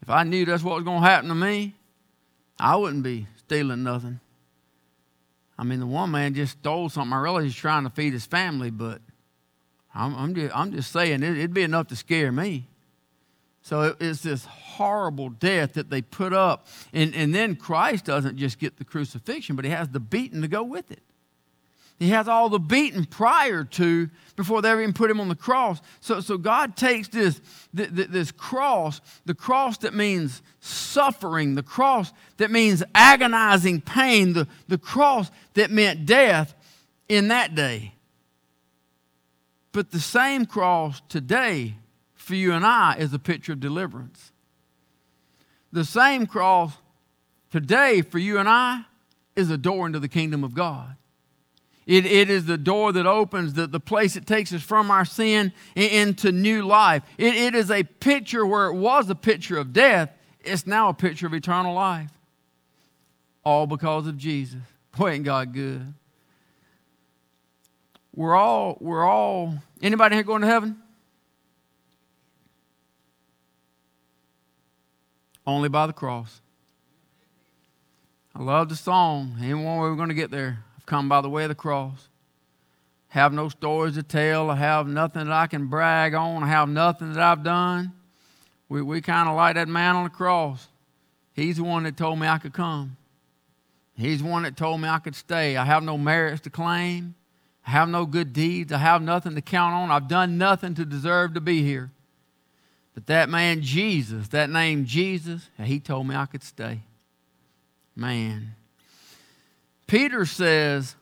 If 0.00 0.10
I 0.10 0.22
knew 0.22 0.44
that's 0.44 0.62
what 0.62 0.76
was 0.76 0.84
going 0.84 1.02
to 1.02 1.08
happen 1.08 1.28
to 1.28 1.34
me, 1.34 1.74
I 2.58 2.76
wouldn't 2.76 3.02
be 3.02 3.26
stealing 3.46 3.82
nothing. 3.82 4.20
I 5.58 5.64
mean, 5.64 5.80
the 5.80 5.86
one 5.86 6.10
man 6.10 6.34
just 6.34 6.58
stole 6.58 6.88
something. 6.88 7.12
I 7.12 7.20
realize 7.20 7.44
he's 7.44 7.54
trying 7.54 7.84
to 7.84 7.90
feed 7.90 8.12
his 8.12 8.26
family, 8.26 8.70
but 8.70 9.00
I'm, 9.94 10.14
I'm, 10.16 10.34
just, 10.34 10.56
I'm 10.56 10.72
just 10.72 10.92
saying 10.92 11.22
it, 11.22 11.38
would 11.38 11.54
be 11.54 11.62
enough 11.62 11.88
to 11.88 11.96
scare 11.96 12.32
me. 12.32 12.66
So 13.62 13.82
it, 13.82 13.96
it's 14.00 14.22
this 14.22 14.44
horrible 14.44 15.30
death 15.30 15.74
that 15.74 15.90
they 15.90 16.02
put 16.02 16.32
up. 16.32 16.66
And, 16.92 17.14
and 17.14 17.34
then 17.34 17.54
Christ 17.54 18.04
doesn't 18.04 18.36
just 18.36 18.58
get 18.58 18.76
the 18.76 18.84
crucifixion, 18.84 19.56
but 19.56 19.64
he 19.64 19.70
has 19.70 19.88
the 19.88 20.00
beating 20.00 20.42
to 20.42 20.48
go 20.48 20.62
with 20.62 20.90
it. 20.90 21.02
He 21.98 22.08
has 22.10 22.26
all 22.28 22.48
the 22.48 22.58
beating 22.58 23.04
prior 23.04 23.64
to 23.64 24.10
before 24.36 24.60
they 24.60 24.70
ever 24.70 24.82
even 24.82 24.92
put 24.92 25.10
him 25.10 25.20
on 25.20 25.28
the 25.28 25.36
cross. 25.36 25.80
So, 26.00 26.20
so 26.20 26.36
God 26.36 26.76
takes 26.76 27.08
this, 27.08 27.40
this 27.72 28.32
cross, 28.32 29.00
the 29.24 29.34
cross 29.34 29.78
that 29.78 29.94
means 29.94 30.42
suffering, 30.60 31.54
the 31.54 31.62
cross 31.62 32.12
that 32.38 32.50
means 32.50 32.82
agonizing 32.94 33.80
pain, 33.80 34.32
the, 34.32 34.48
the 34.66 34.78
cross 34.78 35.30
that 35.54 35.70
meant 35.70 36.04
death 36.04 36.54
in 37.08 37.28
that 37.28 37.54
day. 37.54 37.94
But 39.70 39.92
the 39.92 40.00
same 40.00 40.46
cross 40.46 41.00
today 41.08 41.76
for 42.14 42.34
you 42.34 42.52
and 42.52 42.66
I 42.66 42.96
is 42.98 43.12
a 43.12 43.18
picture 43.18 43.52
of 43.52 43.60
deliverance. 43.60 44.32
The 45.72 45.84
same 45.84 46.26
cross 46.26 46.72
today 47.50 48.02
for 48.02 48.18
you 48.18 48.38
and 48.38 48.48
I 48.48 48.82
is 49.36 49.50
a 49.50 49.58
door 49.58 49.86
into 49.86 50.00
the 50.00 50.08
kingdom 50.08 50.42
of 50.42 50.54
God. 50.54 50.96
It, 51.86 52.06
it 52.06 52.30
is 52.30 52.46
the 52.46 52.56
door 52.56 52.92
that 52.92 53.06
opens, 53.06 53.54
the, 53.54 53.66
the 53.66 53.80
place 53.80 54.14
that 54.14 54.26
takes 54.26 54.52
us 54.52 54.62
from 54.62 54.90
our 54.90 55.04
sin 55.04 55.52
into 55.74 56.32
new 56.32 56.62
life. 56.62 57.02
It, 57.18 57.34
it 57.34 57.54
is 57.54 57.70
a 57.70 57.82
picture 57.82 58.46
where 58.46 58.66
it 58.66 58.74
was 58.74 59.10
a 59.10 59.14
picture 59.14 59.58
of 59.58 59.72
death, 59.72 60.10
it's 60.40 60.66
now 60.66 60.88
a 60.88 60.94
picture 60.94 61.26
of 61.26 61.34
eternal 61.34 61.74
life. 61.74 62.10
All 63.44 63.66
because 63.66 64.06
of 64.06 64.16
Jesus. 64.16 64.60
Boy, 64.96 65.10
ain't 65.10 65.24
God 65.24 65.52
good. 65.52 65.92
We're 68.14 68.36
all, 68.36 68.78
we're 68.80 69.04
all, 69.04 69.54
anybody 69.82 70.14
here 70.14 70.24
going 70.24 70.42
to 70.42 70.46
heaven? 70.46 70.78
Only 75.46 75.68
by 75.68 75.86
the 75.86 75.92
cross. 75.92 76.40
I 78.34 78.42
love 78.42 78.68
the 78.68 78.76
song. 78.76 79.36
Ain't 79.40 79.58
one 79.58 79.78
way 79.78 79.90
we're 79.90 79.96
going 79.96 80.08
to 80.08 80.14
get 80.14 80.30
there. 80.30 80.64
I've 80.84 80.86
come 80.86 81.08
by 81.08 81.22
the 81.22 81.30
way 81.30 81.44
of 81.44 81.48
the 81.48 81.54
cross. 81.54 82.08
Have 83.08 83.32
no 83.32 83.48
stories 83.48 83.94
to 83.94 84.02
tell. 84.02 84.50
I 84.50 84.56
have 84.56 84.86
nothing 84.86 85.24
that 85.24 85.32
I 85.32 85.46
can 85.46 85.68
brag 85.68 86.12
on. 86.12 86.42
I 86.42 86.48
have 86.48 86.68
nothing 86.68 87.14
that 87.14 87.22
I've 87.22 87.42
done. 87.42 87.94
We, 88.68 88.82
we 88.82 89.00
kind 89.00 89.26
of 89.26 89.34
like 89.34 89.54
that 89.54 89.66
man 89.66 89.96
on 89.96 90.04
the 90.04 90.10
cross. 90.10 90.68
He's 91.32 91.56
the 91.56 91.64
one 91.64 91.84
that 91.84 91.96
told 91.96 92.18
me 92.18 92.26
I 92.26 92.36
could 92.36 92.52
come. 92.52 92.98
He's 93.96 94.22
the 94.22 94.28
one 94.28 94.42
that 94.42 94.58
told 94.58 94.78
me 94.78 94.88
I 94.88 94.98
could 94.98 95.14
stay. 95.14 95.56
I 95.56 95.64
have 95.64 95.82
no 95.82 95.96
merits 95.96 96.42
to 96.42 96.50
claim. 96.50 97.14
I 97.66 97.70
have 97.70 97.88
no 97.88 98.04
good 98.04 98.34
deeds. 98.34 98.70
I 98.70 98.78
have 98.78 99.00
nothing 99.00 99.34
to 99.36 99.40
count 99.40 99.74
on. 99.74 99.90
I've 99.90 100.08
done 100.08 100.36
nothing 100.36 100.74
to 100.74 100.84
deserve 100.84 101.32
to 101.32 101.40
be 101.40 101.62
here. 101.62 101.92
But 102.92 103.06
that 103.06 103.30
man, 103.30 103.62
Jesus, 103.62 104.28
that 104.28 104.50
name 104.50 104.84
Jesus, 104.84 105.48
he 105.62 105.80
told 105.80 106.06
me 106.06 106.14
I 106.14 106.26
could 106.26 106.42
stay. 106.42 106.82
Man. 107.96 108.54
Peter 109.94 110.26
says, 110.26 110.96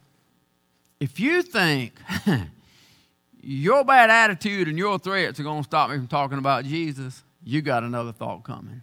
if 1.01 1.19
you 1.19 1.41
think 1.41 1.95
your 3.43 3.85
bad 3.87 4.11
attitude 4.11 4.69
and 4.69 4.77
your 4.77 4.99
threats 4.99 5.41
are 5.41 5.43
going 5.43 5.63
to 5.63 5.67
stop 5.67 5.89
me 5.89 5.97
from 5.97 6.09
talking 6.09 6.37
about 6.37 6.67
Jesus, 6.67 7.25
you 7.43 7.63
got 7.63 7.85
another 7.85 8.13
thought 8.13 8.45
coming. 8.45 8.83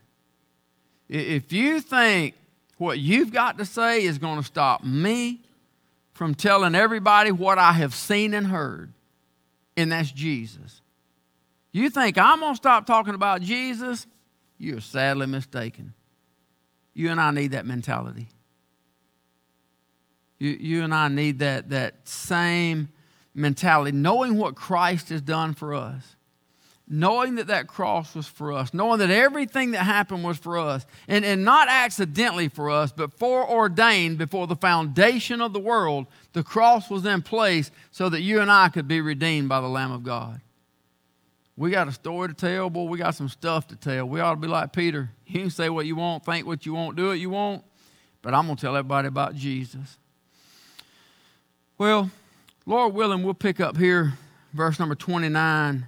If 1.07 1.53
you 1.53 1.79
think 1.79 2.33
what 2.79 2.97
you've 2.97 3.31
got 3.31 3.59
to 3.59 3.65
say 3.65 4.01
is 4.01 4.17
going 4.17 4.39
to 4.39 4.43
stop 4.43 4.83
me 4.83 5.41
from 6.13 6.33
telling 6.33 6.73
everybody 6.73 7.31
what 7.31 7.59
I 7.59 7.73
have 7.73 7.93
seen 7.93 8.33
and 8.33 8.47
heard, 8.47 8.91
and 9.77 9.91
that's 9.91 10.11
Jesus. 10.11 10.81
You 11.71 11.91
think 11.91 12.17
I'm 12.17 12.39
going 12.39 12.53
to 12.53 12.57
stop 12.57 12.87
talking 12.87 13.13
about 13.13 13.41
Jesus? 13.41 14.07
you're 14.57 14.81
sadly 14.81 15.27
mistaken. 15.27 15.93
You 16.95 17.11
and 17.11 17.21
I 17.21 17.29
need 17.29 17.51
that 17.51 17.67
mentality. 17.67 18.29
You, 20.39 20.51
you 20.51 20.83
and 20.83 20.93
I 20.93 21.07
need 21.09 21.39
that, 21.39 21.69
that 21.69 22.07
same 22.07 22.89
mentality, 23.35 23.91
knowing 23.91 24.37
what 24.37 24.55
Christ 24.55 25.09
has 25.09 25.21
done 25.21 25.53
for 25.53 25.73
us 25.73 26.15
knowing 26.89 27.35
that 27.35 27.47
that 27.47 27.67
cross 27.67 28.15
was 28.15 28.25
for 28.25 28.51
us, 28.51 28.73
knowing 28.73 28.97
that 28.97 29.11
everything 29.11 29.71
that 29.71 29.83
happened 29.83 30.23
was 30.23 30.39
for 30.39 30.57
us, 30.57 30.85
and, 31.07 31.23
and 31.23 31.45
not 31.45 31.67
accidentally 31.69 32.47
for 32.47 32.71
us, 32.71 32.91
but 32.91 33.13
foreordained 33.13 34.17
before 34.17 34.47
the 34.47 34.55
foundation 34.55 35.39
of 35.39 35.53
the 35.53 35.59
world, 35.59 36.07
the 36.33 36.41
cross 36.41 36.89
was 36.89 37.05
in 37.05 37.21
place 37.21 37.69
so 37.91 38.09
that 38.09 38.21
you 38.21 38.41
and 38.41 38.51
I 38.51 38.69
could 38.69 38.87
be 38.87 39.01
redeemed 39.01 39.47
by 39.47 39.61
the 39.61 39.67
Lamb 39.67 39.91
of 39.91 40.03
God. 40.03 40.41
We 41.55 41.69
got 41.69 41.87
a 41.87 41.91
story 41.91 42.29
to 42.29 42.33
tell, 42.33 42.69
boy. 42.69 42.85
We 42.85 42.97
got 42.97 43.15
some 43.15 43.29
stuff 43.29 43.67
to 43.67 43.75
tell. 43.75 44.07
We 44.07 44.21
ought 44.21 44.31
to 44.31 44.39
be 44.39 44.47
like 44.47 44.71
Peter. 44.71 45.11
You 45.27 45.41
can 45.41 45.49
say 45.51 45.69
what 45.69 45.85
you 45.85 45.95
want, 45.95 46.25
think 46.25 46.47
what 46.47 46.65
you 46.65 46.73
want, 46.73 46.95
do 46.95 47.07
what 47.07 47.19
you 47.19 47.29
want, 47.29 47.63
but 48.23 48.33
I'm 48.33 48.45
going 48.45 48.55
to 48.55 48.61
tell 48.61 48.75
everybody 48.75 49.09
about 49.09 49.35
Jesus. 49.35 49.98
Well, 51.79 52.11
Lord 52.65 52.93
willing, 52.93 53.23
we'll 53.23 53.33
pick 53.33 53.61
up 53.61 53.77
here, 53.77 54.11
verse 54.51 54.79
number 54.79 54.95
29 54.95 55.87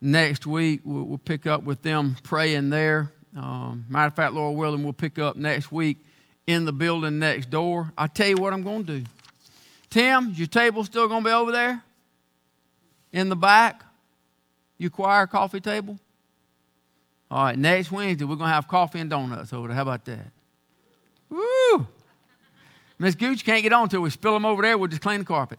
next 0.00 0.46
week. 0.46 0.82
We'll, 0.84 1.02
we'll 1.02 1.18
pick 1.18 1.44
up 1.44 1.64
with 1.64 1.82
them 1.82 2.14
praying 2.22 2.70
there. 2.70 3.10
Um, 3.36 3.84
matter 3.88 4.06
of 4.06 4.14
fact, 4.14 4.32
Lord 4.34 4.56
willing, 4.56 4.84
we'll 4.84 4.92
pick 4.92 5.18
up 5.18 5.34
next 5.34 5.72
week 5.72 5.98
in 6.46 6.64
the 6.64 6.72
building 6.72 7.18
next 7.18 7.50
door. 7.50 7.92
I 7.98 8.06
tell 8.06 8.28
you 8.28 8.36
what 8.36 8.52
I'm 8.52 8.62
going 8.62 8.86
to 8.86 9.00
do. 9.00 9.06
Tim, 9.90 10.30
your 10.36 10.46
table 10.46 10.84
still 10.84 11.08
going 11.08 11.24
to 11.24 11.28
be 11.28 11.34
over 11.34 11.50
there? 11.50 11.82
In 13.12 13.28
the 13.28 13.34
back? 13.34 13.82
Your 14.78 14.90
choir 14.90 15.26
coffee 15.26 15.58
table? 15.58 15.98
All 17.28 17.46
right, 17.46 17.58
next 17.58 17.90
Wednesday, 17.90 18.24
we're 18.24 18.36
going 18.36 18.50
to 18.50 18.54
have 18.54 18.68
coffee 18.68 19.00
and 19.00 19.10
donuts 19.10 19.52
over 19.52 19.66
there. 19.66 19.74
How 19.74 19.82
about 19.82 20.04
that? 20.04 20.30
Woo! 21.28 21.88
Miss 23.04 23.14
Gooch 23.14 23.44
can't 23.44 23.62
get 23.62 23.70
on 23.74 23.82
until 23.82 24.00
we 24.00 24.08
spill 24.08 24.32
them 24.32 24.46
over 24.46 24.62
there. 24.62 24.78
We'll 24.78 24.88
just 24.88 25.02
clean 25.02 25.18
the 25.18 25.26
carpet. 25.26 25.58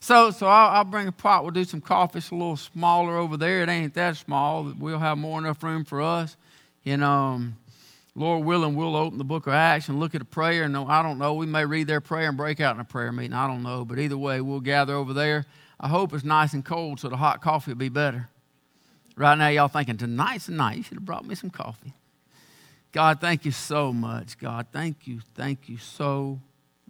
So, 0.00 0.30
so 0.30 0.46
I'll, 0.46 0.76
I'll, 0.76 0.84
bring 0.84 1.06
a 1.06 1.12
pot. 1.12 1.42
We'll 1.42 1.52
do 1.52 1.64
some 1.64 1.82
coffee. 1.82 2.16
It's 2.16 2.30
a 2.30 2.34
little 2.34 2.56
smaller 2.56 3.14
over 3.18 3.36
there. 3.36 3.62
It 3.62 3.68
ain't 3.68 3.92
that 3.92 4.16
small. 4.16 4.72
We'll 4.78 5.00
have 5.00 5.18
more 5.18 5.38
enough 5.38 5.62
room 5.62 5.84
for 5.84 6.00
us. 6.00 6.34
And 6.86 7.04
um, 7.04 7.58
Lord 8.14 8.46
willing, 8.46 8.74
we'll 8.74 8.96
open 8.96 9.18
the 9.18 9.24
book 9.24 9.46
of 9.46 9.52
Acts 9.52 9.90
and 9.90 10.00
look 10.00 10.14
at 10.14 10.22
a 10.22 10.24
prayer. 10.24 10.62
And 10.62 10.74
I 10.74 11.02
don't 11.02 11.18
know. 11.18 11.34
We 11.34 11.44
may 11.44 11.66
read 11.66 11.88
their 11.88 12.00
prayer 12.00 12.30
and 12.30 12.38
break 12.38 12.58
out 12.58 12.74
in 12.74 12.80
a 12.80 12.84
prayer 12.84 13.12
meeting. 13.12 13.34
I 13.34 13.46
don't 13.46 13.62
know. 13.62 13.84
But 13.84 13.98
either 13.98 14.16
way, 14.16 14.40
we'll 14.40 14.60
gather 14.60 14.94
over 14.94 15.12
there. 15.12 15.44
I 15.78 15.88
hope 15.88 16.14
it's 16.14 16.24
nice 16.24 16.54
and 16.54 16.64
cold 16.64 17.00
so 17.00 17.10
the 17.10 17.18
hot 17.18 17.42
coffee 17.42 17.72
will 17.72 17.78
be 17.78 17.90
better. 17.90 18.30
Right 19.14 19.36
now, 19.36 19.48
y'all 19.48 19.68
thinking, 19.68 19.98
tonight's 19.98 20.46
the 20.46 20.52
night. 20.52 20.78
You 20.78 20.84
should 20.84 20.96
have 20.96 21.04
brought 21.04 21.26
me 21.26 21.34
some 21.34 21.50
coffee. 21.50 21.92
God, 22.92 23.20
thank 23.20 23.44
you 23.44 23.52
so 23.52 23.92
much. 23.92 24.38
God, 24.38 24.66
thank 24.72 25.06
you. 25.06 25.20
Thank 25.34 25.68
you 25.68 25.76
so 25.78 26.40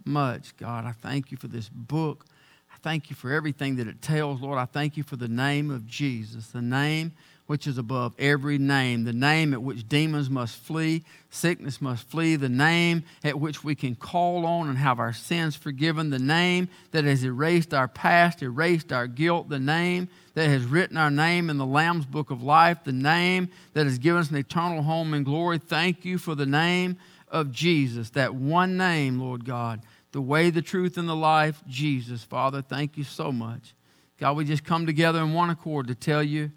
much. 0.05 0.55
God, 0.57 0.85
I 0.85 0.93
thank 0.93 1.31
you 1.31 1.37
for 1.37 1.47
this 1.47 1.69
book 1.69 2.25
I 2.73 2.77
thank 2.81 3.09
you 3.09 3.15
for 3.15 3.31
everything 3.31 3.75
that 3.77 3.87
it 3.87 4.01
tells, 4.01 4.41
Lord. 4.41 4.57
I 4.57 4.65
thank 4.65 4.95
you 4.95 5.03
for 5.03 5.15
the 5.15 5.27
name 5.27 5.69
of 5.71 5.85
Jesus, 5.85 6.47
the 6.47 6.61
name 6.61 7.13
which 7.49 7.65
is 7.65 7.79
above 7.79 8.13
every 8.19 8.59
name, 8.59 9.05
the 9.05 9.11
name 9.11 9.53
at 9.55 9.63
which 9.63 9.89
demons 9.89 10.29
must 10.29 10.55
flee, 10.55 11.03
sickness 11.31 11.81
must 11.81 12.07
flee, 12.07 12.35
the 12.35 12.47
name 12.47 13.03
at 13.23 13.39
which 13.39 13.63
we 13.63 13.73
can 13.73 13.95
call 13.95 14.45
on 14.45 14.69
and 14.69 14.77
have 14.77 14.99
our 14.99 15.11
sins 15.11 15.55
forgiven, 15.55 16.11
the 16.11 16.19
name 16.19 16.69
that 16.91 17.05
has 17.05 17.23
erased 17.23 17.73
our 17.73 17.87
past, 17.87 18.43
erased 18.43 18.93
our 18.93 19.07
guilt, 19.07 19.49
the 19.49 19.57
name 19.57 20.07
that 20.35 20.47
has 20.47 20.63
written 20.63 20.95
our 20.95 21.09
name 21.09 21.49
in 21.49 21.57
the 21.57 21.65
Lamb's 21.65 22.05
book 22.05 22.29
of 22.29 22.43
life, 22.43 22.83
the 22.83 22.91
name 22.91 23.49
that 23.73 23.87
has 23.87 23.97
given 23.97 24.21
us 24.21 24.29
an 24.29 24.37
eternal 24.37 24.83
home 24.83 25.15
in 25.15 25.23
glory. 25.23 25.57
Thank 25.57 26.05
you 26.05 26.19
for 26.19 26.35
the 26.35 26.45
name 26.45 26.97
of 27.29 27.51
Jesus, 27.51 28.11
that 28.11 28.35
one 28.35 28.77
name, 28.77 29.19
Lord 29.19 29.43
God 29.43 29.81
the 30.11 30.21
way, 30.21 30.49
the 30.49 30.61
truth, 30.61 30.97
and 30.97 31.07
the 31.07 31.15
life, 31.15 31.61
Jesus. 31.67 32.23
Father, 32.23 32.61
thank 32.61 32.97
you 32.97 33.03
so 33.03 33.31
much. 33.31 33.73
God, 34.17 34.35
we 34.35 34.43
just 34.43 34.63
come 34.63 34.85
together 34.85 35.19
in 35.19 35.33
one 35.33 35.49
accord 35.49 35.87
to 35.87 35.95
tell 35.95 36.23
you, 36.23 36.51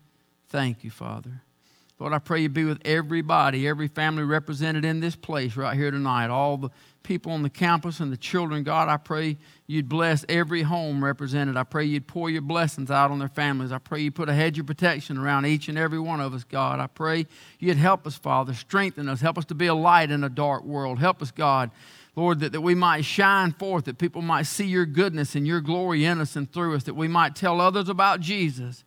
thank 0.53 0.85
you, 0.85 0.91
Father. 0.91 1.43
Lord, 1.99 2.13
I 2.13 2.19
pray 2.19 2.43
you 2.43 2.49
be 2.49 2.65
with 2.65 2.81
everybody, 2.85 3.67
every 3.67 3.89
family 3.89 4.25
represented 4.25 4.85
in 4.85 5.01
this 5.01 5.17
place 5.17 5.57
right 5.57 5.77
here 5.77 5.91
tonight, 5.91 6.31
all 6.31 6.57
the 6.57 6.69
people 7.03 7.33
on 7.33 7.43
the 7.43 7.51
campus 7.51 8.01
and 8.01 8.13
the 8.13 8.17
children. 8.17 8.65
God, 8.65 8.89
I 8.89 8.97
pray 8.97 9.39
you'd 9.67 9.89
bless 9.89 10.25
every 10.29 10.63
home 10.63 11.03
represented. 11.03 11.57
I 11.57 11.63
pray 11.63 11.85
you'd 11.85 12.07
pour 12.07 12.29
your 12.29 12.43
blessings 12.43 12.91
out 12.91 13.11
on 13.11 13.19
their 13.19 13.29
families. 13.29 13.73
I 13.73 13.79
pray 13.79 14.01
you 14.01 14.11
put 14.11 14.29
a 14.29 14.35
hedge 14.35 14.59
of 14.59 14.67
protection 14.67 15.17
around 15.17 15.47
each 15.47 15.69
and 15.69 15.79
every 15.79 16.01
one 16.01 16.21
of 16.21 16.35
us, 16.35 16.45
God. 16.45 16.81
I 16.81 16.87
pray 16.87 17.27
you'd 17.59 17.77
help 17.77 18.07
us, 18.07 18.17
Father, 18.17 18.53
strengthen 18.53 19.09
us, 19.09 19.21
help 19.21 19.39
us 19.39 19.45
to 19.47 19.55
be 19.55 19.69
a 19.69 19.75
light 19.75 20.11
in 20.11 20.25
a 20.25 20.29
dark 20.29 20.65
world. 20.65 20.99
Help 20.99 21.23
us, 21.23 21.31
God 21.31 21.71
Lord, 22.15 22.41
that, 22.41 22.53
that 22.53 22.61
we 22.61 22.75
might 22.75 23.05
shine 23.05 23.53
forth, 23.53 23.87
that 23.87 23.97
people 23.97 24.21
might 24.21 24.43
see 24.43 24.67
your 24.67 24.85
goodness 24.85 25.35
and 25.35 25.47
your 25.47 25.61
glory 25.61 26.05
in 26.05 26.21
us 26.21 26.37
and 26.37 26.53
through 26.53 26.75
us, 26.77 26.83
that 26.85 26.95
we 26.95 27.09
might 27.09 27.35
tell 27.35 27.61
others 27.61 27.89
about 27.89 28.21
Jesus. 28.21 28.85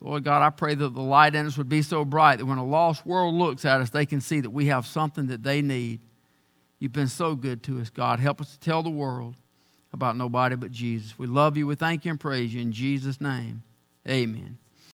Lord 0.00 0.24
God, 0.24 0.42
I 0.42 0.50
pray 0.50 0.74
that 0.74 0.94
the 0.94 1.00
light 1.00 1.34
in 1.34 1.46
us 1.46 1.56
would 1.56 1.68
be 1.68 1.82
so 1.82 2.04
bright 2.04 2.38
that 2.38 2.46
when 2.46 2.58
a 2.58 2.64
lost 2.64 3.06
world 3.06 3.34
looks 3.34 3.64
at 3.64 3.80
us, 3.80 3.90
they 3.90 4.04
can 4.04 4.20
see 4.20 4.40
that 4.40 4.50
we 4.50 4.66
have 4.66 4.86
something 4.86 5.28
that 5.28 5.42
they 5.42 5.62
need. 5.62 6.00
You've 6.78 6.92
been 6.92 7.08
so 7.08 7.34
good 7.34 7.62
to 7.64 7.80
us, 7.80 7.88
God. 7.88 8.20
Help 8.20 8.40
us 8.40 8.52
to 8.52 8.60
tell 8.60 8.82
the 8.82 8.90
world 8.90 9.34
about 9.92 10.16
nobody 10.16 10.56
but 10.56 10.70
Jesus. 10.72 11.18
We 11.18 11.26
love 11.26 11.56
you. 11.56 11.66
We 11.66 11.76
thank 11.76 12.04
you 12.04 12.10
and 12.10 12.20
praise 12.20 12.52
you. 12.52 12.60
In 12.60 12.72
Jesus' 12.72 13.20
name, 13.20 13.62
amen. 14.06 14.58